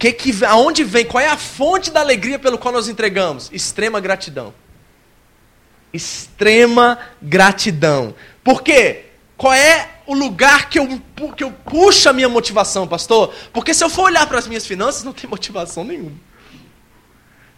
Que 0.00 0.14
que, 0.14 0.44
aonde 0.46 0.82
vem, 0.82 1.04
qual 1.04 1.22
é 1.22 1.28
a 1.28 1.36
fonte 1.36 1.90
da 1.90 2.00
alegria 2.00 2.38
pelo 2.38 2.56
qual 2.56 2.72
nós 2.72 2.88
entregamos? 2.88 3.50
Extrema 3.52 4.00
gratidão. 4.00 4.54
Extrema 5.92 6.98
gratidão. 7.20 8.14
Por 8.42 8.62
quê? 8.62 9.04
Qual 9.36 9.52
é 9.52 9.90
o 10.06 10.14
lugar 10.14 10.70
que 10.70 10.78
eu, 10.78 11.02
que 11.36 11.44
eu 11.44 11.52
puxo 11.52 12.08
a 12.08 12.14
minha 12.14 12.30
motivação, 12.30 12.88
pastor? 12.88 13.34
Porque 13.52 13.74
se 13.74 13.84
eu 13.84 13.90
for 13.90 14.04
olhar 14.04 14.26
para 14.26 14.38
as 14.38 14.48
minhas 14.48 14.66
finanças, 14.66 15.04
não 15.04 15.12
tem 15.12 15.28
motivação 15.28 15.84
nenhuma. 15.84 16.16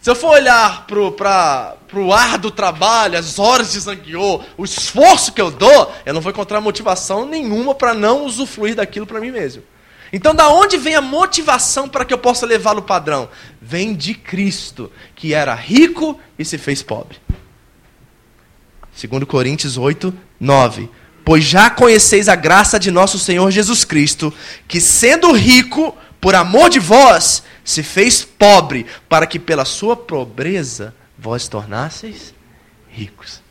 Se 0.01 0.09
eu 0.09 0.15
for 0.15 0.31
olhar 0.31 0.85
para 0.85 1.97
o 1.97 2.11
ar 2.11 2.37
do 2.37 2.51
trabalho, 2.51 3.17
as 3.17 3.39
horas 3.39 3.71
de 3.71 3.79
zangueô, 3.79 4.43
o 4.57 4.65
esforço 4.65 5.31
que 5.31 5.41
eu 5.41 5.49
dou, 5.49 5.93
eu 6.05 6.13
não 6.13 6.19
vou 6.19 6.29
encontrar 6.29 6.59
motivação 6.59 7.25
nenhuma 7.25 7.73
para 7.73 7.93
não 7.93 8.25
usufruir 8.25 8.75
daquilo 8.75 9.07
para 9.07 9.21
mim 9.21 9.31
mesmo. 9.31 9.63
Então, 10.15 10.35
da 10.35 10.47
onde 10.47 10.77
vem 10.77 10.93
a 10.93 11.01
motivação 11.01 11.89
para 11.89 12.05
que 12.05 12.13
eu 12.13 12.19
possa 12.19 12.45
levar 12.45 12.77
o 12.77 12.83
padrão? 12.83 13.27
Vem 13.59 13.95
de 13.95 14.13
Cristo, 14.13 14.91
que 15.15 15.33
era 15.33 15.55
rico 15.55 16.19
e 16.37 16.45
se 16.45 16.59
fez 16.59 16.83
pobre. 16.83 17.17
Segundo 18.93 19.25
Coríntios 19.25 19.75
8, 19.75 20.13
9. 20.39 20.87
Pois 21.25 21.43
já 21.43 21.67
conheceis 21.67 22.29
a 22.29 22.35
graça 22.35 22.79
de 22.79 22.91
nosso 22.91 23.17
Senhor 23.17 23.49
Jesus 23.49 23.83
Cristo, 23.83 24.31
que 24.67 24.79
sendo 24.79 25.31
rico, 25.31 25.97
por 26.21 26.35
amor 26.35 26.69
de 26.69 26.79
vós, 26.79 27.41
se 27.65 27.81
fez 27.81 28.23
pobre, 28.23 28.85
para 29.09 29.25
que 29.25 29.39
pela 29.39 29.65
sua 29.65 29.95
pobreza 29.95 30.93
vós 31.17 31.47
tornasseis 31.47 32.35
ricos. 32.87 33.42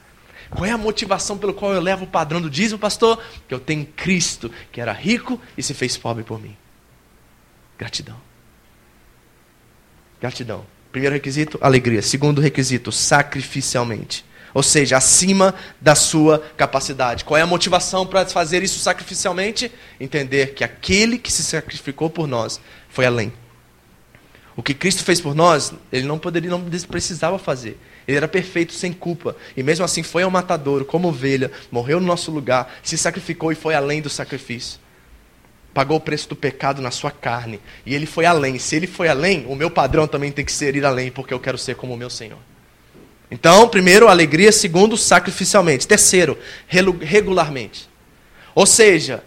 Qual 0.54 0.64
é 0.64 0.70
a 0.70 0.78
motivação 0.78 1.38
pelo 1.38 1.54
qual 1.54 1.72
eu 1.72 1.80
levo 1.80 2.04
o 2.04 2.06
padrão 2.06 2.40
do 2.40 2.50
dízimo, 2.50 2.78
pastor? 2.78 3.22
Que 3.48 3.54
eu 3.54 3.60
tenho 3.60 3.86
Cristo, 3.86 4.50
que 4.70 4.80
era 4.80 4.92
rico 4.92 5.40
e 5.56 5.62
se 5.62 5.74
fez 5.74 5.96
pobre 5.96 6.22
por 6.22 6.40
mim. 6.40 6.56
Gratidão. 7.78 8.16
Gratidão. 10.20 10.66
Primeiro 10.90 11.14
requisito, 11.14 11.58
alegria. 11.60 12.02
Segundo 12.02 12.40
requisito, 12.40 12.92
sacrificialmente 12.92 14.24
ou 14.54 14.62
seja, 14.62 14.98
acima 14.98 15.54
da 15.80 15.94
sua 15.94 16.38
capacidade. 16.56 17.24
Qual 17.24 17.38
é 17.38 17.42
a 17.42 17.46
motivação 17.46 18.06
para 18.06 18.26
fazer 18.26 18.62
isso 18.62 18.78
sacrificialmente? 18.78 19.72
Entender 19.98 20.54
que 20.54 20.62
aquele 20.62 21.18
que 21.18 21.32
se 21.32 21.42
sacrificou 21.42 22.10
por 22.10 22.26
nós 22.26 22.60
foi 22.88 23.06
além. 23.06 23.32
O 24.56 24.62
que 24.62 24.74
Cristo 24.74 25.02
fez 25.02 25.20
por 25.20 25.34
nós, 25.34 25.72
ele 25.90 26.06
não 26.06 26.18
poderia, 26.18 26.50
não 26.50 26.62
precisava 26.88 27.38
fazer. 27.38 27.78
Ele 28.06 28.16
era 28.16 28.28
perfeito, 28.28 28.72
sem 28.72 28.92
culpa. 28.92 29.36
E 29.56 29.62
mesmo 29.62 29.84
assim 29.84 30.02
foi 30.02 30.22
ao 30.22 30.30
matadouro, 30.30 30.84
como 30.84 31.08
ovelha, 31.08 31.50
morreu 31.70 32.00
no 32.00 32.06
nosso 32.06 32.30
lugar, 32.30 32.74
se 32.82 32.98
sacrificou 32.98 33.50
e 33.50 33.54
foi 33.54 33.74
além 33.74 34.02
do 34.02 34.10
sacrifício. 34.10 34.78
Pagou 35.72 35.96
o 35.96 36.00
preço 36.00 36.28
do 36.28 36.36
pecado 36.36 36.82
na 36.82 36.90
sua 36.90 37.10
carne. 37.10 37.58
E 37.86 37.94
ele 37.94 38.04
foi 38.04 38.26
além. 38.26 38.58
Se 38.58 38.76
ele 38.76 38.86
foi 38.86 39.08
além, 39.08 39.46
o 39.48 39.54
meu 39.54 39.70
padrão 39.70 40.06
também 40.06 40.30
tem 40.30 40.44
que 40.44 40.52
ser 40.52 40.76
ir 40.76 40.84
além, 40.84 41.10
porque 41.10 41.32
eu 41.32 41.40
quero 41.40 41.56
ser 41.56 41.76
como 41.76 41.94
o 41.94 41.96
meu 41.96 42.10
Senhor. 42.10 42.38
Então, 43.30 43.66
primeiro, 43.66 44.08
alegria. 44.08 44.52
Segundo, 44.52 44.98
sacrificialmente. 44.98 45.88
Terceiro, 45.88 46.36
regularmente. 46.66 47.88
Ou 48.54 48.66
seja, 48.66 49.24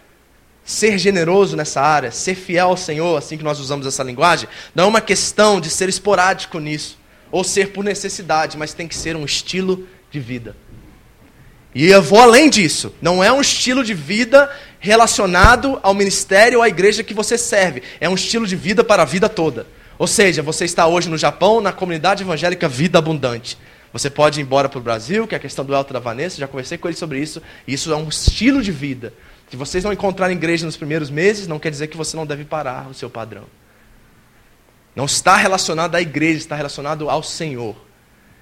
ser 0.66 0.98
generoso 0.98 1.56
nessa 1.56 1.80
área, 1.80 2.12
ser 2.12 2.34
fiel 2.34 2.70
ao 2.70 2.78
Senhor, 2.78 3.16
assim 3.16 3.38
que 3.38 3.44
nós 3.44 3.60
usamos 3.60 3.86
essa 3.86 4.04
linguagem, 4.04 4.50
não 4.74 4.86
é 4.86 4.88
uma 4.88 5.02
questão 5.02 5.62
de 5.62 5.70
ser 5.70 5.88
esporádico 5.88 6.60
nisso, 6.60 6.98
ou 7.32 7.44
ser 7.44 7.72
por 7.72 7.84
necessidade, 7.84 8.58
mas 8.58 8.74
tem 8.74 8.88
que 8.88 8.96
ser 8.96 9.16
um 9.16 9.24
estilo 9.24 9.88
de 10.10 10.20
vida. 10.20 10.56
E 11.76 11.88
eu 11.88 12.02
vou 12.02 12.20
além 12.20 12.50
disso. 12.50 12.94
Não 13.02 13.22
é 13.22 13.30
um 13.32 13.42
estilo 13.42 13.84
de 13.84 13.94
vida 13.94 14.50
relacionado 14.80 15.78
ao 15.84 15.94
ministério 15.94 16.60
ou 16.60 16.64
à 16.64 16.70
igreja 16.70 17.04
que 17.04 17.14
você 17.14 17.38
serve. 17.38 17.84
É 18.00 18.08
um 18.08 18.16
estilo 18.16 18.48
de 18.48 18.56
vida 18.56 18.82
para 18.82 19.04
a 19.04 19.06
vida 19.06 19.28
toda. 19.28 19.68
Ou 20.00 20.08
seja, 20.08 20.42
você 20.42 20.64
está 20.64 20.88
hoje 20.88 21.10
no 21.10 21.18
Japão, 21.18 21.60
na 21.60 21.74
comunidade 21.74 22.24
evangélica 22.24 22.70
Vida 22.70 22.98
Abundante. 22.98 23.58
Você 23.92 24.10
pode 24.10 24.40
ir 24.40 24.44
embora 24.44 24.70
para 24.70 24.80
o 24.80 24.82
Brasil, 24.82 25.28
que 25.28 25.36
é 25.36 25.38
a 25.38 25.42
questão 25.42 25.66
do 25.66 25.76
Elton 25.76 25.94
da 25.94 26.00
Vanessa, 26.00 26.38
já 26.38 26.48
conversei 26.48 26.78
com 26.78 26.88
ele 26.88 26.98
sobre 26.98 27.20
isso. 27.20 27.42
Isso 27.68 27.92
é 27.92 27.96
um 27.96 28.08
estilo 28.08 28.62
de 28.62 28.72
vida. 28.72 29.14
Se 29.56 29.58
vocês 29.58 29.86
não 29.86 29.94
encontrarem 29.94 30.36
igreja 30.36 30.66
nos 30.66 30.76
primeiros 30.76 31.10
meses, 31.10 31.48
não 31.48 31.58
quer 31.58 31.72
dizer 31.72 31.88
que 31.88 31.96
você 31.96 32.18
não 32.18 32.26
deve 32.26 32.44
parar 32.44 32.90
o 32.90 32.94
seu 32.94 33.10
padrão. 33.10 33.46
Não 34.94 35.06
está 35.06 35.38
relacionado 35.38 35.96
à 35.96 36.02
igreja, 36.02 36.40
está 36.40 36.58
relacionado 36.58 37.10
ao 37.10 37.24
Senhor. 37.24 37.74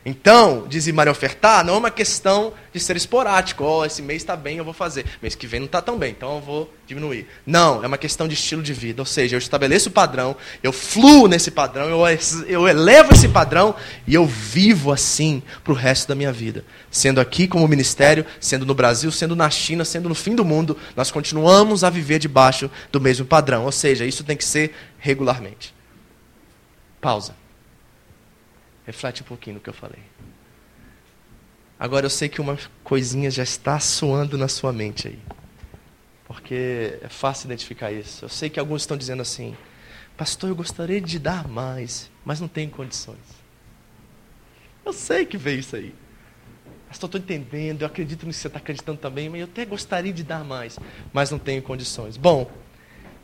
Então, 0.06 0.66
dizimar 0.68 1.08
e 1.08 1.10
ofertar 1.10 1.64
não 1.64 1.76
é 1.76 1.78
uma 1.78 1.91
questão 1.91 2.51
de 2.74 2.80
ser 2.80 2.97
esporádico. 2.97 3.64
Oh, 3.64 3.86
esse 3.86 4.01
mês 4.01 4.22
está 4.22 4.36
bem, 4.36 4.58
eu 4.58 4.66
vou 4.66 4.74
fazer. 4.74 5.06
Mês 5.22 5.34
que 5.34 5.47
vem 5.47 5.62
não 5.62 5.66
está 5.66 5.82
tão 5.82 5.97
bem, 5.97 6.12
então 6.12 6.36
eu 6.36 6.41
vou 6.41 6.74
diminuir. 6.86 7.26
Não, 7.45 7.82
é 7.82 7.88
uma 7.88 7.97
questão 7.97 8.28
de 8.28 8.34
estilo 8.34 8.62
de 8.62 8.74
vida. 8.74 9.01
Ou 9.01 9.06
seja, 9.06 9.36
eu 9.36 9.38
estabeleço 9.38 9.88
o 9.88 9.91
padrão, 9.93 10.36
eu 10.62 10.74
fluo 10.74 11.30
nesse 11.30 11.49
padrão, 11.49 11.88
eu, 11.89 11.99
eu 12.47 12.68
elevo 12.68 13.14
esse 13.14 13.30
padrão 13.30 13.74
e 14.06 14.14
eu 14.14 14.26
vivo 14.26 14.91
assim 14.91 15.41
para 15.64 15.72
o 15.72 15.76
resto 15.76 16.10
da 16.10 16.16
minha 16.16 16.34
vida. 16.34 16.66
Sendo 16.91 17.22
aqui 17.22 17.47
como 17.47 17.66
ministério, 17.66 18.26
sendo 18.41 18.66
no 18.66 18.76
Brasil, 18.76 19.10
sendo 19.10 19.38
na 19.38 19.49
China, 19.49 19.86
sendo 19.86 20.10
no 20.10 20.16
fim 20.16 20.36
do 20.36 20.43
mundo, 20.43 20.78
nós 20.97 21.12
continuamos 21.12 21.82
a 21.82 21.89
viver 21.89 22.20
debaixo 22.20 22.70
do 22.91 22.99
mesmo 22.99 23.26
padrão. 23.26 23.64
Ou 23.64 23.72
seja, 23.72 24.06
isso 24.06 24.24
tem 24.24 24.36
que 24.36 24.43
ser 24.43 24.76
regularmente. 24.99 25.74
Pausa. 26.99 27.43
Reflete 28.86 29.22
um 29.22 29.26
pouquinho 29.26 29.56
no 29.56 29.60
que 29.62 29.70
eu 29.70 29.74
falei. 29.74 30.02
Agora 31.80 32.06
eu 32.06 32.10
sei 32.10 32.30
que 32.30 32.40
uma 32.40 32.58
coisinha 32.84 33.30
já 33.30 33.44
está 33.44 33.80
soando 33.80 34.38
na 34.38 34.48
sua 34.48 34.72
mente 34.72 35.08
aí. 35.08 35.20
Porque 36.26 37.00
é 37.02 37.10
fácil 37.10 37.48
identificar 37.48 37.92
isso. 37.92 38.26
Eu 38.26 38.30
sei 38.30 38.50
que 38.50 38.60
alguns 38.60 38.84
estão 38.84 38.96
dizendo 38.98 39.22
assim: 39.22 39.56
Pastor, 40.16 40.50
eu 40.50 40.56
gostaria 40.56 41.02
de 41.02 41.20
dar 41.20 41.48
mais, 41.48 42.10
mas 42.24 42.40
não 42.40 42.48
tenho 42.48 42.70
condições. 42.70 43.44
Eu 44.86 44.94
sei 44.94 45.26
que 45.26 45.38
veio 45.38 45.60
isso 45.60 45.76
aí. 45.76 45.94
Pastor, 46.88 47.08
estou 47.08 47.20
entendendo, 47.20 47.82
eu 47.82 47.88
acredito 47.88 48.26
nisso 48.26 48.38
que 48.38 48.42
você 48.44 48.48
está 48.48 48.60
acreditando 48.60 49.00
também, 49.00 49.28
mas 49.28 49.42
eu 49.42 49.46
até 49.46 49.66
gostaria 49.66 50.14
de 50.14 50.24
dar 50.24 50.44
mais, 50.44 50.78
mas 51.12 51.32
não 51.32 51.40
tenho 51.40 51.62
condições. 51.62 52.18
Bom, 52.18 52.52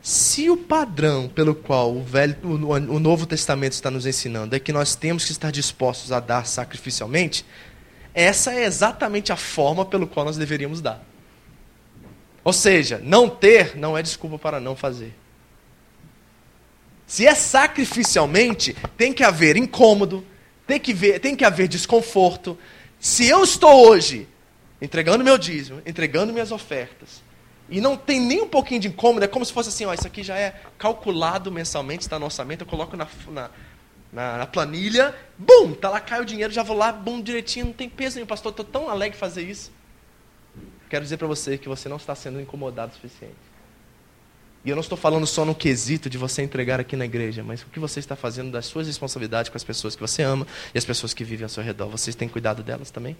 se 0.02 0.48
o 0.48 0.56
padrão 0.56 1.28
pelo 1.28 1.54
qual 1.54 1.94
o, 1.94 2.02
velho, 2.02 2.36
o, 2.42 2.72
o 2.72 2.98
Novo 2.98 3.26
Testamento 3.26 3.72
está 3.72 3.90
nos 3.90 4.06
ensinando 4.06 4.56
é 4.56 4.60
que 4.60 4.72
nós 4.72 4.94
temos 4.94 5.24
que 5.24 5.32
estar 5.32 5.50
dispostos 5.50 6.10
a 6.10 6.20
dar 6.20 6.46
sacrificialmente, 6.46 7.44
essa 8.14 8.52
é 8.54 8.64
exatamente 8.64 9.32
a 9.32 9.36
forma 9.36 9.84
pelo 9.84 10.06
qual 10.06 10.24
nós 10.24 10.36
deveríamos 10.36 10.80
dar. 10.80 11.04
Ou 12.42 12.52
seja, 12.52 13.00
não 13.04 13.28
ter 13.28 13.76
não 13.76 13.96
é 13.96 14.02
desculpa 14.02 14.38
para 14.38 14.58
não 14.58 14.74
fazer. 14.74 15.14
Se 17.06 17.26
é 17.26 17.34
sacrificialmente, 17.34 18.74
tem 18.96 19.12
que 19.12 19.22
haver 19.22 19.56
incômodo, 19.56 20.24
tem 20.66 20.80
que, 20.80 20.94
ver, 20.94 21.18
tem 21.18 21.36
que 21.36 21.44
haver 21.44 21.68
desconforto. 21.68 22.56
Se 22.98 23.26
eu 23.26 23.42
estou 23.42 23.88
hoje 23.88 24.28
entregando 24.80 25.24
meu 25.24 25.36
dízimo, 25.36 25.82
entregando 25.84 26.32
minhas 26.32 26.52
ofertas, 26.52 27.22
e 27.70 27.80
não 27.80 27.96
tem 27.96 28.18
nem 28.18 28.42
um 28.42 28.48
pouquinho 28.48 28.80
de 28.80 28.88
incômodo, 28.88 29.24
é 29.24 29.28
como 29.28 29.44
se 29.44 29.52
fosse 29.52 29.68
assim, 29.68 29.84
ó, 29.84 29.94
isso 29.94 30.06
aqui 30.06 30.22
já 30.24 30.36
é 30.36 30.60
calculado 30.76 31.52
mensalmente, 31.52 32.02
está 32.02 32.18
no 32.18 32.24
orçamento, 32.24 32.62
eu 32.62 32.66
coloco 32.66 32.96
na, 32.96 33.06
na, 33.28 33.50
na, 34.12 34.38
na 34.38 34.46
planilha, 34.46 35.14
bum, 35.38 35.72
tá 35.72 35.88
lá, 35.88 36.00
cai 36.00 36.20
o 36.20 36.24
dinheiro, 36.24 36.52
já 36.52 36.64
vou 36.64 36.76
lá, 36.76 36.90
bum, 36.90 37.22
direitinho, 37.22 37.66
não 37.66 37.72
tem 37.72 37.88
peso 37.88 38.16
nenhum, 38.16 38.26
pastor, 38.26 38.50
estou 38.50 38.64
tão 38.64 38.90
alegre 38.90 39.16
fazer 39.16 39.42
isso. 39.42 39.70
Quero 40.88 41.04
dizer 41.04 41.16
para 41.16 41.28
você 41.28 41.56
que 41.56 41.68
você 41.68 41.88
não 41.88 41.96
está 41.96 42.14
sendo 42.16 42.40
incomodado 42.40 42.90
o 42.90 42.94
suficiente. 42.96 43.50
E 44.64 44.68
eu 44.68 44.76
não 44.76 44.80
estou 44.80 44.98
falando 44.98 45.26
só 45.26 45.44
no 45.44 45.54
quesito 45.54 46.10
de 46.10 46.18
você 46.18 46.42
entregar 46.42 46.80
aqui 46.80 46.96
na 46.96 47.04
igreja, 47.04 47.42
mas 47.42 47.62
o 47.62 47.66
que 47.66 47.78
você 47.78 48.00
está 48.00 48.16
fazendo 48.16 48.50
das 48.50 48.66
suas 48.66 48.88
responsabilidades 48.88 49.48
com 49.48 49.56
as 49.56 49.64
pessoas 49.64 49.94
que 49.94 50.00
você 50.00 50.22
ama 50.22 50.46
e 50.74 50.78
as 50.78 50.84
pessoas 50.84 51.14
que 51.14 51.24
vivem 51.24 51.44
ao 51.44 51.48
seu 51.48 51.62
redor. 51.62 51.88
Vocês 51.88 52.14
têm 52.14 52.28
cuidado 52.28 52.62
delas 52.62 52.90
também? 52.90 53.16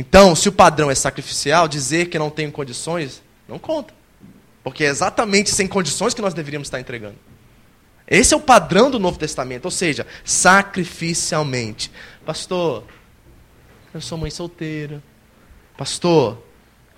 Então, 0.00 0.34
se 0.34 0.48
o 0.48 0.52
padrão 0.52 0.90
é 0.90 0.94
sacrificial, 0.94 1.68
dizer 1.68 2.06
que 2.06 2.18
não 2.18 2.30
tenho 2.30 2.50
condições, 2.50 3.22
não 3.46 3.58
conta. 3.58 3.92
Porque 4.64 4.82
é 4.82 4.86
exatamente 4.86 5.50
sem 5.50 5.68
condições 5.68 6.14
que 6.14 6.22
nós 6.22 6.32
deveríamos 6.32 6.68
estar 6.68 6.80
entregando. 6.80 7.16
Esse 8.08 8.32
é 8.32 8.36
o 8.36 8.40
padrão 8.40 8.90
do 8.90 8.98
Novo 8.98 9.18
Testamento, 9.18 9.66
ou 9.66 9.70
seja, 9.70 10.06
sacrificialmente. 10.24 11.92
Pastor, 12.24 12.84
eu 13.92 14.00
sou 14.00 14.16
mãe 14.16 14.30
solteira. 14.30 15.02
Pastor, 15.76 16.42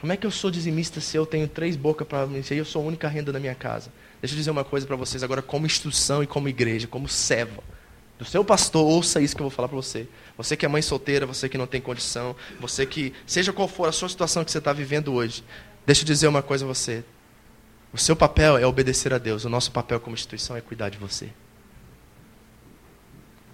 como 0.01 0.13
é 0.13 0.17
que 0.17 0.25
eu 0.25 0.31
sou 0.31 0.49
dizimista 0.49 1.01
se 1.01 1.17
eu 1.17 1.27
tenho 1.27 1.49
três 1.49 1.75
bocas 1.75 2.07
para 2.07 2.25
me 2.25 2.41
e 2.49 2.57
eu 2.57 2.65
sou 2.65 2.85
a 2.85 2.87
única 2.87 3.09
renda 3.09 3.33
da 3.33 3.41
minha 3.41 3.57
casa? 3.57 3.93
Deixa 4.21 4.33
eu 4.33 4.39
dizer 4.39 4.53
uma 4.53 4.63
coisa 4.63 4.87
para 4.87 4.95
vocês 4.95 5.25
agora, 5.25 5.43
como 5.43 5.67
instituição 5.67 6.23
e 6.23 6.27
como 6.29 6.49
igreja, 6.49 6.87
como 6.87 7.09
serva 7.09 7.65
do 8.23 8.25
seu 8.25 8.45
pastor, 8.45 8.87
ouça 8.87 9.21
isso 9.21 9.35
que 9.35 9.43
eu 9.43 9.49
vou 9.49 9.51
falar 9.51 9.67
para 9.67 9.77
você. 9.77 10.07
Você 10.43 10.57
que 10.57 10.67
é 10.67 10.69
mãe 10.69 10.83
solteira, 10.83 11.25
você 11.25 11.49
que 11.49 11.57
não 11.57 11.67
tem 11.67 11.81
condição, 11.81 12.35
você 12.59 12.85
que, 12.85 13.13
seja 13.27 13.53
qual 13.53 13.69
for 13.69 13.89
a 13.89 13.93
sua 13.93 14.09
situação 14.09 14.45
que 14.45 14.51
você 14.51 14.59
está 14.59 14.73
vivendo 14.73 15.13
hoje, 15.13 15.45
deixa 15.87 16.03
eu 16.03 16.07
dizer 16.07 16.27
uma 16.27 16.43
coisa 16.43 16.65
a 16.65 16.69
você. 16.69 17.05
O 17.93 17.99
seu 17.99 18.17
papel 18.17 18.57
é 18.59 18.67
obedecer 18.67 19.13
a 19.13 19.19
Deus, 19.19 19.45
o 19.45 19.49
nosso 19.49 19.71
papel 19.71 20.01
como 20.01 20.15
instituição 20.15 20.57
é 20.57 20.61
cuidar 20.61 20.89
de 20.89 20.99
você. 20.99 21.31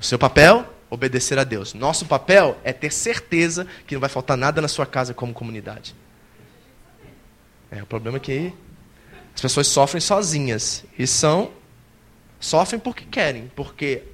O 0.00 0.04
seu 0.04 0.18
papel, 0.18 0.64
obedecer 0.88 1.38
a 1.38 1.44
Deus. 1.44 1.74
Nosso 1.74 2.06
papel 2.06 2.56
é 2.64 2.72
ter 2.72 2.92
certeza 2.92 3.66
que 3.86 3.94
não 3.94 4.00
vai 4.00 4.08
faltar 4.08 4.36
nada 4.36 4.60
na 4.60 4.68
sua 4.68 4.86
casa 4.86 5.12
como 5.12 5.34
comunidade. 5.34 5.94
É, 7.70 7.82
o 7.82 7.86
problema 7.86 8.16
é 8.16 8.20
que 8.20 8.52
as 9.34 9.40
pessoas 9.40 9.66
sofrem 9.66 10.00
sozinhas 10.00 10.84
e 10.98 11.06
são 11.06 11.52
sofrem 12.40 12.80
porque 12.80 13.04
querem, 13.04 13.50
porque 13.54 14.04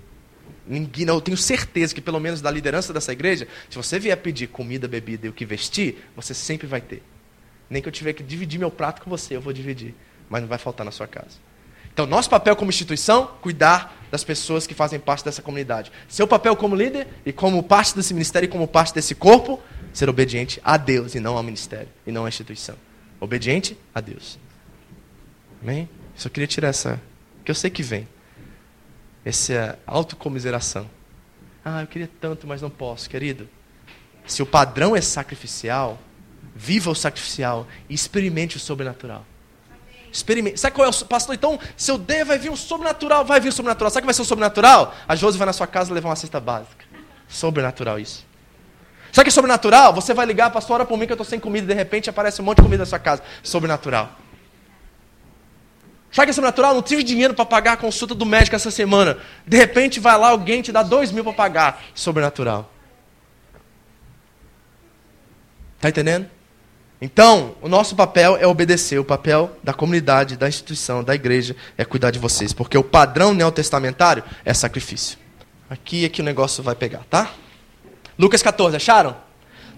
Ninguém, 0.66 1.06
eu 1.06 1.20
tenho 1.20 1.36
certeza 1.36 1.94
que, 1.94 2.00
pelo 2.00 2.18
menos 2.18 2.40
da 2.40 2.50
liderança 2.50 2.92
dessa 2.92 3.12
igreja, 3.12 3.46
se 3.68 3.76
você 3.76 3.98
vier 3.98 4.16
pedir 4.16 4.46
comida, 4.46 4.88
bebida 4.88 5.26
e 5.26 5.30
o 5.30 5.32
que 5.32 5.44
vestir, 5.44 5.98
você 6.16 6.32
sempre 6.32 6.66
vai 6.66 6.80
ter. 6.80 7.02
Nem 7.68 7.82
que 7.82 7.88
eu 7.88 7.92
tiver 7.92 8.12
que 8.12 8.22
dividir 8.22 8.58
meu 8.58 8.70
prato 8.70 9.02
com 9.02 9.10
você, 9.10 9.36
eu 9.36 9.40
vou 9.40 9.52
dividir. 9.52 9.94
Mas 10.28 10.40
não 10.40 10.48
vai 10.48 10.58
faltar 10.58 10.84
na 10.84 10.90
sua 10.90 11.06
casa. 11.06 11.36
Então, 11.92 12.06
nosso 12.06 12.28
papel 12.28 12.56
como 12.56 12.70
instituição, 12.70 13.30
cuidar 13.40 13.96
das 14.10 14.24
pessoas 14.24 14.66
que 14.66 14.74
fazem 14.74 14.98
parte 14.98 15.24
dessa 15.24 15.40
comunidade. 15.40 15.92
Seu 16.08 16.26
papel 16.26 16.56
como 16.56 16.74
líder 16.74 17.06
e 17.24 17.32
como 17.32 17.62
parte 17.62 17.94
desse 17.94 18.12
ministério 18.12 18.46
e 18.46 18.50
como 18.50 18.66
parte 18.66 18.92
desse 18.94 19.14
corpo, 19.14 19.62
ser 19.92 20.08
obediente 20.08 20.60
a 20.64 20.76
Deus 20.76 21.14
e 21.14 21.20
não 21.20 21.36
ao 21.36 21.42
ministério 21.42 21.88
e 22.06 22.10
não 22.10 22.24
à 22.24 22.28
instituição. 22.28 22.74
Obediente 23.20 23.78
a 23.94 24.00
Deus. 24.00 24.38
Amém? 25.62 25.88
Só 26.16 26.28
queria 26.28 26.48
tirar 26.48 26.68
essa. 26.68 27.00
Que 27.44 27.50
eu 27.50 27.54
sei 27.54 27.70
que 27.70 27.82
vem. 27.82 28.08
Essa 29.24 29.78
autocomiseração. 29.86 30.88
Ah, 31.64 31.80
eu 31.80 31.86
queria 31.86 32.10
tanto, 32.20 32.46
mas 32.46 32.60
não 32.60 32.70
posso, 32.70 33.08
querido. 33.08 33.48
Se 34.26 34.42
o 34.42 34.46
padrão 34.46 34.94
é 34.94 35.00
sacrificial, 35.00 35.98
viva 36.54 36.90
o 36.90 36.94
sacrificial 36.94 37.66
e 37.88 37.94
experimente 37.94 38.56
o 38.56 38.60
sobrenatural. 38.60 39.24
Experimente. 40.12 40.60
Sabe 40.60 40.76
qual 40.76 40.86
é 40.86 40.90
o 40.90 41.04
pastor? 41.06 41.34
Então, 41.34 41.58
se 41.76 41.90
eu 41.90 41.98
der, 41.98 42.24
vai 42.24 42.38
vir 42.38 42.50
um 42.50 42.56
sobrenatural, 42.56 43.24
vai 43.24 43.40
vir 43.40 43.48
um 43.48 43.52
sobrenatural. 43.52 43.90
Sabe 43.90 44.00
o 44.00 44.02
que 44.02 44.06
vai 44.06 44.14
ser 44.14 44.22
o 44.22 44.24
sobrenatural? 44.24 44.94
A 45.08 45.16
Josi 45.16 45.36
vai 45.36 45.46
na 45.46 45.52
sua 45.52 45.66
casa 45.66 45.92
levar 45.92 46.10
uma 46.10 46.16
cesta 46.16 46.38
básica. 46.38 46.84
Sobrenatural 47.28 47.98
isso. 47.98 48.24
Sabe 49.10 49.22
o 49.22 49.24
que 49.24 49.28
é 49.30 49.32
sobrenatural? 49.32 49.92
Você 49.94 50.14
vai 50.14 50.26
ligar, 50.26 50.50
pastor, 50.50 50.74
ora 50.74 50.84
por 50.84 50.96
mim 50.96 51.06
que 51.06 51.12
eu 51.12 51.14
estou 51.14 51.24
sem 51.24 51.40
comida 51.40 51.64
e 51.64 51.68
de 51.68 51.74
repente 51.74 52.08
aparece 52.08 52.40
um 52.40 52.44
monte 52.44 52.58
de 52.58 52.62
comida 52.62 52.82
na 52.82 52.86
sua 52.86 52.98
casa. 52.98 53.22
Sobrenatural. 53.42 54.23
Sabe 56.14 56.26
que 56.26 56.30
é 56.30 56.32
sobrenatural? 56.34 56.74
Não 56.74 56.80
tive 56.80 57.02
dinheiro 57.02 57.34
para 57.34 57.44
pagar 57.44 57.72
a 57.72 57.76
consulta 57.76 58.14
do 58.14 58.24
médico 58.24 58.54
essa 58.54 58.70
semana. 58.70 59.18
De 59.44 59.56
repente 59.56 59.98
vai 59.98 60.16
lá 60.16 60.28
alguém 60.28 60.62
te 60.62 60.70
dá 60.70 60.80
dois 60.80 61.10
mil 61.10 61.24
para 61.24 61.32
pagar. 61.32 61.82
Sobrenatural. 61.92 62.70
Está 65.74 65.88
entendendo? 65.88 66.30
Então, 67.00 67.56
o 67.60 67.68
nosso 67.68 67.96
papel 67.96 68.36
é 68.36 68.46
obedecer. 68.46 68.96
O 69.00 69.04
papel 69.04 69.58
da 69.60 69.74
comunidade, 69.74 70.36
da 70.36 70.46
instituição, 70.46 71.02
da 71.02 71.16
igreja 71.16 71.56
é 71.76 71.84
cuidar 71.84 72.12
de 72.12 72.20
vocês. 72.20 72.52
Porque 72.52 72.78
o 72.78 72.84
padrão 72.84 73.34
neotestamentário 73.34 74.22
é 74.44 74.54
sacrifício. 74.54 75.18
Aqui 75.68 76.04
é 76.04 76.08
que 76.08 76.20
o 76.20 76.24
negócio 76.24 76.62
vai 76.62 76.76
pegar, 76.76 77.02
tá? 77.10 77.32
Lucas 78.16 78.40
14, 78.40 78.76
acharam? 78.76 79.16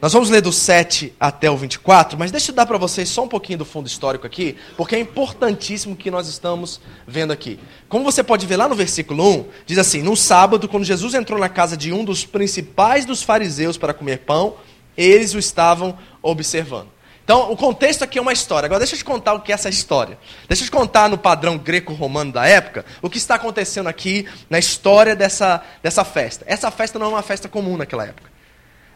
Nós 0.00 0.12
vamos 0.12 0.28
ler 0.28 0.42
do 0.42 0.52
7 0.52 1.14
até 1.18 1.50
o 1.50 1.56
24, 1.56 2.18
mas 2.18 2.30
deixa 2.30 2.50
eu 2.50 2.54
dar 2.54 2.66
para 2.66 2.76
vocês 2.76 3.08
só 3.08 3.24
um 3.24 3.28
pouquinho 3.28 3.60
do 3.60 3.64
fundo 3.64 3.86
histórico 3.86 4.26
aqui, 4.26 4.54
porque 4.76 4.94
é 4.94 5.00
importantíssimo 5.00 5.94
o 5.94 5.96
que 5.96 6.10
nós 6.10 6.28
estamos 6.28 6.82
vendo 7.06 7.32
aqui. 7.32 7.58
Como 7.88 8.04
você 8.04 8.22
pode 8.22 8.46
ver 8.46 8.56
lá 8.56 8.68
no 8.68 8.74
versículo 8.74 9.26
1, 9.26 9.46
diz 9.64 9.78
assim: 9.78 10.02
No 10.02 10.14
sábado, 10.14 10.68
quando 10.68 10.84
Jesus 10.84 11.14
entrou 11.14 11.40
na 11.40 11.48
casa 11.48 11.78
de 11.78 11.94
um 11.94 12.04
dos 12.04 12.26
principais 12.26 13.06
dos 13.06 13.22
fariseus 13.22 13.78
para 13.78 13.94
comer 13.94 14.18
pão, 14.18 14.56
eles 14.98 15.32
o 15.32 15.38
estavam 15.38 15.96
observando. 16.22 16.88
Então, 17.24 17.50
o 17.50 17.56
contexto 17.56 18.04
aqui 18.04 18.18
é 18.18 18.22
uma 18.22 18.34
história. 18.34 18.66
Agora, 18.66 18.80
deixa 18.80 18.94
eu 18.94 18.98
te 18.98 19.04
contar 19.04 19.32
o 19.32 19.40
que 19.40 19.50
é 19.50 19.54
essa 19.54 19.70
história. 19.70 20.18
Deixa 20.46 20.62
eu 20.62 20.66
te 20.66 20.70
contar 20.70 21.08
no 21.08 21.16
padrão 21.16 21.56
greco-romano 21.56 22.32
da 22.32 22.46
época 22.46 22.84
o 23.00 23.08
que 23.08 23.16
está 23.16 23.36
acontecendo 23.36 23.88
aqui 23.88 24.26
na 24.50 24.58
história 24.58 25.16
dessa, 25.16 25.62
dessa 25.82 26.04
festa. 26.04 26.44
Essa 26.46 26.70
festa 26.70 26.98
não 26.98 27.06
é 27.06 27.08
uma 27.08 27.22
festa 27.22 27.48
comum 27.48 27.78
naquela 27.78 28.04
época. 28.04 28.35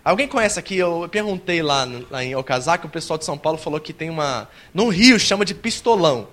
Alguém 0.04 0.26
conhece 0.26 0.58
aqui? 0.58 0.76
Eu 0.76 1.08
perguntei 1.10 1.62
lá, 1.62 1.86
lá 2.10 2.24
em 2.24 2.34
Okazaki, 2.34 2.86
o 2.86 2.90
pessoal 2.90 3.18
de 3.18 3.24
São 3.24 3.36
Paulo 3.36 3.58
falou 3.58 3.78
que 3.80 3.92
tem 3.92 4.08
uma. 4.08 4.48
No 4.72 4.88
Rio 4.88 5.18
chama 5.18 5.44
de 5.44 5.54
pistolão. 5.54 6.28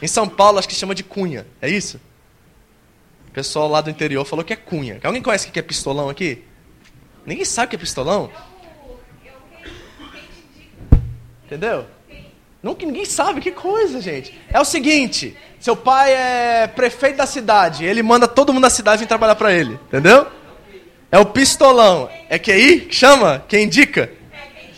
Em 0.00 0.06
São 0.06 0.28
Paulo 0.28 0.58
acho 0.58 0.68
que 0.68 0.74
chama 0.74 0.94
de 0.94 1.02
cunha. 1.02 1.46
É 1.60 1.68
isso? 1.68 2.00
O 3.28 3.30
pessoal 3.32 3.68
lá 3.68 3.80
do 3.80 3.90
interior 3.90 4.24
falou 4.24 4.44
que 4.44 4.52
é 4.52 4.56
cunha. 4.56 5.00
Alguém 5.02 5.22
conhece 5.22 5.48
o 5.48 5.52
que 5.52 5.58
é 5.58 5.62
pistolão 5.62 6.08
aqui? 6.08 6.42
Ninguém 7.26 7.44
sabe 7.44 7.66
o 7.66 7.70
que 7.70 7.76
é 7.76 7.78
pistolão? 7.78 8.30
Entendeu? 11.44 11.86
Nunca 12.62 12.86
ninguém 12.86 13.04
sabe, 13.04 13.42
que 13.42 13.52
coisa, 13.52 14.00
gente. 14.00 14.38
É 14.50 14.58
o 14.58 14.64
seguinte, 14.64 15.36
seu 15.60 15.76
pai 15.76 16.14
é 16.14 16.66
prefeito 16.66 17.18
da 17.18 17.26
cidade, 17.26 17.84
ele 17.84 18.02
manda 18.02 18.26
todo 18.26 18.54
mundo 18.54 18.62
da 18.62 18.70
cidade 18.70 19.00
vir 19.00 19.06
trabalhar 19.06 19.34
para 19.34 19.52
ele, 19.52 19.74
entendeu? 19.88 20.26
É 21.10 21.18
o 21.18 21.26
pistolão. 21.26 22.08
É 22.28 22.38
QI 22.38 22.88
chama? 22.90 23.44
Quem 23.48 23.64
indica? 23.64 24.10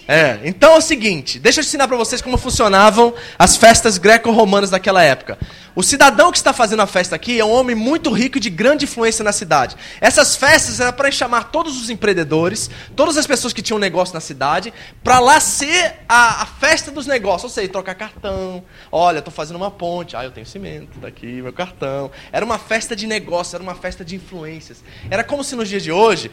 É, 0.09 0.39
então 0.45 0.75
é 0.75 0.79
o 0.79 0.81
seguinte, 0.81 1.37
deixa 1.41 1.59
eu 1.59 1.65
ensinar 1.65 1.89
para 1.89 1.97
vocês 1.97 2.23
como 2.23 2.39
funcionavam 2.39 3.13
as 3.37 3.57
festas 3.57 3.99
greco-romanas 3.99 4.71
daquela 4.71 5.03
época. 5.03 5.37
O 5.75 5.83
cidadão 5.83 6.31
que 6.31 6.39
está 6.39 6.53
fazendo 6.53 6.81
a 6.81 6.87
festa 6.87 7.17
aqui 7.17 7.41
é 7.41 7.45
um 7.45 7.51
homem 7.51 7.75
muito 7.75 8.13
rico 8.13 8.39
e 8.39 8.41
de 8.41 8.49
grande 8.49 8.85
influência 8.85 9.25
na 9.25 9.33
cidade. 9.33 9.77
Essas 10.01 10.37
festas 10.37 10.79
eram 10.79 10.93
para 10.93 11.11
chamar 11.11 11.51
todos 11.51 11.81
os 11.83 11.91
empreendedores, 11.91 12.71
todas 12.95 13.17
as 13.17 13.27
pessoas 13.27 13.53
que 13.53 13.61
tinham 13.61 13.81
negócio 13.81 14.15
na 14.15 14.21
cidade, 14.21 14.73
para 15.03 15.19
lá 15.19 15.41
ser 15.41 15.97
a, 16.09 16.43
a, 16.43 16.47
festa 16.47 16.93
dos 16.93 17.07
negócios, 17.07 17.45
ou 17.45 17.51
seja, 17.51 17.69
trocar 17.69 17.97
cartão. 17.97 18.63
Olha, 18.93 19.19
estou 19.19 19.35
fazendo 19.35 19.57
uma 19.57 19.73
ponte, 19.73 20.17
ah, 20.17 20.23
eu 20.23 20.31
tenho 20.31 20.47
cimento, 20.47 21.01
daqui 21.01 21.27
meu 21.43 21.53
cartão. 21.53 22.13
Era 22.31 22.45
uma 22.45 22.59
festa 22.59 22.95
de 22.95 23.09
negócio, 23.09 23.57
era 23.57 23.63
uma 23.63 23.75
festa 23.75 24.05
de 24.05 24.15
influências. 24.15 24.85
Era 25.11 25.25
como 25.25 25.43
se 25.43 25.57
nos 25.57 25.69
dias 25.69 25.83
de 25.83 25.91
hoje 25.91 26.31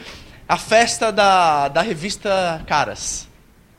a 0.47 0.57
festa 0.57 1.11
da, 1.11 1.69
da 1.69 1.81
revista 1.81 2.63
Caras 2.67 3.32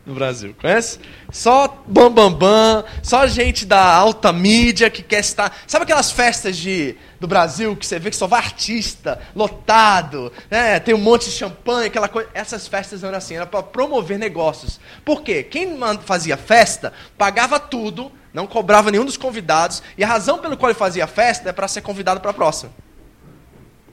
no 0.07 0.15
Brasil. 0.15 0.55
Conhece? 0.61 0.99
Só 1.31 1.83
bambambam, 1.87 2.31
bam, 2.31 2.83
bam, 2.83 2.85
só 3.03 3.27
gente 3.27 3.65
da 3.65 3.83
alta 3.83 4.33
mídia 4.33 4.91
que 4.91 5.03
quer 5.03 5.21
estar. 5.21 5.57
Sabe 5.67 5.85
aquelas 5.85 6.11
festas 6.11 6.57
de, 6.57 6.97
do 7.19 7.27
Brasil 7.27 7.75
que 7.75 7.87
você 7.87 7.99
vê 7.99 8.11
que 8.11 8.17
só 8.17 8.27
vai 8.27 8.41
artista, 8.41 9.21
lotado, 9.35 10.33
né? 10.51 10.79
tem 10.79 10.95
um 10.95 10.99
monte 10.99 11.27
de 11.27 11.33
champanhe, 11.33 11.87
aquela 11.87 12.09
coisa. 12.09 12.29
Essas 12.35 12.69
festas 12.69 13.03
eram 13.03 13.17
assim, 13.17 13.35
era 13.35 13.47
para 13.47 13.63
promover 13.63 14.19
negócios. 14.19 14.79
Por 15.05 15.23
quê? 15.23 15.43
Quem 15.43 15.79
fazia 16.05 16.37
festa 16.37 16.93
pagava 17.17 17.59
tudo, 17.59 18.13
não 18.33 18.47
cobrava 18.47 18.91
nenhum 18.91 19.05
dos 19.05 19.17
convidados, 19.17 19.83
e 19.97 20.05
a 20.05 20.07
razão 20.07 20.39
pelo 20.39 20.57
qual 20.57 20.71
ele 20.71 20.79
fazia 20.79 21.07
festa 21.07 21.49
é 21.49 21.53
para 21.53 21.69
ser 21.69 21.81
convidado 21.81 22.21
para 22.21 22.31
a 22.31 22.35
próxima. 22.35 22.73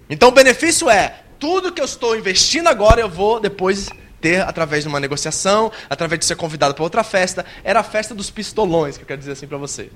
Então 0.10 0.28
o 0.28 0.34
benefício 0.34 0.90
é: 0.90 1.22
tudo 1.40 1.72
que 1.72 1.80
eu 1.80 1.86
estou 1.86 2.18
investindo 2.18 2.68
agora 2.68 3.00
eu 3.00 3.10
vou 3.10 3.40
depois 3.40 3.90
ter 4.22 4.42
através 4.42 4.84
de 4.84 4.90
uma 4.90 5.00
negociação, 5.00 5.72
através 5.90 6.20
de 6.20 6.26
ser 6.26 6.36
convidado 6.36 6.74
para 6.74 6.84
outra 6.84 7.04
festa. 7.04 7.46
Era 7.64 7.80
a 7.80 7.84
festa 7.84 8.14
dos 8.14 8.30
pistolões, 8.30 8.98
que 8.98 9.04
eu 9.04 9.08
quero 9.08 9.20
dizer 9.20 9.32
assim 9.32 9.48
para 9.48 9.58
você. 9.58 9.90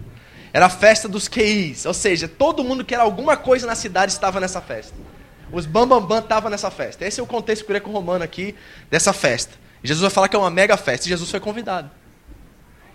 Era 0.52 0.66
a 0.66 0.70
festa 0.70 1.08
dos 1.08 1.28
QIs, 1.28 1.86
ou 1.86 1.94
seja, 1.94 2.28
todo 2.28 2.64
mundo 2.64 2.84
que 2.84 2.94
era 2.94 3.04
alguma 3.04 3.38
coisa 3.38 3.68
na 3.68 3.76
cidade 3.76 4.12
estava 4.12 4.40
nessa 4.40 4.62
festa. 4.62 4.94
Os 5.52 5.66
bambambam 5.66 6.08
bam, 6.08 6.20
estavam 6.20 6.50
nessa 6.50 6.72
festa. 6.72 7.06
Esse 7.06 7.20
é 7.20 7.24
o 7.24 7.28
contexto 7.28 7.68
greco-romano 7.68 8.24
aqui 8.24 8.56
dessa 8.90 9.14
festa. 9.14 9.54
Jesus 9.84 10.02
vai 10.02 10.10
falar 10.10 10.28
que 10.28 10.36
é 10.36 10.40
uma 10.40 10.50
mega 10.50 10.76
festa 10.76 11.06
e 11.06 11.10
Jesus 11.10 11.30
foi 11.30 11.40
convidado. 11.40 11.92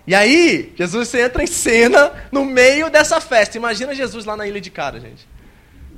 E 0.06 0.14
aí, 0.14 0.72
Jesus 0.76 1.14
entra 1.14 1.42
em 1.42 1.46
cena 1.46 2.12
no 2.32 2.44
meio 2.44 2.90
dessa 2.90 3.20
festa. 3.20 3.56
Imagina 3.56 3.94
Jesus 3.94 4.24
lá 4.24 4.36
na 4.36 4.46
Ilha 4.46 4.60
de 4.60 4.70
Cara, 4.70 4.98
gente. 4.98 5.28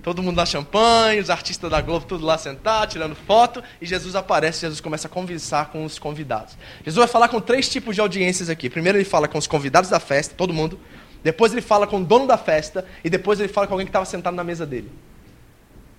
Todo 0.03 0.20
mundo 0.20 0.36
dá 0.36 0.44
champanhe, 0.44 1.20
os 1.20 1.30
artistas 1.30 1.70
da 1.70 1.80
Globo, 1.80 2.05
tudo 2.05 2.26
lá 2.26 2.36
sentado, 2.36 2.90
tirando 2.90 3.14
foto, 3.14 3.62
e 3.80 3.86
Jesus 3.86 4.16
aparece, 4.16 4.62
Jesus 4.62 4.80
começa 4.80 5.07
a 5.07 5.11
conversar 5.11 5.70
com 5.70 5.84
os 5.84 5.96
convidados. 5.98 6.57
Jesus 6.84 6.96
vai 6.96 7.07
falar 7.07 7.28
com 7.28 7.40
três 7.40 7.68
tipos 7.68 7.94
de 7.94 8.00
audiências 8.00 8.50
aqui. 8.50 8.68
Primeiro 8.68 8.98
ele 8.98 9.05
fala 9.05 9.28
com 9.28 9.38
os 9.38 9.46
convidados 9.46 9.88
da 9.88 10.00
festa, 10.00 10.34
todo 10.36 10.53
mundo. 10.53 10.78
Depois 11.22 11.53
ele 11.53 11.62
fala 11.62 11.86
com 11.86 12.00
o 12.00 12.05
dono 12.05 12.26
da 12.26 12.36
festa, 12.36 12.84
e 13.05 13.09
depois 13.09 13.38
ele 13.38 13.48
fala 13.48 13.68
com 13.68 13.74
alguém 13.74 13.86
que 13.86 13.90
estava 13.90 14.05
sentado 14.05 14.34
na 14.34 14.42
mesa 14.42 14.66
dele. 14.66 14.90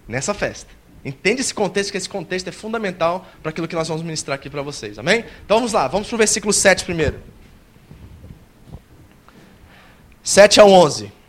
Nessa 0.06 0.34
festa. 0.34 0.70
Entende 1.06 1.40
esse 1.40 1.54
contexto, 1.54 1.92
que 1.92 1.98
esse 1.98 2.10
contexto 2.10 2.50
é 2.50 2.52
fundamental 2.52 3.26
para 3.42 3.52
aquilo 3.52 3.70
que 3.70 3.76
nós 3.76 3.88
vamos 3.88 4.04
ministrar 4.04 4.36
aqui 4.36 4.50
para 4.50 4.62
vocês. 4.62 5.00
Amém? 5.00 5.24
Então 5.46 5.58
vamos 5.58 5.72
lá, 5.72 5.88
vamos 5.88 6.10
para 6.10 6.16
o 6.16 6.18
versículo 6.18 6.52
7 6.52 6.84
primeiro. 6.84 7.22
7 10.22 10.60
ao 10.60 10.70
11. 10.70 11.23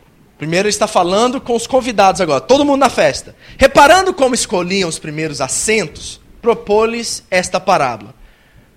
Primeiro 0.44 0.68
ele 0.68 0.74
está 0.74 0.86
falando 0.86 1.40
com 1.40 1.56
os 1.56 1.66
convidados 1.66 2.20
agora, 2.20 2.38
todo 2.38 2.66
mundo 2.66 2.80
na 2.80 2.90
festa. 2.90 3.34
Reparando 3.56 4.12
como 4.12 4.34
escolhiam 4.34 4.90
os 4.90 4.98
primeiros 4.98 5.40
assentos, 5.40 6.20
propôs-lhes 6.42 7.24
esta 7.30 7.58
parábola. 7.58 8.14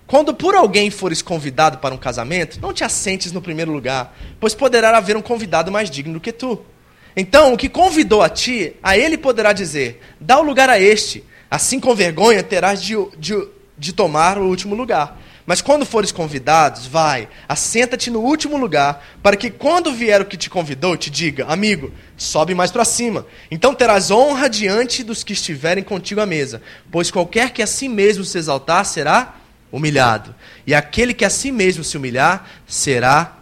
Quando 0.06 0.32
por 0.32 0.54
alguém 0.54 0.90
fores 0.90 1.20
convidado 1.20 1.76
para 1.76 1.94
um 1.94 1.98
casamento, 1.98 2.58
não 2.58 2.72
te 2.72 2.84
assentes 2.84 3.32
no 3.32 3.42
primeiro 3.42 3.70
lugar, 3.70 4.16
pois 4.40 4.54
poderá 4.54 4.96
haver 4.96 5.14
um 5.14 5.20
convidado 5.20 5.70
mais 5.70 5.90
digno 5.90 6.14
do 6.14 6.20
que 6.20 6.32
tu. 6.32 6.58
Então, 7.14 7.52
o 7.52 7.56
que 7.58 7.68
convidou 7.68 8.22
a 8.22 8.30
ti, 8.30 8.74
a 8.82 8.96
ele 8.96 9.18
poderá 9.18 9.52
dizer: 9.52 10.00
dá 10.18 10.38
o 10.38 10.42
lugar 10.42 10.70
a 10.70 10.80
este, 10.80 11.22
assim 11.50 11.78
com 11.78 11.94
vergonha 11.94 12.42
terás 12.42 12.82
de, 12.82 12.94
de, 13.18 13.46
de 13.76 13.92
tomar 13.92 14.38
o 14.38 14.46
último 14.48 14.74
lugar. 14.74 15.17
Mas 15.48 15.62
quando 15.62 15.86
fores 15.86 16.12
convidados, 16.12 16.86
vai, 16.86 17.26
assenta-te 17.48 18.10
no 18.10 18.20
último 18.20 18.58
lugar, 18.58 19.02
para 19.22 19.34
que 19.34 19.48
quando 19.48 19.94
vier 19.94 20.20
o 20.20 20.26
que 20.26 20.36
te 20.36 20.50
convidou, 20.50 20.94
te 20.94 21.08
diga, 21.08 21.46
amigo, 21.46 21.90
sobe 22.18 22.54
mais 22.54 22.70
para 22.70 22.84
cima. 22.84 23.24
Então 23.50 23.74
terás 23.74 24.10
honra 24.10 24.46
diante 24.46 25.02
dos 25.02 25.24
que 25.24 25.32
estiverem 25.32 25.82
contigo 25.82 26.20
à 26.20 26.26
mesa. 26.26 26.60
Pois 26.92 27.10
qualquer 27.10 27.50
que 27.50 27.62
a 27.62 27.66
si 27.66 27.88
mesmo 27.88 28.26
se 28.26 28.36
exaltar 28.36 28.84
será 28.84 29.36
humilhado, 29.72 30.34
e 30.66 30.74
aquele 30.74 31.14
que 31.14 31.24
a 31.24 31.30
si 31.30 31.50
mesmo 31.50 31.82
se 31.82 31.96
humilhar 31.96 32.46
será 32.66 33.38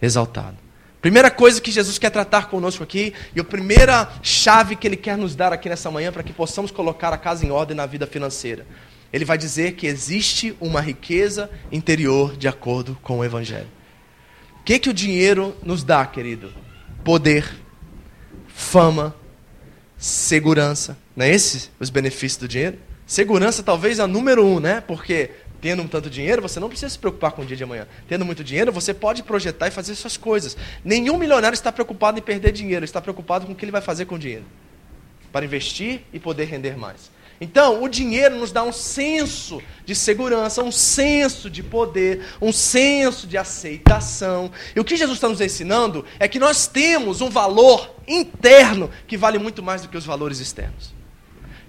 exaltado. 0.00 0.56
Primeira 1.02 1.30
coisa 1.30 1.60
que 1.60 1.70
Jesus 1.70 1.98
quer 1.98 2.08
tratar 2.08 2.48
conosco 2.48 2.82
aqui, 2.82 3.12
e 3.36 3.40
a 3.40 3.44
primeira 3.44 4.10
chave 4.22 4.74
que 4.74 4.86
ele 4.86 4.96
quer 4.96 5.18
nos 5.18 5.34
dar 5.34 5.52
aqui 5.52 5.68
nessa 5.68 5.90
manhã 5.90 6.10
para 6.10 6.22
que 6.22 6.32
possamos 6.32 6.70
colocar 6.70 7.12
a 7.12 7.18
casa 7.18 7.44
em 7.44 7.50
ordem 7.50 7.76
na 7.76 7.84
vida 7.84 8.06
financeira 8.06 8.64
ele 9.12 9.24
vai 9.24 9.36
dizer 9.36 9.72
que 9.72 9.86
existe 9.86 10.56
uma 10.60 10.80
riqueza 10.80 11.50
interior 11.70 12.36
de 12.36 12.48
acordo 12.48 12.96
com 13.02 13.18
o 13.18 13.24
Evangelho. 13.24 13.68
O 14.60 14.64
que, 14.64 14.78
que 14.78 14.88
o 14.88 14.94
dinheiro 14.94 15.54
nos 15.62 15.84
dá, 15.84 16.06
querido? 16.06 16.52
Poder, 17.04 17.52
fama, 18.46 19.14
segurança. 19.98 20.96
Não 21.14 21.26
é 21.26 21.30
esses 21.30 21.70
os 21.78 21.90
benefícios 21.90 22.38
do 22.38 22.48
dinheiro? 22.48 22.78
Segurança 23.06 23.62
talvez 23.62 24.00
a 24.00 24.06
número 24.06 24.46
um, 24.46 24.58
né? 24.60 24.80
Porque 24.80 25.30
tendo 25.60 25.82
um 25.82 25.86
tanto 25.86 26.08
dinheiro, 26.08 26.42
você 26.42 26.58
não 26.58 26.68
precisa 26.68 26.88
se 26.88 26.98
preocupar 26.98 27.32
com 27.32 27.42
o 27.42 27.44
dia 27.44 27.56
de 27.56 27.62
amanhã. 27.62 27.86
Tendo 28.08 28.24
muito 28.24 28.42
dinheiro, 28.42 28.72
você 28.72 28.94
pode 28.94 29.22
projetar 29.22 29.68
e 29.68 29.70
fazer 29.70 29.94
suas 29.94 30.16
coisas. 30.16 30.56
Nenhum 30.84 31.16
milionário 31.16 31.54
está 31.54 31.70
preocupado 31.70 32.18
em 32.18 32.22
perder 32.22 32.50
dinheiro, 32.50 32.84
está 32.84 33.00
preocupado 33.00 33.46
com 33.46 33.52
o 33.52 33.54
que 33.54 33.64
ele 33.64 33.70
vai 33.70 33.80
fazer 33.80 34.06
com 34.06 34.16
o 34.16 34.18
dinheiro. 34.18 34.44
Para 35.30 35.44
investir 35.44 36.02
e 36.12 36.18
poder 36.18 36.46
render 36.46 36.76
mais. 36.76 37.10
Então, 37.42 37.82
o 37.82 37.88
dinheiro 37.88 38.36
nos 38.36 38.52
dá 38.52 38.62
um 38.62 38.70
senso 38.70 39.60
de 39.84 39.96
segurança, 39.96 40.62
um 40.62 40.70
senso 40.70 41.50
de 41.50 41.60
poder, 41.60 42.24
um 42.40 42.52
senso 42.52 43.26
de 43.26 43.36
aceitação. 43.36 44.52
E 44.76 44.78
o 44.78 44.84
que 44.84 44.96
Jesus 44.96 45.16
está 45.16 45.28
nos 45.28 45.40
ensinando 45.40 46.04
é 46.20 46.28
que 46.28 46.38
nós 46.38 46.68
temos 46.68 47.20
um 47.20 47.28
valor 47.28 47.96
interno 48.06 48.88
que 49.08 49.16
vale 49.16 49.40
muito 49.40 49.60
mais 49.60 49.82
do 49.82 49.88
que 49.88 49.96
os 49.96 50.06
valores 50.06 50.38
externos. 50.38 50.94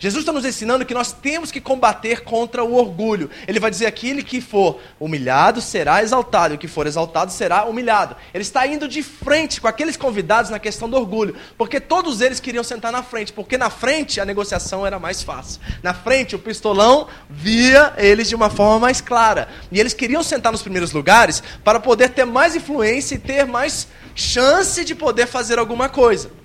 Jesus 0.04 0.24
está 0.24 0.34
nos 0.34 0.44
ensinando 0.44 0.86
que 0.86 0.94
nós 0.94 1.14
temos 1.14 1.50
que 1.50 1.62
combater 1.62 2.26
contra 2.26 2.62
o 2.62 2.74
orgulho. 2.76 3.30
Ele 3.48 3.58
vai 3.58 3.72
dizer: 3.72 3.86
aquele 3.86 4.22
que 4.22 4.42
for 4.42 4.82
humilhado 5.00 5.62
será 5.62 6.04
exaltado, 6.04 6.54
e 6.54 6.58
o 6.58 6.60
que 6.60 6.68
for 6.68 6.86
exaltado 6.86 7.32
será 7.32 7.64
humilhado. 7.64 8.14
Ele 8.34 8.42
está 8.42 8.68
indo 8.68 8.86
de 8.86 9.02
frente 9.02 9.62
com 9.62 9.68
aqueles 9.70 9.96
convidados 9.96 10.52
na 10.52 10.60
questão 10.60 10.90
do 10.90 10.98
orgulho, 10.98 11.38
porque 11.58 11.80
todos 11.80 12.20
eles 12.20 12.42
queriam 12.42 12.66
sentar 12.66 12.92
na 12.92 13.02
frente, 13.02 13.32
porque 13.32 13.58
na 13.58 13.70
frente 13.70 14.20
a 14.20 14.26
negociação 14.26 14.86
era 14.86 15.00
mais 15.00 15.24
fácil. 15.24 15.62
Na 15.82 15.94
frente 15.94 16.36
o 16.36 16.40
pistolão 16.40 17.08
via 17.30 17.94
eles 17.96 18.28
de 18.28 18.36
uma 18.36 18.50
forma 18.50 18.82
mais 18.82 19.00
clara. 19.00 19.48
E 19.72 19.80
eles 19.80 19.94
queriam 19.94 20.22
sentar 20.22 20.52
nos 20.52 20.62
primeiros 20.62 20.92
lugares 20.92 21.42
para 21.64 21.80
poder 21.80 22.10
ter 22.10 22.26
mais 22.26 22.58
influência 22.58 23.16
e 23.16 23.20
ter 23.20 23.46
mais 23.46 23.88
chance 24.14 24.84
de 24.84 24.94
poder 24.94 25.28
fazer 25.28 25.58
alguma 25.58 25.88
coisa. 25.88 26.43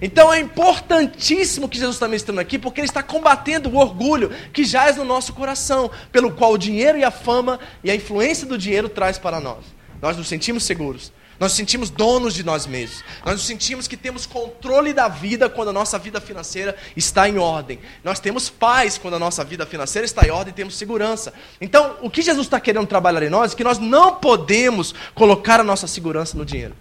Então 0.00 0.32
é 0.32 0.40
importantíssimo 0.40 1.68
que 1.68 1.78
Jesus 1.78 1.96
está 1.96 2.06
ministrando 2.06 2.40
aqui, 2.40 2.58
porque 2.58 2.80
ele 2.80 2.88
está 2.88 3.02
combatendo 3.02 3.68
o 3.70 3.76
orgulho 3.76 4.30
que 4.52 4.64
jaz 4.64 4.96
no 4.96 5.04
nosso 5.04 5.32
coração, 5.32 5.90
pelo 6.12 6.32
qual 6.32 6.52
o 6.52 6.58
dinheiro 6.58 6.98
e 6.98 7.04
a 7.04 7.10
fama 7.10 7.58
e 7.82 7.90
a 7.90 7.94
influência 7.94 8.46
do 8.46 8.58
dinheiro 8.58 8.88
traz 8.88 9.18
para 9.18 9.40
nós. 9.40 9.64
Nós 10.00 10.16
nos 10.16 10.28
sentimos 10.28 10.64
seguros, 10.64 11.10
nós 11.40 11.52
nos 11.52 11.56
sentimos 11.56 11.90
donos 11.90 12.34
de 12.34 12.44
nós 12.44 12.66
mesmos, 12.66 13.02
nós 13.24 13.34
nos 13.34 13.46
sentimos 13.46 13.88
que 13.88 13.96
temos 13.96 14.26
controle 14.26 14.92
da 14.92 15.08
vida 15.08 15.48
quando 15.48 15.68
a 15.68 15.72
nossa 15.72 15.98
vida 15.98 16.20
financeira 16.20 16.76
está 16.96 17.28
em 17.28 17.38
ordem. 17.38 17.78
Nós 18.04 18.20
temos 18.20 18.50
paz 18.50 18.98
quando 18.98 19.14
a 19.14 19.18
nossa 19.18 19.42
vida 19.44 19.64
financeira 19.64 20.04
está 20.04 20.26
em 20.26 20.30
ordem 20.30 20.52
e 20.52 20.54
temos 20.54 20.76
segurança. 20.76 21.32
Então, 21.60 21.96
o 22.02 22.10
que 22.10 22.22
Jesus 22.22 22.46
está 22.46 22.60
querendo 22.60 22.86
trabalhar 22.86 23.22
em 23.22 23.30
nós 23.30 23.52
é 23.52 23.56
que 23.56 23.64
nós 23.64 23.78
não 23.78 24.16
podemos 24.16 24.94
colocar 25.14 25.60
a 25.60 25.64
nossa 25.64 25.86
segurança 25.86 26.36
no 26.36 26.44
dinheiro. 26.44 26.74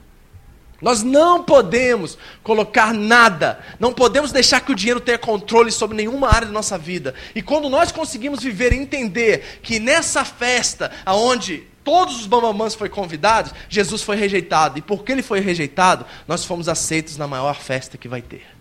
Nós 0.82 1.02
não 1.04 1.44
podemos 1.44 2.18
colocar 2.44 2.94
nada, 2.94 3.60
não 3.80 3.94
podemos 3.94 4.32
deixar 4.32 4.60
que 4.60 4.72
o 4.72 4.76
dinheiro 4.76 5.00
tenha 5.00 5.18
controle 5.18 5.72
sobre 5.72 5.96
nenhuma 5.96 6.30
área 6.30 6.48
da 6.48 6.54
nossa 6.54 6.78
vida. 6.78 7.14
E 7.34 7.42
quando 7.42 7.70
nós 7.70 7.92
conseguimos 7.92 8.44
viver 8.44 8.74
e 8.74 8.78
entender 8.78 9.60
que 9.62 9.80
nessa 9.80 10.26
festa, 10.26 10.92
aonde 11.06 11.64
todos 11.84 12.20
os 12.20 12.26
bambamãs 12.26 12.74
foram 12.74 12.92
convidados, 12.92 13.54
Jesus 13.70 14.02
foi 14.02 14.16
rejeitado. 14.16 14.80
E 14.80 14.82
porque 14.82 15.12
ele 15.12 15.22
foi 15.22 15.40
rejeitado, 15.40 16.06
nós 16.28 16.44
fomos 16.44 16.68
aceitos 16.68 17.16
na 17.16 17.28
maior 17.28 17.56
festa 17.56 17.98
que 17.98 18.08
vai 18.08 18.22
ter. 18.22 18.55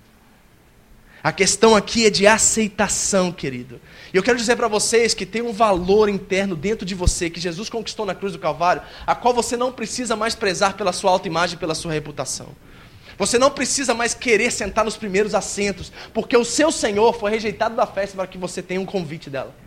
A 1.25 1.33
questão 1.33 1.75
aqui 1.75 2.05
é 2.05 2.11
de 2.11 2.27
aceitação, 2.27 3.33
querido. 3.33 3.81
E 4.13 4.17
eu 4.19 4.23
quero 4.23 4.37
dizer 4.37 4.57
para 4.57 4.69
vocês 4.69 5.15
que 5.15 5.25
tem 5.25 5.41
um 5.41 5.55
valor 5.55 6.11
interno 6.11 6.55
dentro 6.55 6.85
de 6.85 6.95
você 6.95 7.31
que 7.31 7.41
Jesus 7.41 7.71
conquistou 7.71 8.05
na 8.05 8.15
cruz 8.15 8.35
do 8.35 8.39
Calvário, 8.39 8.83
a 9.07 9.15
qual 9.15 9.33
você 9.33 9.57
não 9.57 9.73
precisa 9.73 10.15
mais 10.15 10.35
prezar 10.35 10.77
pela 10.77 10.93
sua 10.93 11.11
autoimagem 11.11 11.57
pela 11.57 11.75
sua 11.75 11.95
reputação. 11.95 12.49
Você 13.17 13.39
não 13.39 13.51
precisa 13.51 13.95
mais 13.95 14.13
querer 14.13 14.53
sentar 14.53 14.85
nos 14.85 14.99
primeiros 14.99 15.35
assentos, 15.35 15.91
porque 16.13 16.37
o 16.37 16.45
seu 16.45 16.71
Senhor 16.71 17.15
foi 17.15 17.31
rejeitado 17.31 17.75
da 17.75 17.87
festa 17.87 18.19
para 18.19 18.27
que 18.27 18.37
você 18.37 18.61
tenha 18.61 18.83
um 18.83 18.85
convite 18.85 19.31
dela. 19.31 19.64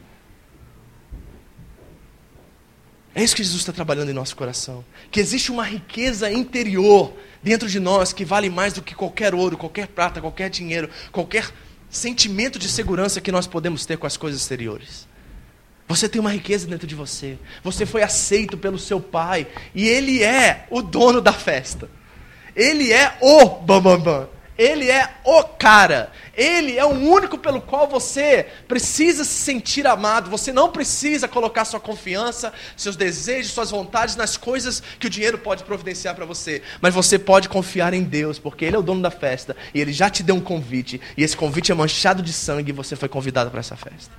É 3.18 3.24
isso 3.24 3.36
que 3.36 3.44
Jesus 3.44 3.62
está 3.62 3.74
trabalhando 3.74 4.12
em 4.12 4.14
nosso 4.14 4.36
coração. 4.36 4.86
Que 5.10 5.20
existe 5.20 5.52
uma 5.52 5.64
riqueza 5.64 6.32
interior 6.32 7.12
dentro 7.42 7.68
de 7.68 7.80
nós 7.80 8.14
que 8.14 8.24
vale 8.24 8.48
mais 8.48 8.74
do 8.74 8.82
que 8.84 8.94
qualquer 8.94 9.34
ouro, 9.34 9.58
qualquer 9.58 9.88
prata, 9.88 10.22
qualquer 10.22 10.52
dinheiro, 10.52 10.88
qualquer 11.12 11.50
sentimento 11.90 12.60
de 12.60 12.70
segurança 12.70 13.20
que 13.20 13.32
nós 13.32 13.48
podemos 13.48 13.88
ter 13.88 13.98
com 13.98 14.06
as 14.06 14.18
coisas 14.18 14.40
exteriores. 14.40 15.08
Você 15.88 16.08
tem 16.08 16.22
uma 16.22 16.32
riqueza 16.32 16.68
dentro 16.68 16.86
de 16.86 16.94
você. 16.94 17.40
Você 17.64 17.88
foi 17.88 18.04
aceito 18.04 18.56
pelo 18.56 18.78
seu 18.78 19.02
pai. 19.02 19.48
E 19.74 19.88
ele 19.88 20.22
é 20.22 20.68
o 20.70 20.84
dono 20.84 21.20
da 21.20 21.34
festa. 21.34 21.90
Ele 22.56 22.94
é 22.94 23.18
o 23.20 23.50
bambambam. 23.50 24.00
Bam, 24.00 24.20
bam. 24.20 24.30
Ele 24.58 24.90
é 24.90 25.18
o 25.24 25.44
cara. 25.44 26.12
Ele 26.36 26.78
é 26.78 26.86
o 26.86 26.90
único 26.90 27.38
pelo 27.38 27.62
qual 27.62 27.88
você 27.88 28.48
precisa 28.68 29.24
se 29.24 29.34
sentir 29.34 29.86
amado. 29.86 30.30
Você 30.30 30.52
não 30.52 30.72
precisa 30.72 31.28
colocar 31.28 31.66
sua 31.66 31.80
confiança, 31.80 32.52
seus 32.76 32.96
desejos, 32.96 33.52
suas 33.52 33.72
vontades 33.72 34.16
nas 34.16 34.38
coisas 34.38 34.82
que 35.00 35.08
o 35.08 35.10
dinheiro 35.10 35.38
pode 35.38 35.64
providenciar 35.64 36.16
para 36.16 36.26
você. 36.26 36.62
Mas 36.82 36.94
você 36.94 37.20
pode 37.20 37.50
confiar 37.50 37.94
em 37.94 38.04
Deus, 38.04 38.40
porque 38.40 38.66
Ele 38.66 38.76
é 38.76 38.80
o 38.80 38.84
dono 38.84 39.02
da 39.02 39.12
festa 39.12 39.56
e 39.74 39.80
Ele 39.80 39.94
já 39.94 40.10
te 40.10 40.24
deu 40.24 40.36
um 40.36 40.42
convite. 40.42 41.00
E 41.16 41.24
esse 41.24 41.38
convite 41.38 41.72
é 41.72 41.76
manchado 41.76 42.22
de 42.24 42.34
sangue 42.34 42.70
e 42.70 42.74
você 42.74 42.96
foi 42.96 43.10
convidado 43.10 43.52
para 43.52 43.60
essa 43.60 43.76
festa. 43.76 44.12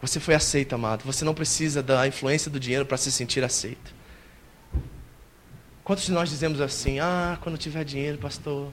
Você 0.00 0.20
foi 0.20 0.34
aceito, 0.34 0.74
amado. 0.74 1.02
Você 1.04 1.24
não 1.24 1.32
precisa 1.32 1.82
da 1.82 2.06
influência 2.06 2.50
do 2.50 2.60
dinheiro 2.60 2.84
para 2.84 2.98
se 2.98 3.10
sentir 3.10 3.42
aceito. 3.42 4.03
Quantos 5.84 6.06
de 6.06 6.12
nós 6.12 6.30
dizemos 6.30 6.60
assim: 6.60 6.98
ah, 6.98 7.38
quando 7.42 7.58
tiver 7.58 7.84
dinheiro, 7.84 8.16
pastor? 8.18 8.72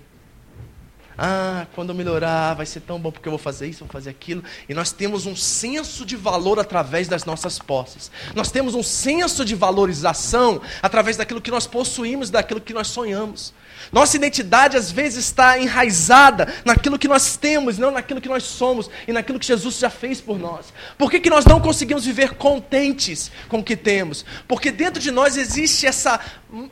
Ah, 1.17 1.67
quando 1.75 1.89
eu 1.89 1.95
melhorar, 1.95 2.53
vai 2.53 2.65
ser 2.65 2.79
tão 2.79 2.97
bom 2.97 3.11
porque 3.11 3.27
eu 3.27 3.31
vou 3.31 3.37
fazer 3.37 3.67
isso, 3.67 3.81
vou 3.81 3.89
fazer 3.89 4.09
aquilo. 4.09 4.43
E 4.67 4.73
nós 4.73 4.91
temos 4.91 5.25
um 5.25 5.35
senso 5.35 6.05
de 6.05 6.15
valor 6.15 6.57
através 6.57 7.07
das 7.07 7.25
nossas 7.25 7.59
posses. 7.59 8.09
Nós 8.33 8.49
temos 8.49 8.73
um 8.73 8.81
senso 8.81 9.43
de 9.43 9.53
valorização 9.53 10.61
através 10.81 11.17
daquilo 11.17 11.41
que 11.41 11.51
nós 11.51 11.67
possuímos, 11.67 12.29
daquilo 12.29 12.61
que 12.61 12.73
nós 12.73 12.87
sonhamos. 12.87 13.53
Nossa 13.91 14.17
identidade 14.17 14.77
às 14.77 14.91
vezes 14.91 15.25
está 15.25 15.57
enraizada 15.59 16.53
naquilo 16.65 16.99
que 16.99 17.07
nós 17.07 17.37
temos, 17.37 17.77
não 17.77 17.91
naquilo 17.91 18.21
que 18.21 18.29
nós 18.29 18.43
somos 18.43 18.89
e 19.07 19.13
naquilo 19.13 19.39
que 19.39 19.45
Jesus 19.45 19.77
já 19.77 19.89
fez 19.89 20.19
por 20.19 20.37
nós. 20.37 20.73
Por 20.97 21.09
que, 21.09 21.19
que 21.19 21.29
nós 21.29 21.45
não 21.45 21.59
conseguimos 21.59 22.05
viver 22.05 22.35
contentes 22.35 23.31
com 23.47 23.59
o 23.59 23.63
que 23.63 23.75
temos? 23.75 24.25
Porque 24.47 24.71
dentro 24.71 25.01
de 25.01 25.11
nós 25.11 25.37
existe 25.37 25.85
essa 25.85 26.19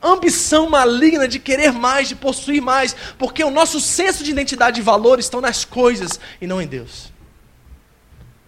ambição 0.02 0.70
maligna 0.70 1.28
de 1.28 1.40
querer 1.40 1.72
mais, 1.72 2.10
de 2.10 2.16
possuir 2.16 2.62
mais, 2.62 2.96
porque 3.18 3.44
o 3.44 3.52
nosso 3.52 3.80
senso 3.80 4.24
de 4.24 4.32
identidade 4.32 4.80
e 4.80 4.84
valor 4.84 5.20
estão 5.20 5.40
nas 5.40 5.64
coisas 5.64 6.20
e 6.42 6.48
não 6.48 6.62
em 6.62 6.68
Deus. 6.68 7.12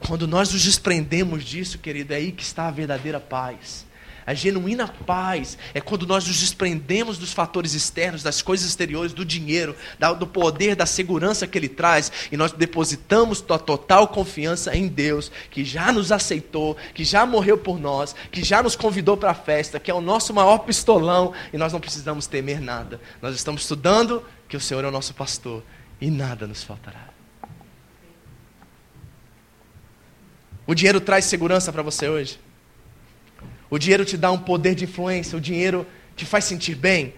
Quando 0.08 0.28
nós 0.28 0.52
nos 0.52 0.64
desprendemos 0.64 1.44
disso, 1.44 1.78
querido, 1.78 2.14
é 2.14 2.18
aí 2.18 2.32
que 2.32 2.44
está 2.44 2.68
a 2.68 2.72
verdadeira 2.72 3.20
paz. 3.20 3.86
A 4.26 4.34
genuína 4.34 4.88
paz 4.88 5.58
é 5.74 5.82
quando 5.82 6.06
nós 6.06 6.28
nos 6.28 6.40
desprendemos 6.40 7.18
dos 7.18 7.34
fatores 7.34 7.74
externos, 7.74 8.22
das 8.22 8.42
coisas 8.42 8.68
exteriores, 8.68 9.14
do 9.14 9.26
dinheiro, 9.26 9.76
do 10.20 10.28
poder, 10.28 10.76
da 10.76 10.86
segurança 10.86 11.48
que 11.48 11.58
ele 11.58 11.70
traz, 11.70 12.12
e 12.32 12.38
nós 12.38 12.52
depositamos 12.52 13.44
a 13.50 13.58
total 13.58 14.08
confiança 14.08 14.76
em 14.76 14.88
Deus, 14.88 15.32
que 15.50 15.66
já 15.66 15.92
nos 15.92 16.12
aceitou, 16.12 16.78
que 16.94 17.04
já 17.04 17.26
morreu 17.26 17.58
por 17.58 17.80
nós, 17.80 18.16
que 18.32 18.44
já 18.44 18.62
nos 18.62 18.76
convidou 18.76 19.18
para 19.18 19.32
a 19.32 19.36
festa, 19.36 19.80
que 19.80 19.90
é 19.90 19.94
o 19.94 20.02
nosso 20.02 20.34
maior 20.34 20.60
pistolão, 20.60 21.34
e 21.52 21.58
nós 21.58 21.74
não 21.74 21.80
precisamos 21.80 22.28
temer 22.28 22.62
nada. 22.62 23.02
Nós 23.22 23.36
estamos 23.36 23.64
estudando 23.64 24.24
que 24.48 24.56
o 24.56 24.62
Senhor 24.62 24.84
é 24.84 24.88
o 24.88 24.92
nosso 24.92 25.14
pastor, 25.14 25.64
e 26.00 26.12
nada 26.12 26.46
nos 26.46 26.64
faltará. 26.64 27.10
O 30.68 30.76
dinheiro 30.76 31.02
traz 31.02 31.26
segurança 31.26 31.72
para 31.72 31.82
você 31.82 32.08
hoje? 32.08 32.40
O 33.72 33.80
dinheiro 33.80 34.06
te 34.06 34.18
dá 34.18 34.30
um 34.32 34.38
poder 34.38 34.76
de 34.76 34.84
influência, 34.84 35.38
o 35.38 35.42
dinheiro 35.42 35.88
te 36.16 36.26
faz 36.26 36.44
sentir 36.44 36.76
bem. 36.76 37.16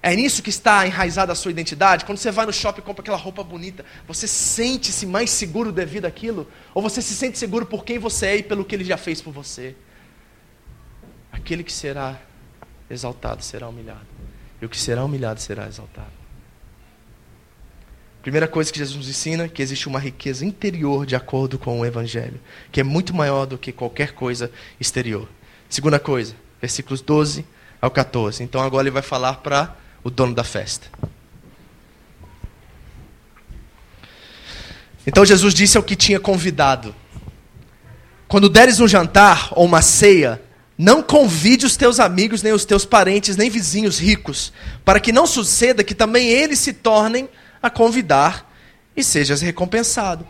É 0.00 0.14
nisso 0.14 0.42
que 0.42 0.50
está 0.50 0.86
enraizada 0.86 1.32
a 1.32 1.34
sua 1.34 1.50
identidade. 1.50 2.04
Quando 2.04 2.18
você 2.18 2.30
vai 2.30 2.46
no 2.46 2.52
shopping 2.52 2.80
e 2.80 2.84
compra 2.84 3.02
aquela 3.02 3.16
roupa 3.16 3.42
bonita, 3.42 3.84
você 4.06 4.28
sente-se 4.28 5.06
mais 5.06 5.30
seguro 5.30 5.72
devido 5.72 6.04
àquilo? 6.04 6.46
Ou 6.72 6.80
você 6.80 7.02
se 7.02 7.14
sente 7.14 7.36
seguro 7.36 7.66
por 7.66 7.84
quem 7.84 7.98
você 7.98 8.26
é 8.26 8.36
e 8.36 8.42
pelo 8.42 8.64
que 8.64 8.74
ele 8.74 8.84
já 8.84 8.96
fez 8.96 9.20
por 9.20 9.32
você? 9.32 9.74
Aquele 11.32 11.64
que 11.64 11.72
será 11.72 12.20
exaltado 12.88 13.42
será 13.42 13.68
humilhado, 13.68 14.06
e 14.62 14.66
o 14.66 14.68
que 14.68 14.78
será 14.78 15.04
humilhado 15.04 15.40
será 15.40 15.66
exaltado. 15.66 16.23
Primeira 18.24 18.48
coisa 18.48 18.72
que 18.72 18.78
Jesus 18.78 18.96
nos 18.96 19.06
ensina 19.06 19.48
que 19.48 19.60
existe 19.60 19.86
uma 19.86 19.98
riqueza 19.98 20.46
interior 20.46 21.04
de 21.04 21.14
acordo 21.14 21.58
com 21.58 21.80
o 21.80 21.84
Evangelho, 21.84 22.40
que 22.72 22.80
é 22.80 22.82
muito 22.82 23.14
maior 23.14 23.44
do 23.44 23.58
que 23.58 23.70
qualquer 23.70 24.12
coisa 24.12 24.50
exterior. 24.80 25.28
Segunda 25.68 25.98
coisa, 25.98 26.34
versículos 26.58 27.02
12 27.02 27.44
ao 27.82 27.90
14. 27.90 28.42
Então 28.42 28.62
agora 28.62 28.84
ele 28.84 28.94
vai 28.94 29.02
falar 29.02 29.34
para 29.42 29.76
o 30.02 30.08
dono 30.08 30.34
da 30.34 30.42
festa. 30.42 30.86
Então 35.06 35.22
Jesus 35.22 35.52
disse 35.52 35.76
ao 35.76 35.82
que 35.82 35.94
tinha 35.94 36.18
convidado: 36.18 36.94
Quando 38.26 38.48
deres 38.48 38.80
um 38.80 38.88
jantar 38.88 39.50
ou 39.50 39.66
uma 39.66 39.82
ceia, 39.82 40.40
não 40.78 41.02
convide 41.02 41.66
os 41.66 41.76
teus 41.76 42.00
amigos, 42.00 42.42
nem 42.42 42.54
os 42.54 42.64
teus 42.64 42.86
parentes, 42.86 43.36
nem 43.36 43.50
vizinhos 43.50 43.98
ricos, 43.98 44.50
para 44.82 44.98
que 44.98 45.12
não 45.12 45.26
suceda 45.26 45.84
que 45.84 45.94
também 45.94 46.30
eles 46.30 46.58
se 46.58 46.72
tornem 46.72 47.28
a 47.66 47.70
convidar 47.70 48.50
e 48.96 49.02
sejas 49.02 49.40
recompensado. 49.40 50.26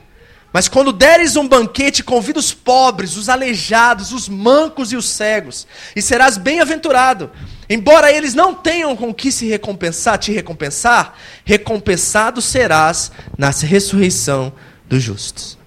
Mas 0.52 0.68
quando 0.68 0.92
deres 0.92 1.34
um 1.34 1.48
banquete, 1.48 2.04
convida 2.04 2.38
os 2.38 2.54
pobres, 2.54 3.16
os 3.16 3.28
aleijados, 3.28 4.12
os 4.12 4.28
mancos 4.28 4.92
e 4.92 4.96
os 4.96 5.08
cegos, 5.08 5.66
e 5.96 6.00
serás 6.00 6.36
bem-aventurado. 6.36 7.28
Embora 7.68 8.12
eles 8.12 8.34
não 8.34 8.54
tenham 8.54 8.94
com 8.94 9.12
que 9.12 9.32
se 9.32 9.48
recompensar, 9.48 10.16
te 10.16 10.30
recompensar, 10.30 11.14
recompensado 11.44 12.40
serás 12.40 13.10
na 13.36 13.50
ressurreição 13.50 14.52
dos 14.88 15.02
justos. 15.02 15.58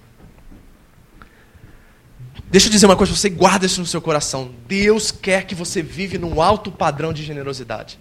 Deixa 2.50 2.68
eu 2.68 2.72
dizer 2.72 2.86
uma 2.86 2.96
coisa 2.96 3.14
você, 3.14 3.28
guarda 3.28 3.66
isso 3.66 3.80
no 3.80 3.86
seu 3.86 4.00
coração. 4.00 4.50
Deus 4.66 5.10
quer 5.10 5.44
que 5.44 5.54
você 5.54 5.82
vive 5.82 6.16
num 6.16 6.40
alto 6.40 6.72
padrão 6.72 7.12
de 7.12 7.22
generosidade. 7.22 7.98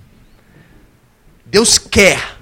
Deus 1.46 1.78
quer 1.78 2.37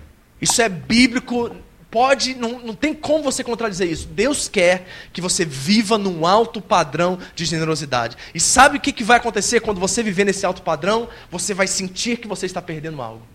isso 0.45 0.61
é 0.61 0.69
bíblico, 0.69 1.55
pode, 1.89 2.35
não, 2.35 2.59
não 2.59 2.75
tem 2.75 2.93
como 2.93 3.23
você 3.23 3.43
contradizer 3.43 3.89
isso. 3.89 4.07
Deus 4.07 4.47
quer 4.47 4.87
que 5.11 5.19
você 5.19 5.43
viva 5.43 5.97
num 5.97 6.23
alto 6.23 6.61
padrão 6.61 7.17
de 7.33 7.45
generosidade. 7.45 8.15
E 8.33 8.39
sabe 8.39 8.77
o 8.77 8.79
que, 8.79 8.91
que 8.91 9.03
vai 9.03 9.17
acontecer 9.17 9.59
quando 9.59 9.79
você 9.79 10.03
viver 10.03 10.23
nesse 10.23 10.45
alto 10.45 10.61
padrão? 10.61 11.09
Você 11.31 11.51
vai 11.53 11.65
sentir 11.65 12.17
que 12.17 12.27
você 12.27 12.45
está 12.45 12.61
perdendo 12.61 13.01
algo. 13.01 13.25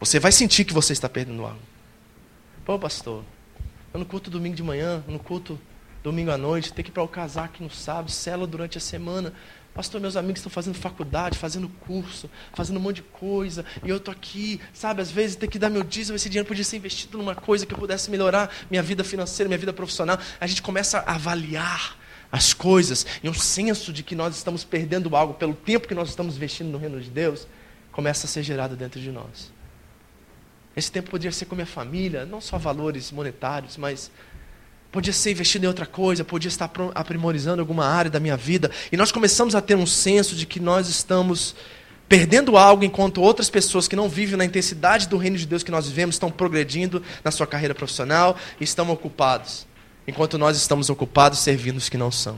Você 0.00 0.18
vai 0.18 0.32
sentir 0.32 0.64
que 0.64 0.74
você 0.74 0.92
está 0.92 1.08
perdendo 1.08 1.44
algo. 1.44 1.60
Pô, 2.64 2.76
pastor, 2.80 3.22
eu 3.94 3.98
não 3.98 4.04
culto 4.04 4.28
domingo 4.28 4.56
de 4.56 4.62
manhã, 4.62 5.04
eu 5.06 5.12
não 5.12 5.20
culto 5.20 5.56
domingo 6.02 6.32
à 6.32 6.36
noite, 6.36 6.72
tem 6.72 6.84
que 6.84 6.90
ir 6.90 6.92
para 6.92 7.02
o 7.04 7.08
casaco 7.08 7.62
no 7.62 7.70
sábado, 7.70 8.10
cela 8.10 8.44
durante 8.44 8.76
a 8.76 8.80
semana. 8.80 9.32
Pastor, 9.80 9.98
meus 9.98 10.14
amigos 10.14 10.40
estão 10.40 10.50
fazendo 10.50 10.74
faculdade, 10.74 11.38
fazendo 11.38 11.66
curso, 11.66 12.28
fazendo 12.52 12.76
um 12.76 12.80
monte 12.80 12.96
de 12.96 13.02
coisa, 13.02 13.64
e 13.82 13.88
eu 13.88 13.96
estou 13.96 14.12
aqui, 14.12 14.60
sabe, 14.74 15.00
às 15.00 15.10
vezes 15.10 15.36
tem 15.36 15.48
que 15.48 15.58
dar 15.58 15.70
meu 15.70 15.82
dízimo, 15.82 16.16
esse 16.16 16.28
dinheiro 16.28 16.46
podia 16.46 16.62
ser 16.62 16.76
investido 16.76 17.16
numa 17.16 17.34
coisa 17.34 17.64
que 17.64 17.72
eu 17.72 17.78
pudesse 17.78 18.10
melhorar 18.10 18.54
minha 18.70 18.82
vida 18.82 19.02
financeira, 19.02 19.48
minha 19.48 19.56
vida 19.56 19.72
profissional. 19.72 20.18
A 20.38 20.46
gente 20.46 20.60
começa 20.60 20.98
a 20.98 21.14
avaliar 21.14 21.96
as 22.30 22.52
coisas, 22.52 23.06
e 23.22 23.28
um 23.30 23.32
senso 23.32 23.90
de 23.90 24.02
que 24.02 24.14
nós 24.14 24.36
estamos 24.36 24.64
perdendo 24.64 25.16
algo 25.16 25.32
pelo 25.32 25.54
tempo 25.54 25.88
que 25.88 25.94
nós 25.94 26.10
estamos 26.10 26.36
investindo 26.36 26.68
no 26.68 26.76
reino 26.76 27.00
de 27.00 27.08
Deus, 27.08 27.48
começa 27.90 28.26
a 28.26 28.28
ser 28.28 28.42
gerado 28.42 28.76
dentro 28.76 29.00
de 29.00 29.10
nós. 29.10 29.50
Esse 30.76 30.92
tempo 30.92 31.10
poderia 31.10 31.32
ser 31.32 31.46
com 31.46 31.54
minha 31.54 31.64
família, 31.64 32.26
não 32.26 32.42
só 32.42 32.58
valores 32.58 33.10
monetários, 33.10 33.78
mas 33.78 34.10
Podia 34.92 35.12
ser 35.12 35.30
investido 35.30 35.64
em 35.64 35.68
outra 35.68 35.86
coisa, 35.86 36.24
podia 36.24 36.48
estar 36.48 36.70
aprimorizando 36.94 37.60
alguma 37.60 37.86
área 37.86 38.10
da 38.10 38.18
minha 38.18 38.36
vida. 38.36 38.70
E 38.90 38.96
nós 38.96 39.12
começamos 39.12 39.54
a 39.54 39.60
ter 39.60 39.76
um 39.76 39.86
senso 39.86 40.34
de 40.34 40.46
que 40.46 40.58
nós 40.58 40.88
estamos 40.88 41.54
perdendo 42.08 42.56
algo 42.56 42.82
enquanto 42.82 43.22
outras 43.22 43.48
pessoas 43.48 43.86
que 43.86 43.94
não 43.94 44.08
vivem 44.08 44.36
na 44.36 44.44
intensidade 44.44 45.06
do 45.06 45.16
reino 45.16 45.36
de 45.36 45.46
Deus 45.46 45.62
que 45.62 45.70
nós 45.70 45.86
vivemos 45.86 46.16
estão 46.16 46.28
progredindo 46.28 47.00
na 47.22 47.30
sua 47.30 47.46
carreira 47.46 47.72
profissional 47.72 48.36
e 48.60 48.64
estão 48.64 48.90
ocupados, 48.90 49.64
enquanto 50.08 50.36
nós 50.36 50.56
estamos 50.56 50.90
ocupados 50.90 51.38
servindo 51.38 51.76
os 51.76 51.88
que 51.88 51.96
não 51.96 52.10
são. 52.10 52.36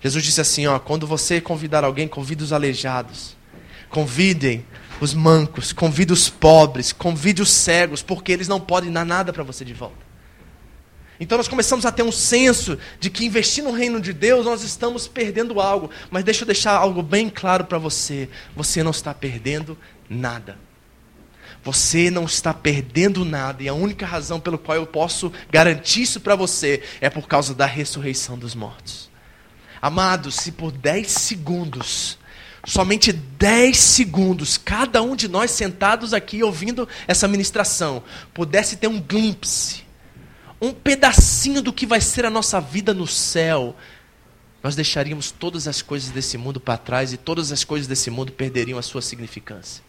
Jesus 0.00 0.22
disse 0.22 0.40
assim: 0.40 0.64
ó, 0.68 0.78
quando 0.78 1.08
você 1.08 1.40
convidar 1.40 1.82
alguém, 1.82 2.06
convide 2.06 2.44
os 2.44 2.52
aleijados, 2.52 3.36
convidem 3.90 4.64
os 5.00 5.12
mancos, 5.12 5.72
convide 5.72 6.12
os 6.12 6.28
pobres, 6.28 6.92
convide 6.92 7.42
os 7.42 7.50
cegos, 7.50 8.00
porque 8.00 8.30
eles 8.30 8.46
não 8.46 8.60
podem 8.60 8.92
dar 8.92 9.04
nada 9.04 9.32
para 9.32 9.42
você 9.42 9.64
de 9.64 9.74
volta. 9.74 10.13
Então 11.20 11.38
nós 11.38 11.48
começamos 11.48 11.86
a 11.86 11.92
ter 11.92 12.02
um 12.02 12.12
senso 12.12 12.78
de 12.98 13.08
que 13.08 13.24
investir 13.24 13.62
no 13.62 13.70
reino 13.70 14.00
de 14.00 14.12
Deus 14.12 14.44
nós 14.44 14.62
estamos 14.62 15.06
perdendo 15.06 15.60
algo. 15.60 15.90
Mas 16.10 16.24
deixa 16.24 16.42
eu 16.42 16.46
deixar 16.46 16.72
algo 16.72 17.02
bem 17.02 17.30
claro 17.30 17.64
para 17.64 17.78
você: 17.78 18.28
você 18.56 18.82
não 18.82 18.90
está 18.90 19.14
perdendo 19.14 19.78
nada. 20.08 20.58
Você 21.62 22.10
não 22.10 22.24
está 22.24 22.52
perdendo 22.52 23.24
nada, 23.24 23.62
e 23.62 23.68
a 23.68 23.74
única 23.74 24.04
razão 24.04 24.38
pelo 24.38 24.58
qual 24.58 24.76
eu 24.76 24.86
posso 24.86 25.32
garantir 25.50 26.02
isso 26.02 26.20
para 26.20 26.36
você 26.36 26.82
é 27.00 27.08
por 27.08 27.26
causa 27.26 27.54
da 27.54 27.64
ressurreição 27.64 28.38
dos 28.38 28.54
mortos. 28.54 29.10
Amados, 29.80 30.34
se 30.34 30.52
por 30.52 30.70
10 30.70 31.10
segundos, 31.10 32.18
somente 32.66 33.12
10 33.12 33.76
segundos, 33.78 34.58
cada 34.58 35.02
um 35.02 35.16
de 35.16 35.26
nós 35.26 35.50
sentados 35.52 36.12
aqui 36.12 36.42
ouvindo 36.42 36.86
essa 37.08 37.26
ministração, 37.26 38.02
pudesse 38.34 38.76
ter 38.76 38.86
um 38.86 39.00
glimpse, 39.00 39.83
um 40.64 40.72
pedacinho 40.72 41.60
do 41.60 41.72
que 41.72 41.86
vai 41.86 42.00
ser 42.00 42.24
a 42.24 42.30
nossa 42.30 42.60
vida 42.60 42.94
no 42.94 43.06
céu, 43.06 43.76
nós 44.62 44.74
deixaríamos 44.74 45.30
todas 45.30 45.68
as 45.68 45.82
coisas 45.82 46.10
desse 46.10 46.38
mundo 46.38 46.58
para 46.58 46.78
trás 46.78 47.12
e 47.12 47.18
todas 47.18 47.52
as 47.52 47.64
coisas 47.64 47.86
desse 47.86 48.10
mundo 48.10 48.32
perderiam 48.32 48.78
a 48.78 48.82
sua 48.82 49.02
significância. 49.02 49.84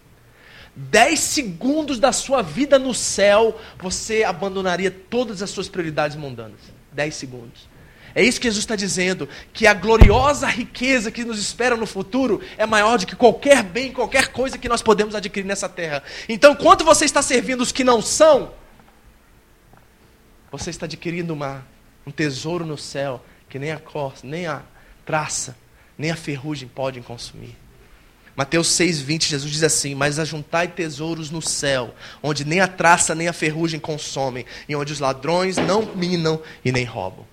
10 0.76 1.18
segundos 1.18 2.00
da 2.00 2.12
sua 2.12 2.42
vida 2.42 2.78
no 2.78 2.94
céu, 2.94 3.58
você 3.80 4.26
abandonaria 4.26 4.92
todas 4.92 5.42
as 5.42 5.50
suas 5.50 5.70
prioridades 5.70 6.18
mundanas. 6.18 6.60
10 6.92 7.16
segundos. 7.16 7.70
É 8.14 8.22
isso 8.22 8.40
que 8.40 8.48
Jesus 8.48 8.64
está 8.64 8.76
dizendo: 8.76 9.30
que 9.54 9.66
a 9.66 9.74
gloriosa 9.74 10.48
riqueza 10.48 11.10
que 11.10 11.24
nos 11.24 11.40
espera 11.40 11.78
no 11.78 11.86
futuro 11.86 12.42
é 12.58 12.66
maior 12.66 12.98
do 12.98 13.08
que 13.08 13.16
qualquer 13.16 13.64
bem, 13.64 13.94
qualquer 13.94 14.34
coisa 14.34 14.58
que 14.58 14.68
nós 14.68 14.82
podemos 14.82 15.16
adquirir 15.16 15.48
nessa 15.48 15.70
terra. 15.70 16.04
Então, 16.28 16.54
quando 16.54 16.84
você 16.84 17.06
está 17.06 17.22
servindo 17.22 17.62
os 17.62 17.72
que 17.72 17.84
não 17.84 18.02
são, 18.02 18.52
você 20.52 20.70
está 20.70 20.86
adquirindo 20.86 21.34
uma, 21.34 21.66
um 22.06 22.12
tesouro 22.12 22.66
no 22.66 22.78
céu 22.78 23.24
que 23.50 23.60
nem 23.60 23.72
a 23.72 23.80
corça, 23.80 24.26
nem 24.26 24.48
a 24.48 24.62
traça, 25.06 25.56
nem 25.98 26.12
a 26.12 26.16
ferrugem 26.16 26.68
podem 26.68 27.02
consumir. 27.02 27.56
Mateus 28.36 28.68
6,20, 28.70 29.28
Jesus 29.28 29.52
diz 29.52 29.64
assim: 29.64 29.96
Mas 29.96 30.20
ajuntai 30.20 30.68
tesouros 30.68 31.32
no 31.32 31.42
céu, 31.42 31.96
onde 32.22 32.44
nem 32.44 32.60
a 32.60 32.68
traça 32.68 33.16
nem 33.16 33.28
a 33.28 33.34
ferrugem 33.34 33.80
consomem, 33.80 34.46
e 34.68 34.76
onde 34.76 34.92
os 34.92 35.00
ladrões 35.00 35.56
não 35.56 35.96
minam 35.96 36.42
e 36.64 36.72
nem 36.72 36.84
roubam. 36.84 37.26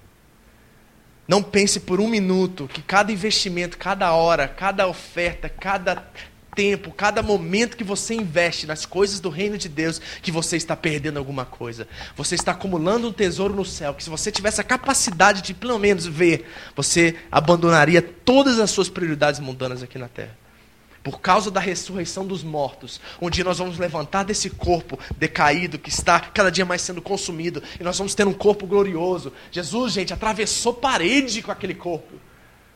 Não 1.27 1.43
pense 1.43 1.81
por 1.81 2.01
um 2.01 2.09
minuto 2.09 2.69
que 2.69 2.83
cada 2.83 3.11
investimento, 3.11 3.79
cada 3.79 4.13
hora, 4.13 4.47
cada 4.47 4.87
oferta, 4.87 5.49
cada 5.49 6.07
tempo, 6.55 6.93
cada 6.93 7.23
momento 7.23 7.77
que 7.77 7.85
você 7.85 8.15
investe 8.15 8.67
nas 8.67 8.85
coisas 8.85 9.21
do 9.21 9.31
reino 9.31 9.57
de 9.57 9.69
Deus, 9.69 10.01
que 10.23 10.31
você 10.31 10.57
está 10.57 10.77
perdendo 10.77 11.19
alguma 11.19 11.45
coisa. 11.45 11.89
Você 12.17 12.35
está 12.35 12.53
acumulando 12.53 13.09
um 13.09 13.13
tesouro 13.13 13.55
no 13.55 13.65
céu, 13.65 13.95
que 13.95 14.05
se 14.05 14.11
você 14.11 14.31
tivesse 14.31 14.61
a 14.61 14.65
capacidade 14.65 15.43
de 15.43 15.55
pelo 15.55 15.79
menos 15.79 16.07
ver, 16.07 16.47
você 16.77 17.17
abandonaria 17.31 18.03
todas 18.03 18.59
as 18.59 18.71
suas 18.71 18.89
prioridades 18.89 19.41
mundanas 19.41 19.83
aqui 19.83 19.99
na 19.99 20.09
terra 20.09 20.43
por 21.03 21.21
causa 21.21 21.51
da 21.51 21.61
ressurreição 21.61 22.25
dos 22.25 22.45
mortos, 22.45 23.01
onde 23.21 23.43
nós 23.43 23.59
vamos 23.59 23.77
levantar 23.79 24.23
desse 24.23 24.49
corpo 24.49 24.99
decaído 25.17 25.79
que 25.79 25.89
está 25.89 26.21
cada 26.21 26.51
dia 26.51 26.65
mais 26.65 26.81
sendo 26.81 27.03
consumido 27.03 27.63
e 27.81 27.83
nós 27.83 27.99
vamos 27.99 28.15
ter 28.15 28.27
um 28.27 28.33
corpo 28.33 28.67
glorioso. 28.67 29.33
Jesus, 29.51 29.95
gente, 29.95 30.13
atravessou 30.13 30.73
parede 30.73 31.43
com 31.43 31.51
aquele 31.51 31.75
corpo. 31.75 32.15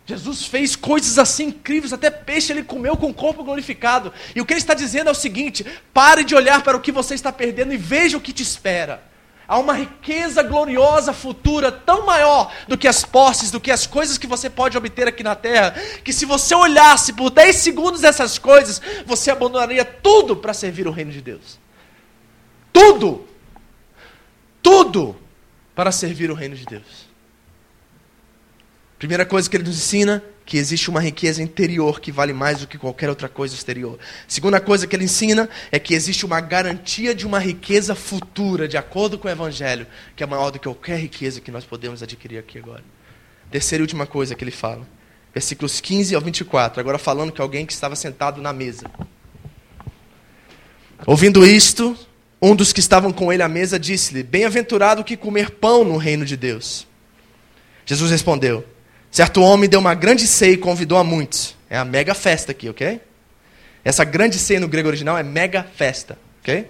Jesus 0.07 0.45
fez 0.47 0.77
coisas 0.77 1.19
assim 1.19 1.47
incríveis, 1.47 1.93
até 1.93 2.09
peixe 2.09 2.53
ele 2.53 2.63
comeu 2.63 2.97
com 2.97 3.11
o 3.11 3.15
corpo 3.15 3.43
glorificado. 3.43 4.13
E 4.37 4.41
o 4.41 4.47
que 4.47 4.53
ele 4.53 4.61
está 4.61 4.73
dizendo 4.73 5.09
é 5.09 5.11
o 5.11 5.15
seguinte: 5.15 5.67
pare 5.93 6.23
de 6.23 6.35
olhar 6.35 6.63
para 6.63 6.77
o 6.77 6.81
que 6.81 6.93
você 6.93 7.15
está 7.15 7.33
perdendo 7.33 7.75
e 7.75 7.77
veja 7.77 8.17
o 8.17 8.21
que 8.21 8.33
te 8.33 8.43
espera. 8.43 9.03
Há 9.49 9.59
uma 9.59 9.73
riqueza 9.73 10.43
gloriosa 10.43 11.13
futura 11.13 11.71
tão 11.71 12.07
maior 12.07 12.53
do 12.67 12.79
que 12.79 12.89
as 12.89 13.05
posses, 13.05 13.51
do 13.51 13.61
que 13.61 13.71
as 13.71 13.87
coisas 13.87 14.19
que 14.19 14.27
você 14.27 14.49
pode 14.49 14.77
obter 14.77 15.07
aqui 15.07 15.23
na 15.23 15.37
terra, 15.37 15.73
que 16.03 16.13
se 16.13 16.25
você 16.25 16.55
olhasse 16.55 17.13
por 17.13 17.31
10 17.31 17.55
segundos 17.55 18.03
essas 18.03 18.39
coisas, 18.39 18.81
você 19.05 19.31
abandonaria 19.31 19.85
tudo 19.85 20.37
para 20.37 20.55
servir 20.55 20.87
o 20.87 20.93
reino 20.93 21.13
de 21.13 21.21
Deus. 21.21 21.61
Tudo! 22.73 23.27
Tudo 24.61 25.17
para 25.77 25.93
servir 25.93 26.29
o 26.29 26.35
reino 26.35 26.57
de 26.57 26.65
Deus. 26.65 27.06
Primeira 28.99 29.26
coisa 29.26 29.49
que 29.49 29.57
ele 29.57 29.64
nos 29.64 29.76
ensina 29.76 30.22
que 30.47 30.57
existe 30.57 30.88
uma 30.88 31.01
riqueza 31.01 31.42
interior 31.42 32.01
que 32.01 32.12
vale 32.12 32.32
mais 32.32 32.61
do 32.61 32.68
que 32.68 32.78
qualquer 32.78 33.11
outra 33.11 33.28
coisa 33.28 33.53
exterior. 33.53 33.99
Segunda 34.28 34.61
coisa 34.61 34.86
que 34.86 34.94
ele 34.94 35.05
ensina 35.05 35.51
é 35.72 35.78
que 35.78 35.92
existe 35.92 36.24
uma 36.24 36.40
garantia 36.40 37.12
de 37.14 37.26
uma 37.26 37.40
riqueza 37.40 37.97
futura, 37.97 38.68
de 38.68 38.76
acordo 38.76 39.18
com 39.18 39.26
o 39.26 39.30
Evangelho, 39.30 39.86
que 40.14 40.22
é 40.22 40.26
maior 40.26 40.51
do 40.51 40.61
que 40.61 40.68
qualquer 40.68 41.01
riqueza 41.01 41.40
que 41.40 41.51
nós 41.51 41.64
podemos 41.64 42.01
adquirir 42.01 42.38
aqui 42.38 42.59
agora. 42.59 42.84
Terceira 43.51 43.82
e 43.82 43.84
última 43.84 44.07
coisa 44.07 44.36
que 44.36 44.44
ele 44.44 44.53
fala, 44.53 44.86
versículos 45.34 45.80
15 45.80 46.14
ao 46.14 46.20
24, 46.20 46.80
agora 46.80 46.97
falando 46.97 47.32
que 47.32 47.40
alguém 47.40 47.66
que 47.66 47.72
estava 47.72 47.97
sentado 47.97 48.40
na 48.40 48.53
mesa. 48.53 48.88
Ouvindo 51.05 51.44
isto, 51.44 51.97
um 52.40 52.55
dos 52.55 52.72
que 52.72 52.80
estavam 52.80 53.12
com 53.12 53.32
ele 53.32 53.42
à 53.42 53.49
mesa 53.49 53.78
disse-lhe: 53.78 54.22
Bem-aventurado 54.22 55.05
que 55.05 55.16
comer 55.16 55.51
pão 55.51 55.84
no 55.84 55.97
reino 55.97 56.24
de 56.24 56.36
Deus. 56.36 56.86
Jesus 57.84 58.11
respondeu: 58.11 58.64
Certo 59.11 59.41
homem 59.41 59.69
deu 59.69 59.81
uma 59.81 59.95
grande 59.95 60.27
ceia 60.27 60.53
e 60.53 60.57
convidou 60.57 60.99
a 60.99 61.05
muitos. 61.05 61.55
É 61.71 61.77
a 61.77 61.85
mega 61.85 62.15
festa 62.15 62.53
aqui, 62.53 62.69
ok? 62.69 63.01
Essa 63.85 64.05
grande 64.05 64.39
ceia 64.39 64.61
no 64.61 64.69
grego 64.69 64.89
original 64.89 65.17
é 65.17 65.23
mega 65.23 65.65
festa, 65.77 66.19
ok? 66.43 66.69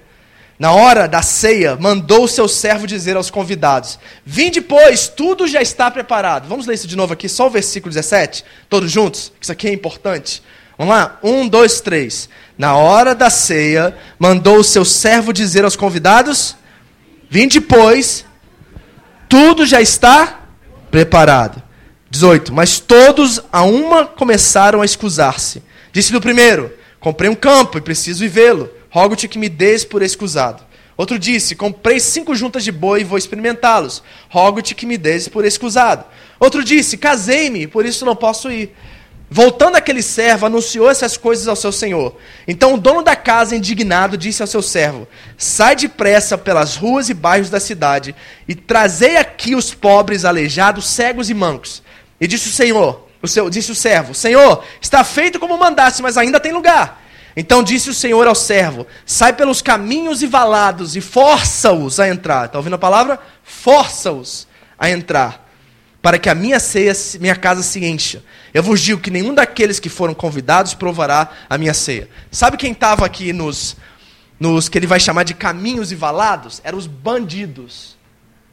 Na 0.58 0.72
hora 0.72 1.06
da 1.06 1.20
ceia, 1.20 1.76
mandou 1.76 2.24
o 2.24 2.28
seu 2.28 2.48
servo 2.48 2.86
dizer 2.86 3.16
aos 3.16 3.30
convidados: 3.30 3.98
Vim 4.24 4.50
depois, 4.50 5.06
tudo 5.06 5.46
já 5.46 5.60
está 5.60 5.90
preparado. 5.90 6.48
Vamos 6.48 6.66
ler 6.66 6.74
isso 6.74 6.86
de 6.86 6.96
novo 6.96 7.12
aqui, 7.12 7.28
só 7.28 7.46
o 7.46 7.50
versículo 7.50 7.92
17, 7.92 8.44
todos 8.68 8.90
juntos, 8.90 9.32
isso 9.40 9.52
aqui 9.52 9.68
é 9.68 9.72
importante. 9.72 10.42
Vamos 10.78 10.94
lá? 10.94 11.18
Um, 11.22 11.46
dois, 11.46 11.80
três. 11.80 12.28
Na 12.56 12.76
hora 12.76 13.14
da 13.14 13.28
ceia, 13.28 13.96
mandou 14.18 14.58
o 14.58 14.64
seu 14.64 14.84
servo 14.84 15.32
dizer 15.32 15.64
aos 15.64 15.76
convidados: 15.76 16.56
Vim 17.28 17.48
depois, 17.48 18.24
tudo 19.28 19.66
já 19.66 19.80
está 19.80 20.40
preparado. 20.90 21.62
18. 22.10 22.52
Mas 22.52 22.78
todos 22.78 23.40
a 23.52 23.62
uma 23.62 24.06
começaram 24.06 24.80
a 24.80 24.84
escusar-se. 24.84 25.62
Disse-lhe 25.92 26.18
o 26.18 26.20
primeiro: 26.20 26.72
Comprei 27.00 27.30
um 27.30 27.34
campo 27.34 27.78
e 27.78 27.80
preciso 27.80 28.20
vivê-lo. 28.20 28.70
Rogo-te 28.90 29.28
que 29.28 29.38
me 29.38 29.48
des 29.48 29.84
por 29.84 30.02
escusado. 30.02 30.64
Outro 30.96 31.18
disse: 31.18 31.54
Comprei 31.54 32.00
cinco 32.00 32.34
juntas 32.34 32.64
de 32.64 32.72
boi 32.72 33.00
e 33.02 33.04
vou 33.04 33.18
experimentá-los. 33.18 34.02
Rogo-te 34.28 34.74
que 34.74 34.86
me 34.86 34.96
des 34.96 35.28
por 35.28 35.44
escusado. 35.44 36.04
Outro 36.40 36.64
disse: 36.64 36.96
Casei-me, 36.96 37.66
por 37.66 37.84
isso 37.84 38.04
não 38.04 38.16
posso 38.16 38.50
ir. 38.50 38.74
Voltando 39.28 39.74
aquele 39.74 40.02
servo, 40.02 40.46
anunciou 40.46 40.88
essas 40.88 41.16
coisas 41.16 41.48
ao 41.48 41.56
seu 41.56 41.72
senhor. 41.72 42.16
Então 42.46 42.74
o 42.74 42.78
dono 42.78 43.02
da 43.02 43.16
casa, 43.16 43.56
indignado, 43.56 44.16
disse 44.16 44.40
ao 44.40 44.46
seu 44.46 44.62
servo: 44.62 45.06
Sai 45.36 45.74
depressa 45.74 46.38
pelas 46.38 46.76
ruas 46.76 47.08
e 47.10 47.14
bairros 47.14 47.50
da 47.50 47.58
cidade 47.58 48.14
e 48.46 48.54
trazei 48.54 49.16
aqui 49.16 49.54
os 49.54 49.74
pobres, 49.74 50.24
aleijados, 50.24 50.86
cegos 50.86 51.28
e 51.28 51.34
mancos. 51.34 51.82
E 52.20 52.26
disse 52.26 52.48
o 52.48 52.52
Senhor, 52.52 53.06
o 53.22 53.28
seu, 53.28 53.50
disse 53.50 53.72
o 53.72 53.74
servo: 53.74 54.14
Senhor, 54.14 54.64
está 54.80 55.04
feito 55.04 55.38
como 55.38 55.58
mandaste, 55.58 56.02
mas 56.02 56.16
ainda 56.16 56.40
tem 56.40 56.52
lugar. 56.52 57.02
Então 57.36 57.62
disse 57.62 57.90
o 57.90 57.94
Senhor 57.94 58.26
ao 58.26 58.34
servo: 58.34 58.86
Sai 59.04 59.32
pelos 59.32 59.60
caminhos 59.60 60.22
e 60.22 60.26
valados 60.26 60.96
e 60.96 61.00
força-os 61.00 62.00
a 62.00 62.08
entrar. 62.08 62.46
Está 62.46 62.58
ouvindo 62.58 62.74
a 62.74 62.78
palavra? 62.78 63.20
Força-os 63.42 64.48
a 64.78 64.90
entrar, 64.90 65.46
para 66.00 66.18
que 66.18 66.28
a 66.28 66.34
minha 66.34 66.58
ceia, 66.58 66.92
minha 67.20 67.36
casa 67.36 67.62
se 67.62 67.84
encha. 67.84 68.22
Eu 68.54 68.62
vos 68.62 68.80
digo 68.80 69.00
que 69.00 69.10
nenhum 69.10 69.34
daqueles 69.34 69.78
que 69.78 69.88
foram 69.88 70.14
convidados 70.14 70.72
provará 70.72 71.30
a 71.48 71.58
minha 71.58 71.74
ceia. 71.74 72.08
Sabe 72.30 72.56
quem 72.56 72.72
estava 72.72 73.04
aqui 73.04 73.32
nos, 73.32 73.76
nos 74.40 74.68
que 74.68 74.78
ele 74.78 74.86
vai 74.86 75.00
chamar 75.00 75.24
de 75.24 75.34
caminhos 75.34 75.92
e 75.92 75.94
valados? 75.94 76.62
Eram 76.64 76.78
os 76.78 76.86
bandidos. 76.86 77.96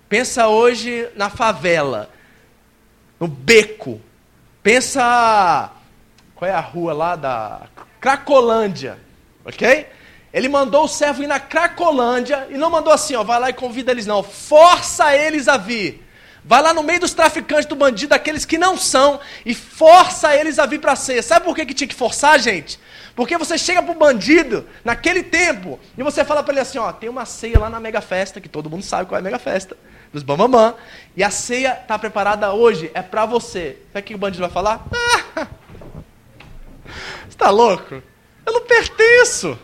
Pensa 0.10 0.48
hoje 0.48 1.08
na 1.16 1.30
favela 1.30 2.10
no 3.24 3.28
beco. 3.28 4.02
Pensa. 4.62 5.72
Qual 6.36 6.50
é 6.50 6.54
a 6.54 6.60
rua 6.60 6.94
lá 6.94 7.16
da. 7.16 7.62
Cracolândia. 8.02 9.00
Ok? 9.46 9.88
Ele 10.34 10.50
mandou 10.50 10.84
o 10.84 10.88
servo 10.90 11.24
ir 11.24 11.28
na 11.28 11.40
Cracolândia 11.40 12.48
e 12.50 12.58
não 12.58 12.70
mandou 12.70 12.92
assim, 12.92 13.16
ó, 13.16 13.24
vai 13.24 13.40
lá 13.40 13.50
e 13.50 13.54
convida 13.54 13.92
eles, 13.92 14.06
não. 14.06 14.22
Força 14.24 15.16
eles 15.16 15.48
a 15.48 15.58
vir. 15.58 16.04
Vai 16.44 16.62
lá 16.62 16.74
no 16.74 16.84
meio 16.84 17.00
dos 17.00 17.14
traficantes 17.14 17.66
do 17.66 17.76
bandido, 17.76 18.14
aqueles 18.14 18.44
que 18.44 18.58
não 18.58 18.76
são, 18.76 19.22
e 19.46 19.54
força 19.54 20.36
eles 20.36 20.60
a 20.60 20.66
vir 20.66 20.82
para 20.82 20.92
a 20.92 20.96
ceia. 20.96 21.24
Sabe 21.24 21.46
por 21.46 21.56
que, 21.56 21.66
que 21.66 21.74
tinha 21.74 21.88
que 21.88 21.96
forçar, 21.96 22.38
gente? 22.40 22.78
Porque 23.16 23.38
você 23.38 23.58
chega 23.58 23.82
pro 23.82 23.94
bandido 23.94 24.68
naquele 24.84 25.24
tempo 25.24 25.80
e 25.98 26.04
você 26.04 26.26
fala 26.26 26.44
para 26.44 26.56
ele 26.56 26.62
assim, 26.62 26.80
ó, 26.80 26.92
tem 26.92 27.08
uma 27.08 27.26
ceia 27.26 27.60
lá 27.60 27.70
na 27.70 27.80
Mega 27.80 28.02
Festa, 28.02 28.42
que 28.42 28.50
todo 28.50 28.70
mundo 28.70 28.84
sabe 28.84 29.08
qual 29.08 29.18
é 29.18 29.22
a 29.22 29.24
Mega 29.24 29.40
Festa 29.40 29.78
dos 30.14 30.24
Bambamã. 30.24 30.76
E 31.18 31.24
a 31.24 31.32
ceia 31.32 31.80
está 31.82 31.98
preparada 31.98 32.54
hoje, 32.54 32.92
é 32.94 33.02
para 33.02 33.26
você. 33.26 33.78
Sabe 33.92 34.00
o 34.00 34.04
que 34.04 34.16
o 34.16 34.18
bandido 34.18 34.42
vai 34.42 34.52
falar? 34.52 34.86
Ah, 35.36 35.48
você 37.26 37.30
está 37.30 37.50
louco? 37.50 37.96
Eu 38.46 38.54
não 38.54 38.62
pertenço. 38.62 39.58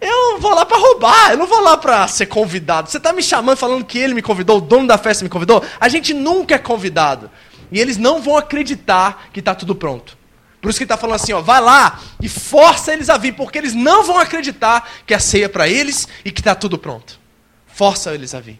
Eu 0.00 0.38
vou 0.38 0.54
lá 0.54 0.64
para 0.64 0.76
roubar, 0.76 1.32
eu 1.32 1.38
não 1.38 1.46
vou 1.46 1.60
lá 1.60 1.76
para 1.76 2.06
ser 2.06 2.26
convidado. 2.26 2.88
Você 2.88 2.98
está 2.98 3.12
me 3.12 3.22
chamando 3.22 3.56
falando 3.56 3.84
que 3.84 3.98
ele 3.98 4.14
me 4.14 4.22
convidou, 4.22 4.58
o 4.58 4.60
dono 4.60 4.86
da 4.86 4.96
festa 4.98 5.24
me 5.24 5.30
convidou? 5.30 5.64
A 5.80 5.88
gente 5.88 6.14
nunca 6.14 6.54
é 6.54 6.58
convidado. 6.58 7.30
E 7.70 7.80
eles 7.80 7.96
não 7.96 8.22
vão 8.22 8.36
acreditar 8.36 9.28
que 9.32 9.40
está 9.40 9.54
tudo 9.54 9.74
pronto. 9.74 10.16
Por 10.60 10.70
isso 10.70 10.78
que 10.78 10.84
ele 10.84 10.86
está 10.86 10.96
falando 10.96 11.16
assim, 11.16 11.32
ó, 11.32 11.40
vai 11.40 11.60
lá 11.60 12.00
e 12.20 12.28
força 12.28 12.92
eles 12.92 13.10
a 13.10 13.16
vir, 13.16 13.32
porque 13.34 13.58
eles 13.58 13.74
não 13.74 14.02
vão 14.04 14.18
acreditar 14.18 14.88
que 15.06 15.14
a 15.14 15.20
ceia 15.20 15.44
é 15.46 15.48
para 15.48 15.68
eles 15.68 16.08
e 16.24 16.30
que 16.30 16.40
está 16.40 16.54
tudo 16.54 16.78
pronto. 16.78 17.18
Força 17.66 18.14
eles 18.14 18.34
a 18.34 18.40
vir. 18.40 18.58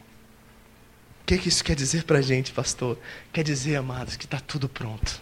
Que, 1.29 1.37
que 1.37 1.51
isso 1.51 1.63
quer 1.63 1.77
dizer 1.77 2.05
para 2.05 2.21
a 2.21 2.23
gente, 2.23 2.53
pastor? 2.53 2.99
Quer 3.31 3.45
dizer, 3.45 3.77
amados, 3.77 4.17
que 4.17 4.25
está 4.25 4.41
tudo 4.41 4.67
pronto. 4.67 5.21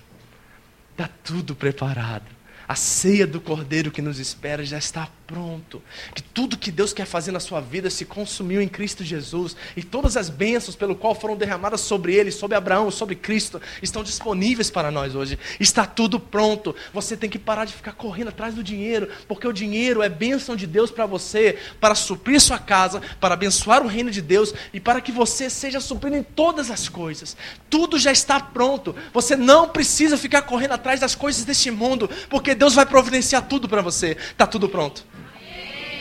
Está 0.92 1.08
tudo 1.08 1.56
preparado. 1.56 2.26
A 2.68 2.76
ceia 2.76 3.26
do 3.26 3.40
Cordeiro 3.40 3.90
que 3.90 4.00
nos 4.00 4.20
espera 4.20 4.64
já 4.64 4.78
está 4.78 5.08
pronto. 5.26 5.82
Que 6.14 6.22
tudo 6.22 6.56
que 6.56 6.70
Deus 6.70 6.92
quer 6.92 7.06
fazer 7.06 7.32
na 7.32 7.40
sua 7.40 7.60
vida 7.60 7.90
se 7.90 8.04
consumiu 8.04 8.60
em 8.60 8.68
Cristo 8.68 9.04
Jesus. 9.04 9.56
E 9.76 9.82
todas 9.82 10.16
as 10.16 10.28
bênçãos 10.28 10.76
pelo 10.76 10.94
qual 10.94 11.14
foram 11.14 11.36
derramadas 11.36 11.80
sobre 11.80 12.14
ele, 12.14 12.30
sobre 12.30 12.56
Abraão, 12.56 12.90
sobre 12.90 13.14
Cristo, 13.16 13.60
estão 13.82 14.02
disponíveis 14.02 14.70
para 14.70 14.90
nós 14.90 15.14
hoje. 15.14 15.38
Está 15.58 15.84
tudo 15.84 16.20
pronto. 16.20 16.74
Você 16.92 17.16
tem 17.16 17.28
que 17.28 17.38
parar 17.38 17.64
de 17.64 17.72
ficar 17.72 17.92
correndo 17.92 18.28
atrás 18.28 18.54
do 18.54 18.62
dinheiro, 18.62 19.08
porque 19.26 19.46
o 19.46 19.52
dinheiro 19.52 20.02
é 20.02 20.08
bênção 20.08 20.54
de 20.54 20.66
Deus 20.66 20.90
para 20.90 21.06
você, 21.06 21.58
para 21.80 21.94
suprir 21.94 22.40
sua 22.40 22.58
casa, 22.58 23.02
para 23.20 23.34
abençoar 23.34 23.82
o 23.82 23.88
reino 23.88 24.10
de 24.10 24.22
Deus 24.22 24.54
e 24.72 24.80
para 24.80 25.00
que 25.00 25.10
você 25.10 25.50
seja 25.50 25.80
suprido 25.80 26.16
em 26.16 26.22
todas 26.22 26.70
as 26.70 26.88
coisas. 26.88 27.36
Tudo 27.68 27.98
já 27.98 28.12
está 28.12 28.38
pronto. 28.38 28.94
Você 29.12 29.36
não 29.36 29.68
precisa 29.68 30.16
ficar 30.16 30.42
correndo 30.42 30.72
atrás 30.72 31.00
das 31.00 31.14
coisas 31.14 31.44
deste 31.44 31.70
mundo, 31.70 32.08
porque 32.30 32.54
Deus 32.54 32.74
vai 32.74 32.86
providenciar 32.86 33.42
tudo 33.48 33.68
para 33.68 33.82
você. 33.82 34.16
Está 34.36 34.46
tudo 34.46 34.68
pronto. 34.68 35.15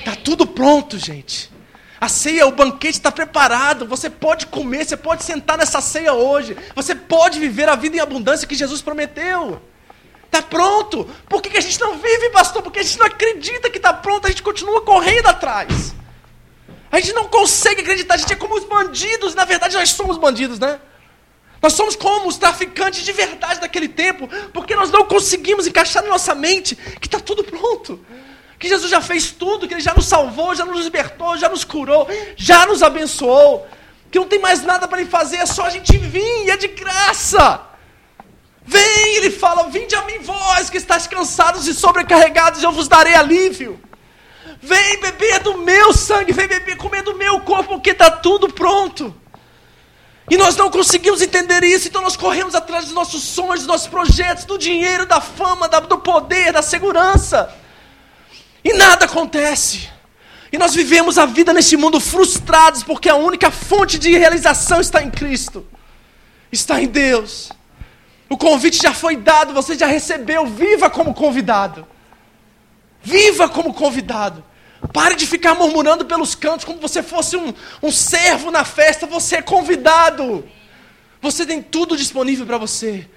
Está 0.05 0.15
tudo 0.15 0.45
pronto, 0.45 0.99
gente. 0.99 1.51
A 1.99 2.07
ceia, 2.07 2.45
o 2.45 2.51
banquete 2.51 2.99
está 2.99 3.11
preparado. 3.11 3.87
Você 3.87 4.07
pode 4.07 4.45
comer, 4.45 4.85
você 4.85 4.95
pode 4.95 5.23
sentar 5.23 5.57
nessa 5.57 5.81
ceia 5.81 6.13
hoje. 6.13 6.55
Você 6.75 6.93
pode 6.93 7.39
viver 7.39 7.67
a 7.67 7.75
vida 7.75 7.97
em 7.97 7.99
abundância 7.99 8.47
que 8.47 8.53
Jesus 8.53 8.83
prometeu. 8.83 9.59
Está 10.25 10.43
pronto. 10.43 11.09
Por 11.27 11.41
que, 11.41 11.57
a 11.57 11.61
gente 11.61 11.79
não 11.79 11.97
vive, 11.97 12.29
pastor? 12.29 12.61
Porque 12.61 12.77
a 12.77 12.83
gente 12.83 12.99
não 12.99 13.07
acredita 13.07 13.67
que 13.67 13.77
está 13.77 13.91
pronto, 13.91 14.27
a 14.27 14.29
gente 14.29 14.43
continua 14.43 14.81
correndo 14.83 15.25
atrás. 15.25 15.95
A 16.91 16.99
gente 16.99 17.13
não 17.13 17.27
consegue 17.27 17.81
acreditar, 17.81 18.13
a 18.13 18.17
gente 18.17 18.31
é 18.31 18.35
como 18.35 18.55
os 18.55 18.63
bandidos, 18.63 19.33
na 19.33 19.43
verdade 19.43 19.75
nós 19.75 19.89
somos 19.89 20.19
bandidos, 20.19 20.59
né? 20.59 20.79
Nós 21.61 21.73
somos 21.73 21.95
como 21.95 22.27
os 22.27 22.37
traficantes 22.37 23.03
de 23.03 23.11
verdade 23.11 23.59
daquele 23.59 23.87
tempo, 23.87 24.29
porque 24.53 24.75
nós 24.75 24.91
não 24.91 25.03
conseguimos 25.05 25.65
encaixar 25.65 26.03
na 26.03 26.09
nossa 26.09 26.35
mente 26.35 26.75
que 26.75 27.07
está 27.07 27.19
tudo 27.19 27.43
pronto. 27.43 27.99
Que 28.57 28.67
Jesus 28.67 28.89
já 28.89 29.01
fez 29.01 29.31
tudo, 29.31 29.67
que 29.67 29.73
Ele 29.73 29.81
já 29.81 29.93
nos 29.93 30.05
salvou, 30.05 30.55
já 30.55 30.65
nos 30.65 30.83
libertou, 30.83 31.37
já 31.37 31.49
nos 31.49 31.63
curou, 31.63 32.07
já 32.35 32.65
nos 32.65 32.81
abençoou. 32.81 33.67
Que 34.11 34.19
não 34.19 34.27
tem 34.27 34.39
mais 34.39 34.63
nada 34.63 34.87
para 34.87 35.01
Ele 35.01 35.09
fazer, 35.09 35.37
é 35.37 35.45
só 35.45 35.65
a 35.65 35.69
gente 35.69 35.97
vir, 35.97 36.45
e 36.45 36.49
é 36.49 36.57
de 36.57 36.69
graça. 36.69 37.61
Vem, 38.65 39.15
Ele 39.17 39.29
fala: 39.29 39.69
Vinde 39.69 39.95
a 39.95 40.03
mim, 40.03 40.19
vós 40.19 40.69
que 40.69 40.77
estáis 40.77 41.05
cansados 41.05 41.67
e 41.67 41.73
sobrecarregados, 41.73 42.63
eu 42.63 42.71
vos 42.71 42.87
darei 42.87 43.13
alívio. 43.13 43.79
Vem 44.61 44.99
beber 44.99 45.41
do 45.41 45.57
meu 45.57 45.93
sangue, 45.93 46.31
vem 46.31 46.47
beber, 46.47 46.77
comer 46.77 47.03
do 47.03 47.15
meu 47.15 47.41
corpo, 47.41 47.75
porque 47.75 47.91
está 47.91 48.09
tudo 48.09 48.51
pronto. 48.51 49.13
E 50.29 50.37
nós 50.37 50.55
não 50.55 50.71
conseguimos 50.71 51.21
entender 51.21 51.63
isso, 51.63 51.87
então 51.87 52.01
nós 52.01 52.17
corremos 52.17 52.55
atrás 52.55 52.85
dos 52.85 52.93
nossos 52.93 53.21
sonhos, 53.21 53.59
dos 53.59 53.67
nossos 53.67 53.87
projetos, 53.87 54.43
do 54.43 54.57
dinheiro, 54.57 55.05
da 55.05 55.21
fama, 55.21 55.67
do 55.67 55.99
poder, 55.99 56.51
da 56.51 56.63
segurança. 56.63 57.53
E 58.65 58.73
nada 58.73 59.05
acontece. 59.05 59.87
E 60.51 60.57
nós 60.57 60.73
vivemos 60.73 61.19
a 61.19 61.25
vida 61.27 61.53
neste 61.53 61.77
mundo 61.77 61.99
frustrados, 61.99 62.81
porque 62.81 63.07
a 63.07 63.15
única 63.15 63.51
fonte 63.51 63.99
de 63.99 64.17
realização 64.17 64.81
está 64.81 65.03
em 65.03 65.11
Cristo, 65.11 65.67
está 66.51 66.81
em 66.81 66.87
Deus. 66.87 67.51
O 68.27 68.35
convite 68.35 68.81
já 68.81 68.91
foi 68.91 69.15
dado, 69.15 69.53
você 69.53 69.77
já 69.77 69.85
recebeu, 69.85 70.47
viva 70.47 70.89
como 70.89 71.13
convidado. 71.13 71.85
Viva 73.03 73.47
como 73.47 73.71
convidado. 73.71 74.43
Pare 74.91 75.15
de 75.15 75.27
ficar 75.27 75.53
murmurando 75.53 76.05
pelos 76.05 76.33
cantos 76.33 76.65
como 76.65 76.79
você 76.79 77.03
fosse 77.03 77.37
um, 77.37 77.53
um 77.83 77.91
servo 77.91 78.49
na 78.49 78.65
festa. 78.65 79.05
Você 79.05 79.35
é 79.35 79.41
convidado. 79.43 80.43
Você 81.21 81.45
tem 81.45 81.61
tudo 81.61 81.95
disponível 81.95 82.47
para 82.47 82.57
você. 82.57 83.07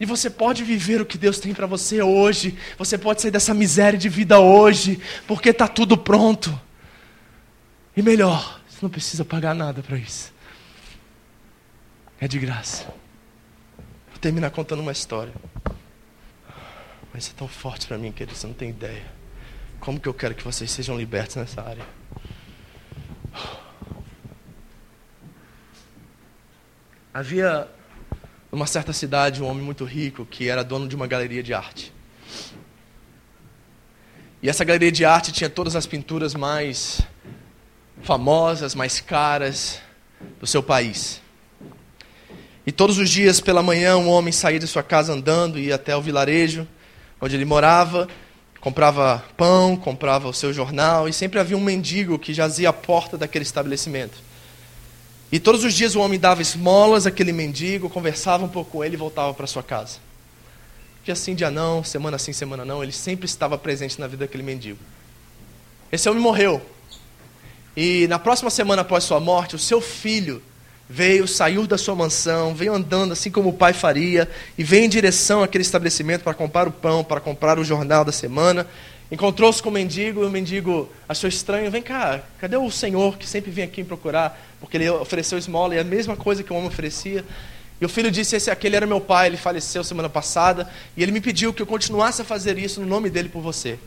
E 0.00 0.06
você 0.06 0.30
pode 0.30 0.62
viver 0.62 1.00
o 1.00 1.06
que 1.06 1.18
Deus 1.18 1.40
tem 1.40 1.52
para 1.52 1.66
você 1.66 2.00
hoje. 2.00 2.56
Você 2.76 2.96
pode 2.96 3.20
sair 3.20 3.32
dessa 3.32 3.52
miséria 3.52 3.98
de 3.98 4.08
vida 4.08 4.38
hoje, 4.38 5.00
porque 5.26 5.48
está 5.50 5.66
tudo 5.66 5.98
pronto. 5.98 6.58
E 7.96 8.02
melhor, 8.02 8.60
você 8.68 8.78
não 8.80 8.90
precisa 8.90 9.24
pagar 9.24 9.54
nada 9.54 9.82
para 9.82 9.98
isso. 9.98 10.32
É 12.20 12.28
de 12.28 12.38
graça. 12.38 12.84
Vou 14.10 14.18
terminar 14.20 14.50
contando 14.50 14.80
uma 14.80 14.92
história. 14.92 15.32
Mas 17.12 17.28
é 17.28 17.32
tão 17.36 17.48
forte 17.48 17.86
para 17.86 17.98
mim, 17.98 18.12
querido, 18.12 18.36
você 18.36 18.46
não 18.46 18.54
tem 18.54 18.70
ideia. 18.70 19.04
Como 19.80 19.98
que 19.98 20.08
eu 20.08 20.14
quero 20.14 20.34
que 20.34 20.44
vocês 20.44 20.70
sejam 20.70 20.96
libertos 20.96 21.36
nessa 21.36 21.60
área? 21.62 21.84
Havia 27.12 27.68
numa 28.50 28.66
certa 28.66 28.92
cidade 28.92 29.42
um 29.42 29.46
homem 29.46 29.62
muito 29.62 29.84
rico 29.84 30.24
que 30.24 30.48
era 30.48 30.62
dono 30.62 30.88
de 30.88 30.96
uma 30.96 31.06
galeria 31.06 31.42
de 31.42 31.52
arte. 31.52 31.92
E 34.42 34.48
essa 34.48 34.64
galeria 34.64 34.92
de 34.92 35.04
arte 35.04 35.32
tinha 35.32 35.50
todas 35.50 35.74
as 35.74 35.86
pinturas 35.86 36.34
mais 36.34 37.00
famosas, 38.02 38.74
mais 38.74 39.00
caras 39.00 39.80
do 40.40 40.46
seu 40.46 40.62
país. 40.62 41.20
E 42.66 42.70
todos 42.70 42.98
os 42.98 43.10
dias 43.10 43.40
pela 43.40 43.62
manhã 43.62 43.96
um 43.96 44.08
homem 44.08 44.32
saía 44.32 44.58
de 44.58 44.66
sua 44.66 44.82
casa 44.82 45.12
andando 45.12 45.58
e 45.58 45.66
ia 45.66 45.74
até 45.74 45.96
o 45.96 46.02
vilarejo 46.02 46.66
onde 47.20 47.34
ele 47.34 47.44
morava 47.44 48.08
comprava 48.60 49.24
pão, 49.36 49.76
comprava 49.76 50.28
o 50.28 50.32
seu 50.32 50.52
jornal, 50.52 51.08
e 51.08 51.12
sempre 51.12 51.38
havia 51.38 51.56
um 51.56 51.60
mendigo 51.60 52.18
que 52.18 52.34
jazia 52.34 52.70
à 52.70 52.72
porta 52.72 53.16
daquele 53.16 53.44
estabelecimento. 53.44 54.18
E 55.30 55.38
todos 55.38 55.62
os 55.62 55.74
dias 55.74 55.94
o 55.94 56.00
homem 56.00 56.18
dava 56.18 56.40
esmolas 56.40 57.06
àquele 57.06 57.32
mendigo, 57.32 57.90
conversava 57.90 58.44
um 58.44 58.48
pouco 58.48 58.70
com 58.70 58.84
ele 58.84 58.94
e 58.94 58.98
voltava 58.98 59.34
para 59.34 59.46
sua 59.46 59.62
casa. 59.62 59.98
Dia 61.04 61.14
sim, 61.14 61.34
dia 61.34 61.50
não, 61.50 61.84
semana 61.84 62.18
sim, 62.18 62.32
semana 62.32 62.64
não, 62.64 62.82
ele 62.82 62.92
sempre 62.92 63.26
estava 63.26 63.56
presente 63.58 64.00
na 64.00 64.06
vida 64.06 64.24
daquele 64.24 64.42
mendigo. 64.42 64.78
Esse 65.92 66.08
homem 66.08 66.22
morreu. 66.22 66.62
E 67.76 68.06
na 68.08 68.18
próxima 68.18 68.50
semana 68.50 68.82
após 68.82 69.04
sua 69.04 69.20
morte, 69.20 69.54
o 69.54 69.58
seu 69.58 69.80
filho 69.80 70.42
veio, 70.88 71.28
saiu 71.28 71.66
da 71.66 71.76
sua 71.76 71.94
mansão, 71.94 72.54
veio 72.54 72.74
andando 72.74 73.12
assim 73.12 73.30
como 73.30 73.50
o 73.50 73.52
pai 73.52 73.72
faria, 73.72 74.28
e 74.56 74.64
veio 74.64 74.84
em 74.84 74.88
direção 74.88 75.42
àquele 75.42 75.62
estabelecimento 75.62 76.22
para 76.22 76.34
comprar 76.34 76.66
o 76.66 76.72
pão, 76.72 77.04
para 77.04 77.20
comprar 77.20 77.58
o 77.58 77.64
jornal 77.64 78.04
da 78.04 78.12
semana. 78.12 78.66
Encontrou-se 79.10 79.62
com 79.62 79.70
o 79.70 79.72
mendigo, 79.72 80.22
e 80.22 80.26
o 80.26 80.30
mendigo 80.30 80.88
achou 81.08 81.28
estranho: 81.28 81.70
vem 81.70 81.82
cá, 81.82 82.22
cadê 82.38 82.56
o 82.56 82.70
senhor 82.70 83.16
que 83.16 83.26
sempre 83.26 83.50
vem 83.50 83.64
aqui 83.64 83.82
me 83.82 83.88
procurar? 83.88 84.38
Porque 84.60 84.76
ele 84.76 84.90
ofereceu 84.90 85.38
esmola, 85.38 85.74
e 85.74 85.78
a 85.78 85.84
mesma 85.84 86.16
coisa 86.16 86.42
que 86.42 86.52
o 86.52 86.56
homem 86.56 86.68
oferecia. 86.68 87.24
E 87.80 87.84
o 87.84 87.88
filho 87.88 88.10
disse: 88.10 88.36
Esse 88.36 88.50
aquele 88.50 88.76
era 88.76 88.86
meu 88.86 89.00
pai, 89.00 89.28
ele 89.28 89.38
faleceu 89.38 89.82
semana 89.82 90.10
passada, 90.10 90.68
e 90.96 91.02
ele 91.02 91.12
me 91.12 91.20
pediu 91.20 91.54
que 91.54 91.62
eu 91.62 91.66
continuasse 91.66 92.20
a 92.20 92.24
fazer 92.24 92.58
isso 92.58 92.80
no 92.80 92.86
nome 92.86 93.08
dele 93.08 93.30
por 93.30 93.40
você. 93.40 93.78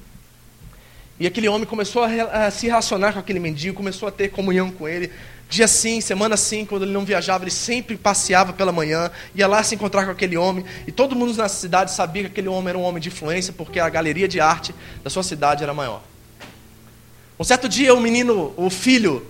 E 1.19 1.27
aquele 1.27 1.47
homem 1.47 1.67
começou 1.67 2.03
a 2.03 2.49
se 2.49 2.65
relacionar 2.65 3.13
com 3.13 3.19
aquele 3.19 3.39
mendigo, 3.39 3.77
começou 3.77 4.09
a 4.09 4.11
ter 4.11 4.29
comunhão 4.29 4.71
com 4.71 4.87
ele, 4.87 5.11
Dia 5.51 5.67
sim, 5.67 5.99
semana 5.99 6.37
sim, 6.37 6.65
quando 6.65 6.83
ele 6.83 6.93
não 6.93 7.03
viajava, 7.03 7.43
ele 7.43 7.51
sempre 7.51 7.97
passeava 7.97 8.53
pela 8.53 8.71
manhã, 8.71 9.11
ia 9.35 9.45
lá 9.47 9.61
se 9.61 9.75
encontrar 9.75 10.05
com 10.05 10.11
aquele 10.11 10.37
homem, 10.37 10.63
e 10.87 10.93
todo 10.93 11.13
mundo 11.13 11.35
na 11.35 11.49
cidade 11.49 11.91
sabia 11.91 12.23
que 12.23 12.29
aquele 12.29 12.47
homem 12.47 12.69
era 12.69 12.77
um 12.77 12.83
homem 12.83 13.01
de 13.01 13.09
influência, 13.09 13.51
porque 13.51 13.77
a 13.77 13.89
galeria 13.89 14.29
de 14.29 14.39
arte 14.39 14.73
da 15.03 15.09
sua 15.09 15.23
cidade 15.23 15.61
era 15.61 15.73
maior. 15.73 16.01
Um 17.37 17.43
certo 17.43 17.67
dia, 17.67 17.93
o 17.93 17.99
menino, 17.99 18.53
o 18.55 18.69
filho, 18.69 19.27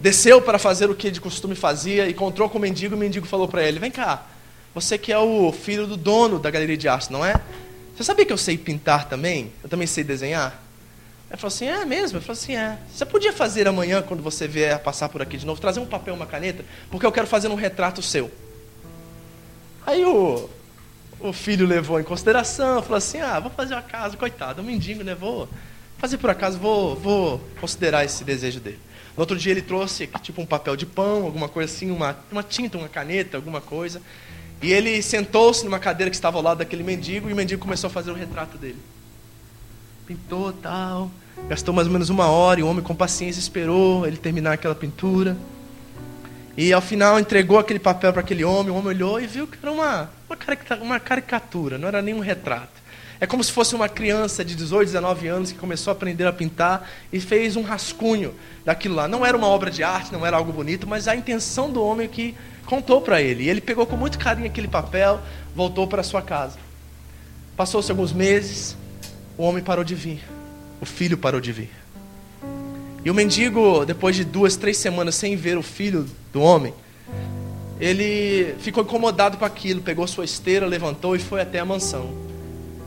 desceu 0.00 0.40
para 0.40 0.60
fazer 0.60 0.88
o 0.90 0.94
que 0.94 1.10
de 1.10 1.20
costume 1.20 1.56
fazia, 1.56 2.08
encontrou 2.08 2.48
com 2.48 2.56
o 2.56 2.60
mendigo, 2.60 2.94
e 2.94 2.96
o 2.96 3.00
mendigo 3.00 3.26
falou 3.26 3.48
para 3.48 3.64
ele: 3.64 3.80
Vem 3.80 3.90
cá, 3.90 4.22
você 4.72 4.96
que 4.96 5.12
é 5.12 5.18
o 5.18 5.50
filho 5.50 5.88
do 5.88 5.96
dono 5.96 6.38
da 6.38 6.52
galeria 6.52 6.76
de 6.76 6.86
arte, 6.86 7.12
não 7.12 7.24
é? 7.24 7.34
Você 7.96 8.04
sabia 8.04 8.24
que 8.24 8.32
eu 8.32 8.38
sei 8.38 8.56
pintar 8.56 9.08
também? 9.08 9.50
Eu 9.60 9.68
também 9.68 9.88
sei 9.88 10.04
desenhar? 10.04 10.63
Ele 11.34 11.40
falou 11.40 11.48
assim: 11.48 11.66
É 11.66 11.84
mesmo? 11.84 12.18
Eu 12.18 12.22
falei 12.22 12.40
assim: 12.40 12.54
É. 12.54 12.78
Você 12.88 13.04
podia 13.04 13.32
fazer 13.32 13.66
amanhã, 13.66 14.00
quando 14.02 14.22
você 14.22 14.46
vier 14.46 14.78
passar 14.78 15.08
por 15.08 15.20
aqui 15.20 15.36
de 15.36 15.44
novo, 15.44 15.60
trazer 15.60 15.80
um 15.80 15.86
papel, 15.86 16.14
uma 16.14 16.26
caneta, 16.26 16.64
porque 16.90 17.04
eu 17.04 17.10
quero 17.10 17.26
fazer 17.26 17.48
um 17.48 17.56
retrato 17.56 18.00
seu. 18.00 18.30
Aí 19.84 20.04
o, 20.04 20.48
o 21.18 21.32
filho 21.32 21.66
levou 21.66 21.98
em 21.98 22.04
consideração, 22.04 22.80
falou 22.82 22.98
assim: 22.98 23.20
Ah, 23.20 23.40
vou 23.40 23.50
fazer 23.50 23.74
uma 23.74 23.82
casa, 23.82 24.16
coitado, 24.16 24.62
um 24.62 24.64
mendigo, 24.64 25.02
né? 25.02 25.12
Vou 25.12 25.48
fazer 25.98 26.18
por 26.18 26.30
acaso, 26.30 26.56
vou, 26.56 26.94
vou 26.94 27.40
considerar 27.60 28.04
esse 28.04 28.22
desejo 28.22 28.60
dele. 28.60 28.78
No 29.16 29.22
outro 29.22 29.36
dia 29.36 29.50
ele 29.50 29.62
trouxe 29.62 30.08
tipo 30.22 30.40
um 30.40 30.46
papel 30.46 30.76
de 30.76 30.86
pão, 30.86 31.24
alguma 31.24 31.48
coisa 31.48 31.72
assim, 31.72 31.90
uma, 31.90 32.16
uma 32.30 32.44
tinta, 32.44 32.78
uma 32.78 32.88
caneta, 32.88 33.36
alguma 33.36 33.60
coisa. 33.60 34.00
E 34.62 34.72
ele 34.72 35.02
sentou-se 35.02 35.64
numa 35.64 35.80
cadeira 35.80 36.10
que 36.10 36.16
estava 36.16 36.36
ao 36.36 36.42
lado 36.44 36.58
daquele 36.58 36.84
mendigo 36.84 37.28
e 37.28 37.32
o 37.32 37.36
mendigo 37.36 37.60
começou 37.60 37.88
a 37.88 37.90
fazer 37.90 38.12
o 38.12 38.14
retrato 38.14 38.56
dele. 38.56 38.78
Pintou 40.06 40.52
tal. 40.52 41.10
Gastou 41.48 41.74
mais 41.74 41.86
ou 41.86 41.92
menos 41.92 42.10
uma 42.10 42.26
hora 42.26 42.60
e 42.60 42.62
o 42.62 42.68
homem 42.68 42.82
com 42.82 42.94
paciência 42.94 43.40
esperou 43.40 44.06
ele 44.06 44.16
terminar 44.16 44.52
aquela 44.52 44.74
pintura. 44.74 45.36
E 46.56 46.72
ao 46.72 46.80
final 46.80 47.18
entregou 47.18 47.58
aquele 47.58 47.80
papel 47.80 48.12
para 48.12 48.20
aquele 48.20 48.44
homem, 48.44 48.70
o 48.70 48.76
homem 48.76 48.88
olhou 48.88 49.20
e 49.20 49.26
viu 49.26 49.46
que 49.46 49.58
era 49.60 49.72
uma, 49.72 50.10
uma 50.80 51.00
caricatura, 51.00 51.76
não 51.78 51.88
era 51.88 52.00
nem 52.00 52.14
um 52.14 52.20
retrato. 52.20 52.84
É 53.20 53.26
como 53.26 53.42
se 53.42 53.50
fosse 53.50 53.74
uma 53.74 53.88
criança 53.88 54.44
de 54.44 54.54
18, 54.54 54.86
19 54.86 55.26
anos 55.28 55.52
que 55.52 55.58
começou 55.58 55.90
a 55.90 55.94
aprender 55.94 56.26
a 56.26 56.32
pintar 56.32 56.88
e 57.12 57.20
fez 57.20 57.56
um 57.56 57.62
rascunho 57.62 58.34
daquilo 58.64 58.94
lá. 58.94 59.08
Não 59.08 59.24
era 59.24 59.36
uma 59.36 59.46
obra 59.46 59.70
de 59.70 59.82
arte, 59.82 60.12
não 60.12 60.24
era 60.26 60.36
algo 60.36 60.52
bonito, 60.52 60.86
mas 60.86 61.08
a 61.08 61.16
intenção 61.16 61.70
do 61.70 61.82
homem 61.82 62.08
que 62.08 62.34
contou 62.66 63.00
para 63.00 63.20
ele. 63.20 63.44
E 63.44 63.48
ele 63.48 63.60
pegou 63.60 63.86
com 63.86 63.96
muito 63.96 64.18
carinho 64.18 64.46
aquele 64.46 64.68
papel, 64.68 65.20
voltou 65.54 65.86
para 65.86 66.02
sua 66.02 66.22
casa. 66.22 66.58
Passou-se 67.56 67.90
alguns 67.90 68.12
meses, 68.12 68.76
o 69.36 69.42
homem 69.42 69.62
parou 69.62 69.84
de 69.84 69.94
vir, 69.94 70.20
o 70.80 70.86
filho 70.86 71.18
parou 71.18 71.40
de 71.40 71.52
vir. 71.52 71.70
E 73.04 73.10
o 73.10 73.14
mendigo, 73.14 73.84
depois 73.84 74.16
de 74.16 74.24
duas, 74.24 74.56
três 74.56 74.78
semanas 74.78 75.14
sem 75.14 75.36
ver 75.36 75.58
o 75.58 75.62
filho 75.62 76.06
do 76.32 76.40
homem, 76.40 76.72
ele 77.80 78.54
ficou 78.60 78.82
incomodado 78.82 79.36
com 79.36 79.44
aquilo, 79.44 79.82
pegou 79.82 80.06
sua 80.06 80.24
esteira, 80.24 80.66
levantou 80.66 81.14
e 81.14 81.18
foi 81.18 81.40
até 81.40 81.58
a 81.58 81.64
mansão. 81.64 82.08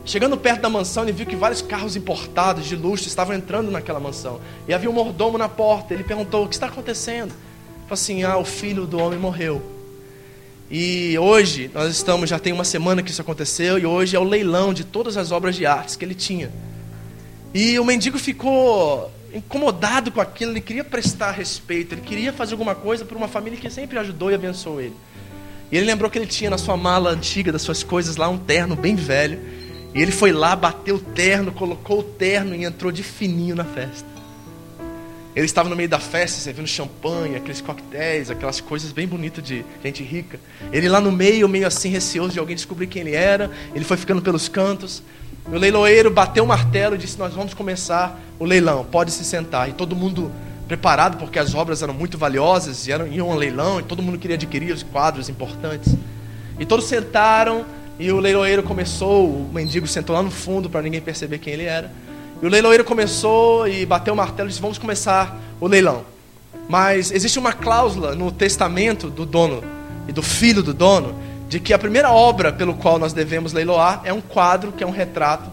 Chegando 0.04 0.38
perto 0.38 0.62
da 0.62 0.70
mansão, 0.70 1.02
ele 1.02 1.12
viu 1.12 1.26
que 1.26 1.36
vários 1.36 1.60
carros 1.60 1.94
importados 1.94 2.64
de 2.64 2.74
luxo 2.74 3.06
estavam 3.06 3.36
entrando 3.36 3.70
naquela 3.70 4.00
mansão. 4.00 4.40
E 4.66 4.72
havia 4.72 4.88
um 4.88 4.92
mordomo 4.92 5.36
na 5.36 5.50
porta. 5.50 5.92
Ele 5.92 6.02
perguntou: 6.02 6.44
O 6.44 6.48
que 6.48 6.54
está 6.54 6.66
acontecendo? 6.66 7.28
Ele 7.28 7.82
falou 7.82 7.92
assim: 7.92 8.22
Ah, 8.22 8.38
o 8.38 8.44
filho 8.44 8.86
do 8.86 8.98
homem 8.98 9.18
morreu. 9.18 9.77
E 10.70 11.18
hoje, 11.18 11.70
nós 11.72 11.90
estamos, 11.90 12.28
já 12.28 12.38
tem 12.38 12.52
uma 12.52 12.64
semana 12.64 13.02
que 13.02 13.10
isso 13.10 13.22
aconteceu, 13.22 13.78
e 13.78 13.86
hoje 13.86 14.14
é 14.14 14.18
o 14.18 14.24
leilão 14.24 14.74
de 14.74 14.84
todas 14.84 15.16
as 15.16 15.32
obras 15.32 15.56
de 15.56 15.64
artes 15.64 15.96
que 15.96 16.04
ele 16.04 16.14
tinha. 16.14 16.50
E 17.54 17.78
o 17.78 17.84
mendigo 17.84 18.18
ficou 18.18 19.10
incomodado 19.32 20.10
com 20.10 20.20
aquilo, 20.20 20.52
ele 20.52 20.60
queria 20.60 20.84
prestar 20.84 21.30
respeito, 21.32 21.94
ele 21.94 22.02
queria 22.02 22.32
fazer 22.32 22.52
alguma 22.52 22.74
coisa 22.74 23.04
para 23.04 23.16
uma 23.16 23.28
família 23.28 23.58
que 23.58 23.70
sempre 23.70 23.98
ajudou 23.98 24.30
e 24.30 24.34
abençoou 24.34 24.80
ele. 24.80 24.94
E 25.70 25.76
ele 25.76 25.86
lembrou 25.86 26.10
que 26.10 26.18
ele 26.18 26.26
tinha 26.26 26.50
na 26.50 26.58
sua 26.58 26.76
mala 26.76 27.10
antiga 27.10 27.52
das 27.52 27.62
suas 27.62 27.82
coisas 27.82 28.16
lá 28.16 28.28
um 28.28 28.38
terno 28.38 28.74
bem 28.74 28.94
velho. 28.94 29.38
E 29.94 30.02
ele 30.02 30.12
foi 30.12 30.32
lá, 30.32 30.54
bateu 30.56 30.96
o 30.96 31.00
terno, 31.00 31.52
colocou 31.52 32.00
o 32.00 32.02
terno 32.02 32.54
e 32.54 32.64
entrou 32.64 32.92
de 32.92 33.02
fininho 33.02 33.54
na 33.54 33.64
festa. 33.64 34.07
Ele 35.38 35.46
estava 35.46 35.68
no 35.68 35.76
meio 35.76 35.88
da 35.88 36.00
festa, 36.00 36.40
servindo 36.40 36.66
champanhe, 36.66 37.36
aqueles 37.36 37.60
coquetéis, 37.60 38.28
aquelas 38.28 38.60
coisas 38.60 38.90
bem 38.90 39.06
bonitas 39.06 39.44
de 39.44 39.64
gente 39.80 40.02
rica. 40.02 40.40
Ele 40.72 40.88
lá 40.88 41.00
no 41.00 41.12
meio, 41.12 41.48
meio 41.48 41.64
assim, 41.64 41.88
receoso 41.90 42.32
de 42.32 42.40
alguém 42.40 42.56
descobrir 42.56 42.88
quem 42.88 43.02
ele 43.02 43.14
era. 43.14 43.48
Ele 43.72 43.84
foi 43.84 43.96
ficando 43.96 44.20
pelos 44.20 44.48
cantos. 44.48 45.00
O 45.46 45.56
leiloeiro 45.56 46.10
bateu 46.10 46.42
o 46.42 46.46
martelo 46.48 46.96
e 46.96 46.98
disse: 46.98 47.16
Nós 47.16 47.34
vamos 47.34 47.54
começar 47.54 48.20
o 48.36 48.44
leilão, 48.44 48.84
pode 48.84 49.12
se 49.12 49.24
sentar. 49.24 49.68
E 49.68 49.74
todo 49.74 49.94
mundo 49.94 50.32
preparado, 50.66 51.18
porque 51.18 51.38
as 51.38 51.54
obras 51.54 51.84
eram 51.84 51.94
muito 51.94 52.18
valiosas, 52.18 52.88
e 52.88 52.90
eram, 52.90 53.06
iam 53.06 53.30
a 53.30 53.36
leilão, 53.36 53.78
e 53.78 53.84
todo 53.84 54.02
mundo 54.02 54.18
queria 54.18 54.34
adquirir 54.34 54.72
os 54.72 54.82
quadros 54.82 55.28
importantes. 55.28 55.94
E 56.58 56.66
todos 56.66 56.86
sentaram, 56.86 57.64
e 57.96 58.10
o 58.10 58.18
leiloeiro 58.18 58.64
começou, 58.64 59.28
o 59.28 59.48
mendigo 59.54 59.86
sentou 59.86 60.16
lá 60.16 60.22
no 60.22 60.32
fundo 60.32 60.68
para 60.68 60.82
ninguém 60.82 61.00
perceber 61.00 61.38
quem 61.38 61.52
ele 61.52 61.64
era. 61.64 61.92
E 62.40 62.46
o 62.46 62.48
leiloeiro 62.48 62.84
começou 62.84 63.66
e 63.66 63.84
bateu 63.84 64.14
o 64.14 64.16
martelo 64.16 64.48
e 64.48 64.50
disse: 64.50 64.60
Vamos 64.60 64.78
começar 64.78 65.36
o 65.60 65.66
leilão. 65.66 66.04
Mas 66.68 67.10
existe 67.10 67.38
uma 67.38 67.52
cláusula 67.52 68.14
no 68.14 68.30
testamento 68.30 69.10
do 69.10 69.26
dono 69.26 69.64
e 70.06 70.12
do 70.12 70.22
filho 70.22 70.62
do 70.62 70.72
dono 70.72 71.18
de 71.48 71.58
que 71.58 71.72
a 71.72 71.78
primeira 71.78 72.12
obra 72.12 72.52
pelo 72.52 72.74
qual 72.74 72.98
nós 72.98 73.12
devemos 73.12 73.52
leiloar 73.52 74.02
é 74.04 74.12
um 74.12 74.20
quadro, 74.20 74.70
que 74.70 74.84
é 74.84 74.86
um 74.86 74.90
retrato 74.90 75.50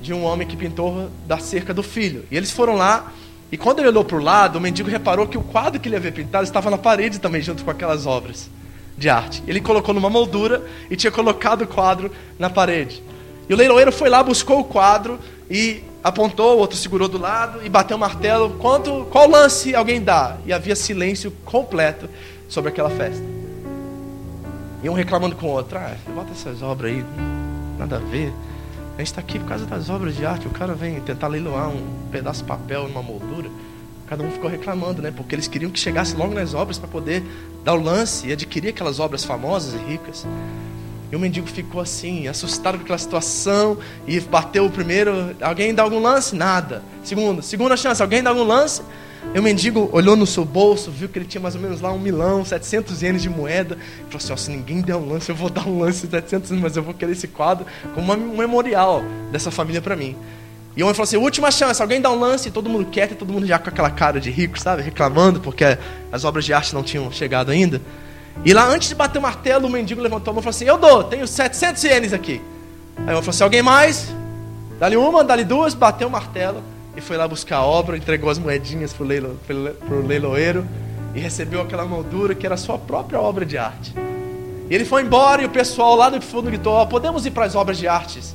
de 0.00 0.12
um 0.12 0.22
homem 0.22 0.46
que 0.46 0.56
pintou 0.56 1.10
da 1.26 1.38
cerca 1.38 1.72
do 1.72 1.82
filho. 1.82 2.24
E 2.30 2.36
eles 2.36 2.50
foram 2.50 2.76
lá, 2.76 3.12
e 3.50 3.56
quando 3.56 3.78
ele 3.78 3.88
olhou 3.88 4.04
para 4.04 4.16
o 4.16 4.22
lado, 4.22 4.56
o 4.56 4.60
mendigo 4.60 4.90
reparou 4.90 5.26
que 5.26 5.38
o 5.38 5.42
quadro 5.42 5.80
que 5.80 5.88
ele 5.88 5.96
havia 5.96 6.12
pintado 6.12 6.44
estava 6.44 6.70
na 6.70 6.78
parede 6.78 7.18
também, 7.18 7.40
junto 7.40 7.64
com 7.64 7.70
aquelas 7.70 8.06
obras 8.06 8.50
de 8.96 9.08
arte. 9.08 9.42
Ele 9.48 9.60
colocou 9.60 9.94
numa 9.94 10.10
moldura 10.10 10.64
e 10.90 10.96
tinha 10.96 11.10
colocado 11.10 11.62
o 11.62 11.66
quadro 11.66 12.12
na 12.38 12.50
parede. 12.50 13.02
E 13.48 13.54
o 13.54 13.56
leiloeiro 13.56 13.92
foi 13.92 14.08
lá, 14.08 14.22
buscou 14.22 14.60
o 14.60 14.64
quadro 14.64 15.18
e 15.50 15.82
apontou, 16.02 16.56
o 16.56 16.58
outro 16.58 16.76
segurou 16.76 17.08
do 17.08 17.18
lado 17.18 17.64
e 17.64 17.68
bateu 17.68 17.96
o 17.96 18.00
martelo. 18.00 18.50
Quanto, 18.58 19.06
qual 19.10 19.28
lance 19.28 19.74
alguém 19.74 20.02
dá? 20.02 20.36
E 20.44 20.52
havia 20.52 20.74
silêncio 20.74 21.32
completo 21.44 22.08
sobre 22.48 22.70
aquela 22.70 22.90
festa. 22.90 23.24
E 24.82 24.88
um 24.88 24.92
reclamando 24.92 25.36
com 25.36 25.46
o 25.46 25.50
outro. 25.50 25.78
Ah, 25.78 25.96
bota 26.14 26.32
essas 26.32 26.62
obras 26.62 26.92
aí, 26.92 27.04
nada 27.78 27.96
a 27.96 27.98
ver. 27.98 28.32
A 28.94 28.98
gente 28.98 29.08
está 29.08 29.20
aqui 29.20 29.38
por 29.38 29.48
causa 29.48 29.66
das 29.66 29.90
obras 29.90 30.16
de 30.16 30.24
arte. 30.24 30.46
O 30.46 30.50
cara 30.50 30.74
vem 30.74 31.00
tentar 31.00 31.28
leiloar 31.28 31.68
um 31.68 32.08
pedaço 32.10 32.42
de 32.42 32.48
papel 32.48 32.88
numa 32.88 33.02
moldura. 33.02 33.50
Cada 34.06 34.22
um 34.22 34.30
ficou 34.30 34.48
reclamando, 34.48 35.02
né? 35.02 35.12
Porque 35.14 35.34
eles 35.34 35.48
queriam 35.48 35.70
que 35.70 35.78
chegasse 35.78 36.14
logo 36.14 36.32
nas 36.32 36.54
obras 36.54 36.78
para 36.78 36.88
poder 36.88 37.22
dar 37.64 37.74
o 37.74 37.82
lance 37.82 38.28
e 38.28 38.32
adquirir 38.32 38.68
aquelas 38.68 39.00
obras 39.00 39.24
famosas 39.24 39.74
e 39.74 39.76
ricas. 39.78 40.24
E 41.10 41.16
o 41.16 41.20
mendigo 41.20 41.46
ficou 41.46 41.80
assim, 41.80 42.26
assustado 42.26 42.78
com 42.78 42.82
aquela 42.82 42.98
situação, 42.98 43.78
e 44.06 44.18
bateu 44.20 44.66
o 44.66 44.70
primeiro. 44.70 45.36
Alguém 45.40 45.74
dá 45.74 45.82
algum 45.82 46.00
lance? 46.00 46.34
Nada. 46.34 46.82
Segundo, 47.04 47.42
segunda 47.42 47.76
chance, 47.76 48.02
alguém 48.02 48.22
dá 48.22 48.30
algum 48.30 48.44
lance? 48.44 48.82
E 49.34 49.38
o 49.38 49.42
mendigo 49.42 49.88
olhou 49.92 50.16
no 50.16 50.26
seu 50.26 50.44
bolso, 50.44 50.90
viu 50.90 51.08
que 51.08 51.18
ele 51.18 51.26
tinha 51.26 51.40
mais 51.40 51.54
ou 51.54 51.60
menos 51.60 51.80
lá 51.80 51.92
um 51.92 51.98
milão, 51.98 52.44
700 52.44 53.02
ienes 53.02 53.22
de 53.22 53.28
moeda. 53.28 53.76
E 54.08 54.12
falou 54.12 54.34
assim: 54.34 54.36
se 54.36 54.50
ninguém 54.50 54.80
der 54.80 54.96
um 54.96 55.08
lance, 55.08 55.30
eu 55.30 55.36
vou 55.36 55.50
dar 55.50 55.66
um 55.66 55.80
lance 55.80 56.06
de 56.06 56.12
700 56.12 56.50
mas 56.52 56.76
eu 56.76 56.82
vou 56.82 56.94
querer 56.94 57.12
esse 57.12 57.28
quadro 57.28 57.66
como 57.94 58.12
um 58.12 58.36
memorial 58.36 59.02
dessa 59.30 59.50
família 59.50 59.82
para 59.82 59.96
mim. 59.96 60.16
E 60.76 60.82
o 60.82 60.86
homem 60.86 60.94
falou 60.94 61.04
assim: 61.04 61.16
última 61.16 61.50
chance, 61.50 61.80
alguém 61.80 62.00
dá 62.00 62.10
um 62.10 62.18
lance, 62.18 62.48
e 62.48 62.52
todo 62.52 62.68
mundo 62.68 62.86
quieto, 62.86 63.12
e 63.12 63.14
todo 63.14 63.32
mundo 63.32 63.46
já 63.46 63.58
com 63.58 63.68
aquela 63.68 63.90
cara 63.90 64.20
de 64.20 64.30
rico, 64.30 64.58
sabe? 64.58 64.82
Reclamando 64.82 65.40
porque 65.40 65.64
as 66.12 66.24
obras 66.24 66.44
de 66.44 66.52
arte 66.52 66.74
não 66.74 66.82
tinham 66.82 67.10
chegado 67.10 67.50
ainda. 67.50 67.80
E 68.44 68.52
lá, 68.52 68.66
antes 68.68 68.88
de 68.88 68.94
bater 68.94 69.18
o 69.18 69.22
martelo, 69.22 69.66
o 69.66 69.70
mendigo 69.70 70.00
levantou 70.00 70.30
a 70.30 70.34
mão 70.34 70.40
e 70.40 70.44
falou 70.44 70.54
assim: 70.54 70.64
Eu 70.64 70.78
dou, 70.78 71.04
tenho 71.04 71.26
700 71.26 71.82
ienes 71.84 72.12
aqui. 72.12 72.40
Aí 72.98 73.02
homem 73.04 73.16
falou 73.16 73.30
assim: 73.30 73.44
Alguém 73.44 73.62
mais? 73.62 74.14
Dá-lhe 74.78 74.96
uma, 74.96 75.24
dá-lhe 75.24 75.44
duas, 75.44 75.74
bateu 75.74 76.08
o 76.08 76.10
martelo 76.10 76.62
e 76.96 77.00
foi 77.00 77.16
lá 77.16 77.26
buscar 77.26 77.58
a 77.58 77.64
obra, 77.64 77.96
entregou 77.96 78.30
as 78.30 78.38
moedinhas 78.38 78.92
para 78.92 79.04
o 79.04 79.06
leilo, 79.06 79.40
leiloeiro 80.06 80.66
e 81.14 81.20
recebeu 81.20 81.62
aquela 81.62 81.84
moldura 81.84 82.34
que 82.34 82.44
era 82.44 82.54
a 82.54 82.58
sua 82.58 82.78
própria 82.78 83.18
obra 83.18 83.44
de 83.44 83.56
arte. 83.56 83.94
E 84.68 84.74
ele 84.74 84.84
foi 84.84 85.02
embora 85.02 85.42
e 85.42 85.46
o 85.46 85.50
pessoal 85.50 85.96
lá 85.96 86.10
do 86.10 86.20
fundo 86.20 86.46
gritou: 86.46 86.86
Podemos 86.86 87.24
ir 87.24 87.30
para 87.30 87.46
as 87.46 87.54
obras 87.54 87.78
de 87.78 87.88
artes 87.88 88.34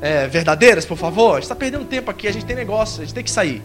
é, 0.00 0.26
verdadeiras, 0.26 0.84
por 0.84 0.96
favor? 0.96 1.32
A 1.32 1.34
gente 1.34 1.44
está 1.44 1.56
perdendo 1.56 1.84
tempo 1.84 2.10
aqui, 2.10 2.28
a 2.28 2.32
gente 2.32 2.44
tem 2.44 2.54
negócio, 2.54 3.02
a 3.02 3.04
gente 3.04 3.14
tem 3.14 3.24
que 3.24 3.30
sair. 3.30 3.62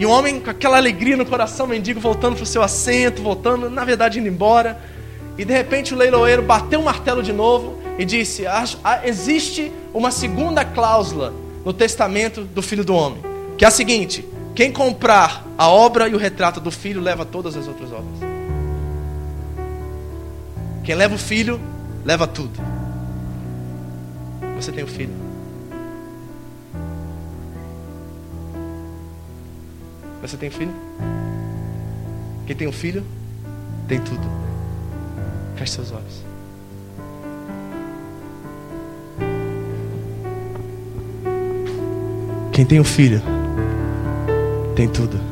E 0.00 0.04
o 0.04 0.10
homem, 0.10 0.40
com 0.40 0.50
aquela 0.50 0.78
alegria 0.78 1.16
no 1.16 1.24
coração, 1.24 1.68
mendigo, 1.68 2.00
voltando 2.00 2.34
para 2.34 2.42
o 2.42 2.46
seu 2.46 2.62
assento, 2.62 3.22
voltando, 3.22 3.70
na 3.70 3.84
verdade, 3.84 4.18
indo 4.18 4.26
embora. 4.26 4.76
E 5.38 5.44
de 5.44 5.52
repente 5.52 5.94
o 5.94 5.96
leiloeiro 5.96 6.42
bateu 6.42 6.80
o 6.80 6.84
martelo 6.84 7.22
de 7.22 7.32
novo 7.32 7.80
e 7.96 8.04
disse: 8.04 8.44
Existe 9.04 9.70
uma 9.94 10.10
segunda 10.10 10.64
cláusula 10.64 11.32
no 11.64 11.72
testamento 11.72 12.42
do 12.42 12.62
filho 12.62 12.84
do 12.84 12.94
homem 12.94 13.30
que 13.60 13.64
é 13.66 13.68
a 13.68 13.70
seguinte: 13.70 14.26
quem 14.54 14.72
comprar 14.72 15.46
a 15.58 15.68
obra 15.68 16.08
e 16.08 16.14
o 16.14 16.16
retrato 16.16 16.62
do 16.62 16.70
filho 16.70 16.98
leva 16.98 17.26
todas 17.26 17.54
as 17.58 17.68
outras 17.68 17.92
obras. 17.92 18.18
Quem 20.82 20.94
leva 20.94 21.14
o 21.14 21.18
filho, 21.18 21.60
leva 22.02 22.26
tudo. 22.26 22.58
Você 24.56 24.72
tem 24.72 24.82
o 24.82 24.86
filho. 24.86 25.12
Você 30.22 30.36
tem 30.36 30.50
filho? 30.50 30.72
Quem 32.46 32.56
tem 32.56 32.68
um 32.68 32.72
filho, 32.72 33.04
tem 33.88 34.00
tudo. 34.00 34.28
Feche 35.56 35.72
seus 35.72 35.92
olhos. 35.92 36.24
Quem 42.52 42.66
tem 42.66 42.80
um 42.80 42.84
filho, 42.84 43.22
tem 44.74 44.88
tudo. 44.88 45.29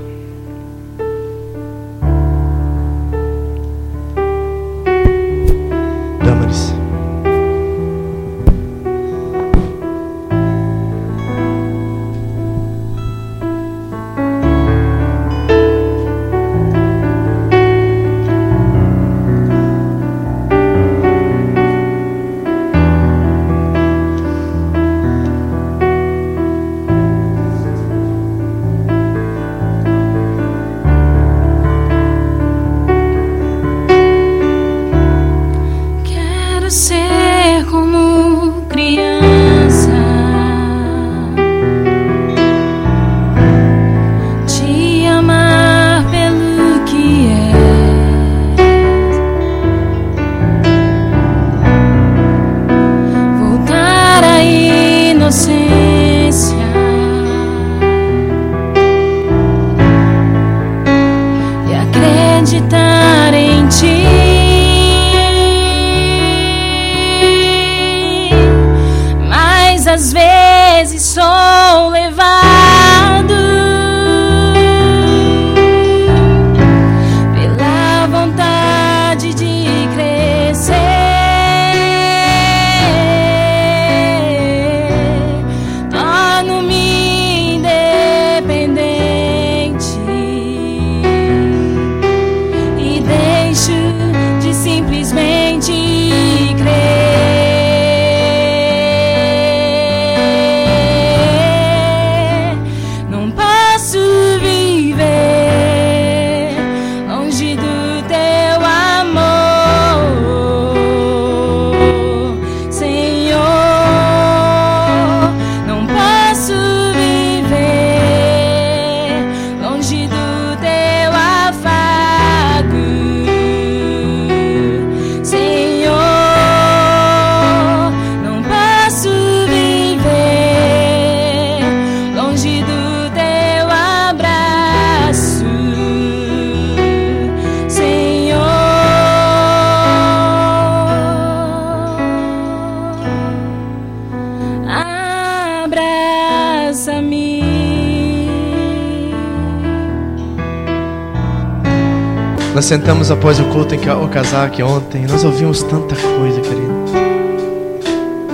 Sentamos 152.68 153.10
após 153.10 153.40
o 153.40 153.44
culto 153.44 153.74
em 153.74 153.78
Ca- 153.78 153.96
o 153.96 154.08
casaque 154.08 154.62
ontem. 154.62 155.06
Nós 155.08 155.24
ouvimos 155.24 155.62
tanta 155.62 155.96
coisa, 155.96 156.38
querido. 156.42 156.68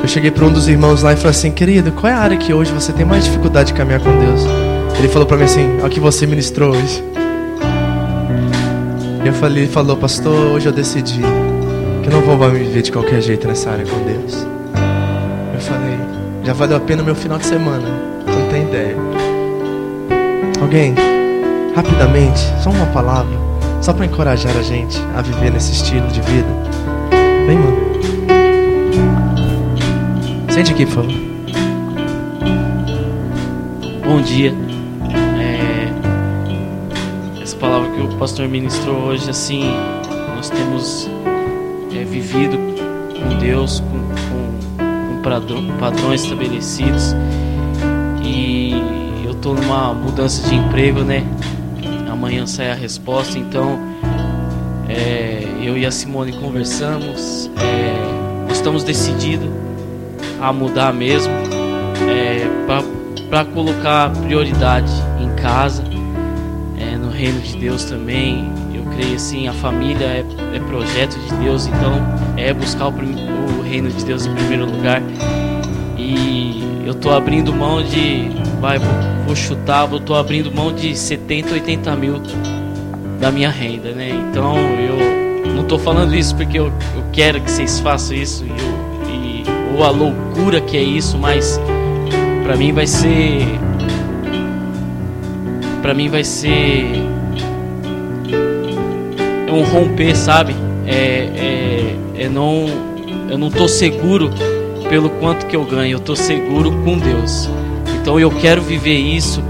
Eu 0.03 0.09
cheguei 0.09 0.31
para 0.31 0.45
um 0.45 0.53
dos 0.53 0.67
irmãos 0.69 1.03
lá 1.03 1.13
e 1.13 1.17
falei 1.17 1.31
assim, 1.31 1.51
querido, 1.53 1.93
qual 1.93 2.13
é 2.13 2.17
a 2.17 2.19
área 2.19 2.37
que 2.37 2.53
hoje 2.53 2.73
você 2.73 2.93
tem 2.93 3.07
mais 3.07 3.25
dificuldade 3.25 3.69
de 3.69 3.75
caminhar 3.75 4.01
com 4.01 4.11
Deus? 4.19 4.41
Ele 4.99 5.09
falou 5.09 5.27
para 5.27 5.37
mim 5.37 5.45
assim, 5.45 5.79
o 5.85 5.89
que 5.89 6.01
você 6.01 6.27
ministrou 6.27 6.71
hoje. 6.71 7.03
E 9.25 9.27
eu 9.29 9.33
falei, 9.35 9.63
ele 9.63 9.73
falou, 9.73 9.97
pastor, 9.97 10.35
hoje 10.35 10.67
eu 10.67 10.73
decidi 10.73 11.23
que 12.03 12.09
eu 12.09 12.13
não 12.13 12.21
vou 12.21 12.37
mais 12.37 12.53
viver 12.53 12.83
de 12.83 12.93
qualquer 12.93 13.23
jeito 13.23 13.47
nessa 13.47 13.71
área 13.71 13.87
com 13.87 13.97
Deus. 14.05 14.47
Eu 15.55 15.61
falei, 15.61 15.97
já 16.43 16.53
valeu 16.53 16.77
a 16.77 16.81
pena 16.81 17.03
o 17.03 17.05
meu 17.07 17.15
final 17.15 17.39
de 17.39 17.47
semana. 17.47 17.89
Não 18.27 18.49
tem 18.51 18.63
ideia. 18.65 18.97
Alguém, 20.61 20.95
rapidamente, 21.75 22.41
só 22.63 22.69
uma 22.71 22.87
palavra, 22.87 23.44
só 23.85 23.93
para 23.93 24.07
encorajar 24.07 24.57
a 24.57 24.63
gente 24.63 24.99
a 25.15 25.21
viver 25.21 25.53
nesse 25.53 25.73
estilo 25.73 26.09
de 26.09 26.23
vida. 26.23 26.49
Vem, 27.47 27.59
mano. 27.59 27.77
Sente 30.49 30.73
aqui, 30.73 30.87
por 30.87 30.95
favor. 30.95 31.13
Bom 34.07 34.23
dia. 34.23 34.55
É, 35.39 35.93
essa 37.43 37.55
palavra 37.59 37.91
que 37.91 38.01
o 38.01 38.09
pastor 38.17 38.49
ministrou 38.49 38.97
hoje, 39.03 39.29
assim, 39.29 39.71
nós 40.35 40.49
temos 40.49 41.11
é, 41.95 42.05
vivido 42.05 42.57
com 42.57 43.37
Deus, 43.39 43.81
com, 43.81 43.99
com, 44.79 45.21
com 45.21 45.79
padrões 45.79 46.23
estabelecidos. 46.23 47.15
E 48.25 48.73
eu 49.27 49.35
tô 49.35 49.53
numa 49.53 49.93
mudança 49.93 50.49
de 50.49 50.55
emprego, 50.55 51.01
né? 51.01 51.23
Sai 52.47 52.71
a 52.71 52.75
resposta, 52.75 53.39
então 53.39 53.81
é, 54.89 55.43
eu 55.63 55.79
e 55.79 55.87
a 55.87 55.91
Simone 55.91 56.33
conversamos, 56.33 57.51
é, 57.57 58.53
estamos 58.53 58.85
decididos 58.85 59.49
a 60.41 60.53
mudar 60.53 60.93
mesmo, 60.93 61.33
é, 62.09 62.47
para 63.29 63.45
colocar 63.47 64.11
prioridade 64.11 64.93
em 65.21 65.35
casa, 65.37 65.83
é, 66.79 66.97
no 66.97 67.09
reino 67.09 67.41
de 67.41 67.57
Deus 67.57 67.85
também. 67.85 68.53
Eu 68.75 68.85
creio 68.95 69.17
assim, 69.17 69.49
a 69.49 69.53
família 69.55 70.05
é, 70.05 70.25
é 70.55 70.61
projeto 70.69 71.19
de 71.19 71.35
Deus, 71.37 71.67
então 71.67 71.95
é 72.37 72.53
buscar 72.53 72.89
o, 72.89 72.91
o 72.91 73.63
reino 73.63 73.91
de 73.91 74.05
Deus 74.05 74.27
em 74.27 74.35
primeiro 74.35 74.67
lugar. 74.67 75.03
Eu 76.85 76.95
tô 76.95 77.11
abrindo 77.11 77.53
mão 77.53 77.83
de, 77.83 78.31
vai, 78.61 78.79
vou, 78.79 78.89
vou 79.27 79.35
chutar, 79.35 79.91
eu 79.91 80.01
tô 80.01 80.15
abrindo 80.15 80.55
mão 80.55 80.73
de 80.73 80.95
70, 80.95 81.55
80 81.55 81.97
mil 81.97 82.21
da 83.19 83.31
minha 83.31 83.49
renda, 83.49 83.93
né? 83.93 84.11
Então 84.11 84.55
eu 84.57 85.55
não 85.55 85.65
tô 85.65 85.79
falando 85.79 86.15
isso 86.15 86.37
porque 86.37 86.59
eu, 86.59 86.67
eu 86.67 87.05
quero 87.11 87.41
que 87.41 87.51
vocês 87.51 87.81
façam 87.81 88.15
isso 88.15 88.45
e, 88.45 88.51
eu, 88.51 89.11
e 89.11 89.45
ou 89.77 89.83
a 89.83 89.91
loucura 89.91 90.61
que 90.61 90.77
é 90.77 90.83
isso, 90.83 91.17
mas 91.17 91.59
pra 92.45 92.55
mim 92.57 92.73
vai 92.73 92.87
ser 92.87 93.59
Pra 95.81 95.93
mim 95.93 96.09
vai 96.09 96.25
ser 96.25 97.03
é 99.47 99.53
um 99.53 99.63
romper, 99.65 100.17
sabe? 100.17 100.55
É, 100.87 101.29
é, 102.17 102.25
é 102.25 102.29
não 102.29 102.67
eu 103.31 103.39
não 103.39 103.51
tô 103.51 103.69
seguro 103.69 104.31
pelo 104.89 105.11
quanto 105.11 105.47
que 105.47 105.57
eu 105.57 105.65
ganho, 105.65 105.97
eu 105.97 106.01
tô 106.01 106.15
seguro 106.15 106.71
com 106.85 106.99
Deus. 106.99 107.49
Então 108.01 108.19
eu 108.19 108.31
quero 108.31 108.63
viver 108.63 108.97
isso. 108.97 109.43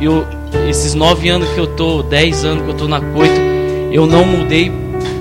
Eu 0.00 0.26
esses 0.68 0.94
nove 0.94 1.28
anos 1.28 1.48
que 1.50 1.58
eu 1.58 1.66
tô, 1.66 2.02
dez 2.02 2.44
anos 2.44 2.64
que 2.64 2.70
eu 2.70 2.74
tô 2.74 2.88
na 2.88 3.00
coito, 3.00 3.40
eu 3.92 4.06
não 4.06 4.24
mudei 4.24 4.72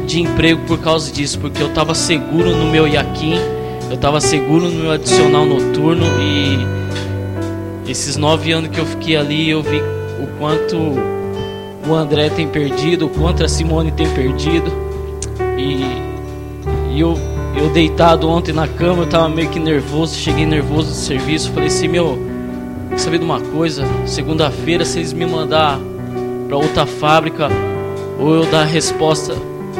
de 0.06 0.22
emprego 0.22 0.62
por 0.66 0.80
causa 0.80 1.12
disso, 1.12 1.40
porque 1.40 1.62
eu 1.62 1.70
tava 1.70 1.94
seguro 1.94 2.56
no 2.56 2.70
meu 2.72 2.88
Yaquim, 2.88 3.36
eu 3.90 3.98
tava 3.98 4.20
seguro 4.20 4.70
no 4.70 4.84
meu 4.84 4.92
adicional 4.92 5.46
noturno 5.46 6.06
e 6.20 7.92
esses 7.92 8.18
nove 8.18 8.52
anos 8.52 8.70
que 8.70 8.80
eu 8.80 8.86
fiquei 8.86 9.16
ali, 9.16 9.50
eu 9.50 9.62
vi 9.62 9.78
o 9.78 10.28
quanto 10.40 10.78
o 11.88 11.94
André 11.94 12.30
tem 12.30 12.48
perdido, 12.48 13.06
o 13.06 13.10
quanto 13.10 13.44
a 13.44 13.48
Simone 13.48 13.92
tem 13.92 14.10
perdido. 14.10 14.72
E, 15.58 15.84
e 16.94 17.00
eu, 17.00 17.18
eu 17.56 17.70
deitado 17.70 18.30
ontem 18.30 18.54
na 18.54 18.68
cama, 18.68 19.04
eu 19.04 19.08
tava 19.10 19.30
meio 19.30 19.50
que 19.50 19.60
nervoso, 19.60 20.16
cheguei 20.16 20.46
nervoso 20.46 20.90
do 20.90 20.96
serviço, 20.96 21.52
falei 21.52 21.68
assim, 21.68 21.88
meu, 21.88 22.20
quer 22.90 23.00
saber 23.00 23.18
de 23.20 23.26
uma 23.26 23.40
coisa? 23.40 23.86
Segunda-feira, 24.06 24.84
se 24.84 25.00
eles 25.00 25.14
me 25.14 25.26
mandar 25.26 25.80
pra 26.48 26.58
outra 26.58 26.86
fábrica, 26.86 27.50
ou 28.20 28.36
eu 28.36 28.46
dar 28.46 28.62
a 28.62 28.66
resposta 28.66 29.36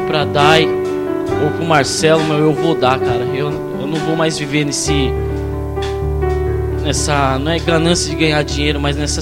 pra 0.06 0.24
Dai, 0.24 0.66
ou 1.44 1.50
pro 1.50 1.64
Marcelo, 1.64 2.22
meu, 2.24 2.38
eu 2.38 2.52
vou 2.52 2.74
dar, 2.74 2.98
cara. 2.98 3.24
Eu, 3.34 3.50
eu 3.80 3.86
não 3.86 3.98
vou 4.00 4.16
mais 4.16 4.38
viver 4.38 4.64
nesse 4.64 5.10
nessa 6.82 7.36
não 7.38 7.50
é 7.50 7.58
ganância 7.58 8.08
de 8.08 8.16
ganhar 8.16 8.42
dinheiro, 8.44 8.80
mas 8.80 8.96
nessa 8.96 9.20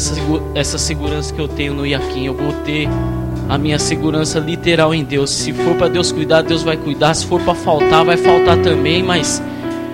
essa 0.55 0.77
segurança 0.77 1.33
que 1.33 1.41
eu 1.41 1.49
tenho 1.49 1.73
no 1.73 1.87
Iaquim, 1.87 2.27
eu 2.27 2.35
vou 2.35 2.53
ter 2.63 2.89
a 3.49 3.59
minha 3.59 3.79
segurança 3.79 4.39
literal 4.39 4.95
em 4.95 5.05
Deus. 5.05 5.31
Se 5.31 5.53
for 5.53 5.75
para 5.77 5.89
Deus 5.89 6.13
cuidar, 6.13 6.43
Deus 6.43 6.63
vai 6.63 6.77
cuidar. 6.77 7.15
Se 7.15 7.27
for 7.27 7.41
para 7.41 7.55
faltar, 7.55 8.05
vai 8.05 8.17
faltar 8.17 8.57
também, 8.59 9.03
mas 9.03 9.43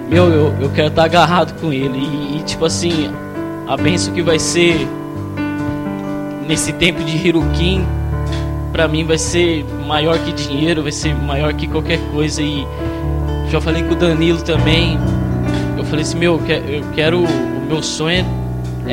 meu, 0.08 0.24
eu, 0.28 0.54
eu 0.60 0.70
quero 0.70 0.88
estar 0.88 1.04
agarrado 1.04 1.58
com 1.60 1.72
ele 1.72 1.98
e, 1.98 2.38
e, 2.38 2.42
tipo 2.42 2.64
assim, 2.64 3.10
a 3.66 3.76
benção 3.76 4.12
que 4.12 4.22
vai 4.22 4.38
ser 4.38 4.86
nesse 6.48 6.72
tempo 6.72 7.02
de 7.04 7.16
Hirukin 7.16 7.86
pra 8.72 8.88
mim 8.88 9.04
vai 9.04 9.18
ser 9.18 9.64
maior 9.86 10.18
que 10.18 10.32
dinheiro, 10.32 10.82
vai 10.82 10.92
ser 10.92 11.14
maior 11.14 11.52
que 11.52 11.66
qualquer 11.68 12.00
coisa 12.12 12.42
e 12.42 12.66
já 13.50 13.60
falei 13.60 13.82
com 13.82 13.92
o 13.92 13.96
Danilo 13.96 14.42
também. 14.42 14.98
Eu 15.76 15.84
falei 15.84 16.02
assim, 16.02 16.18
meu, 16.18 16.40
eu 16.48 16.84
quero. 16.94 17.22
O 17.22 17.66
meu 17.68 17.82
sonho 17.82 18.20
é 18.20 18.39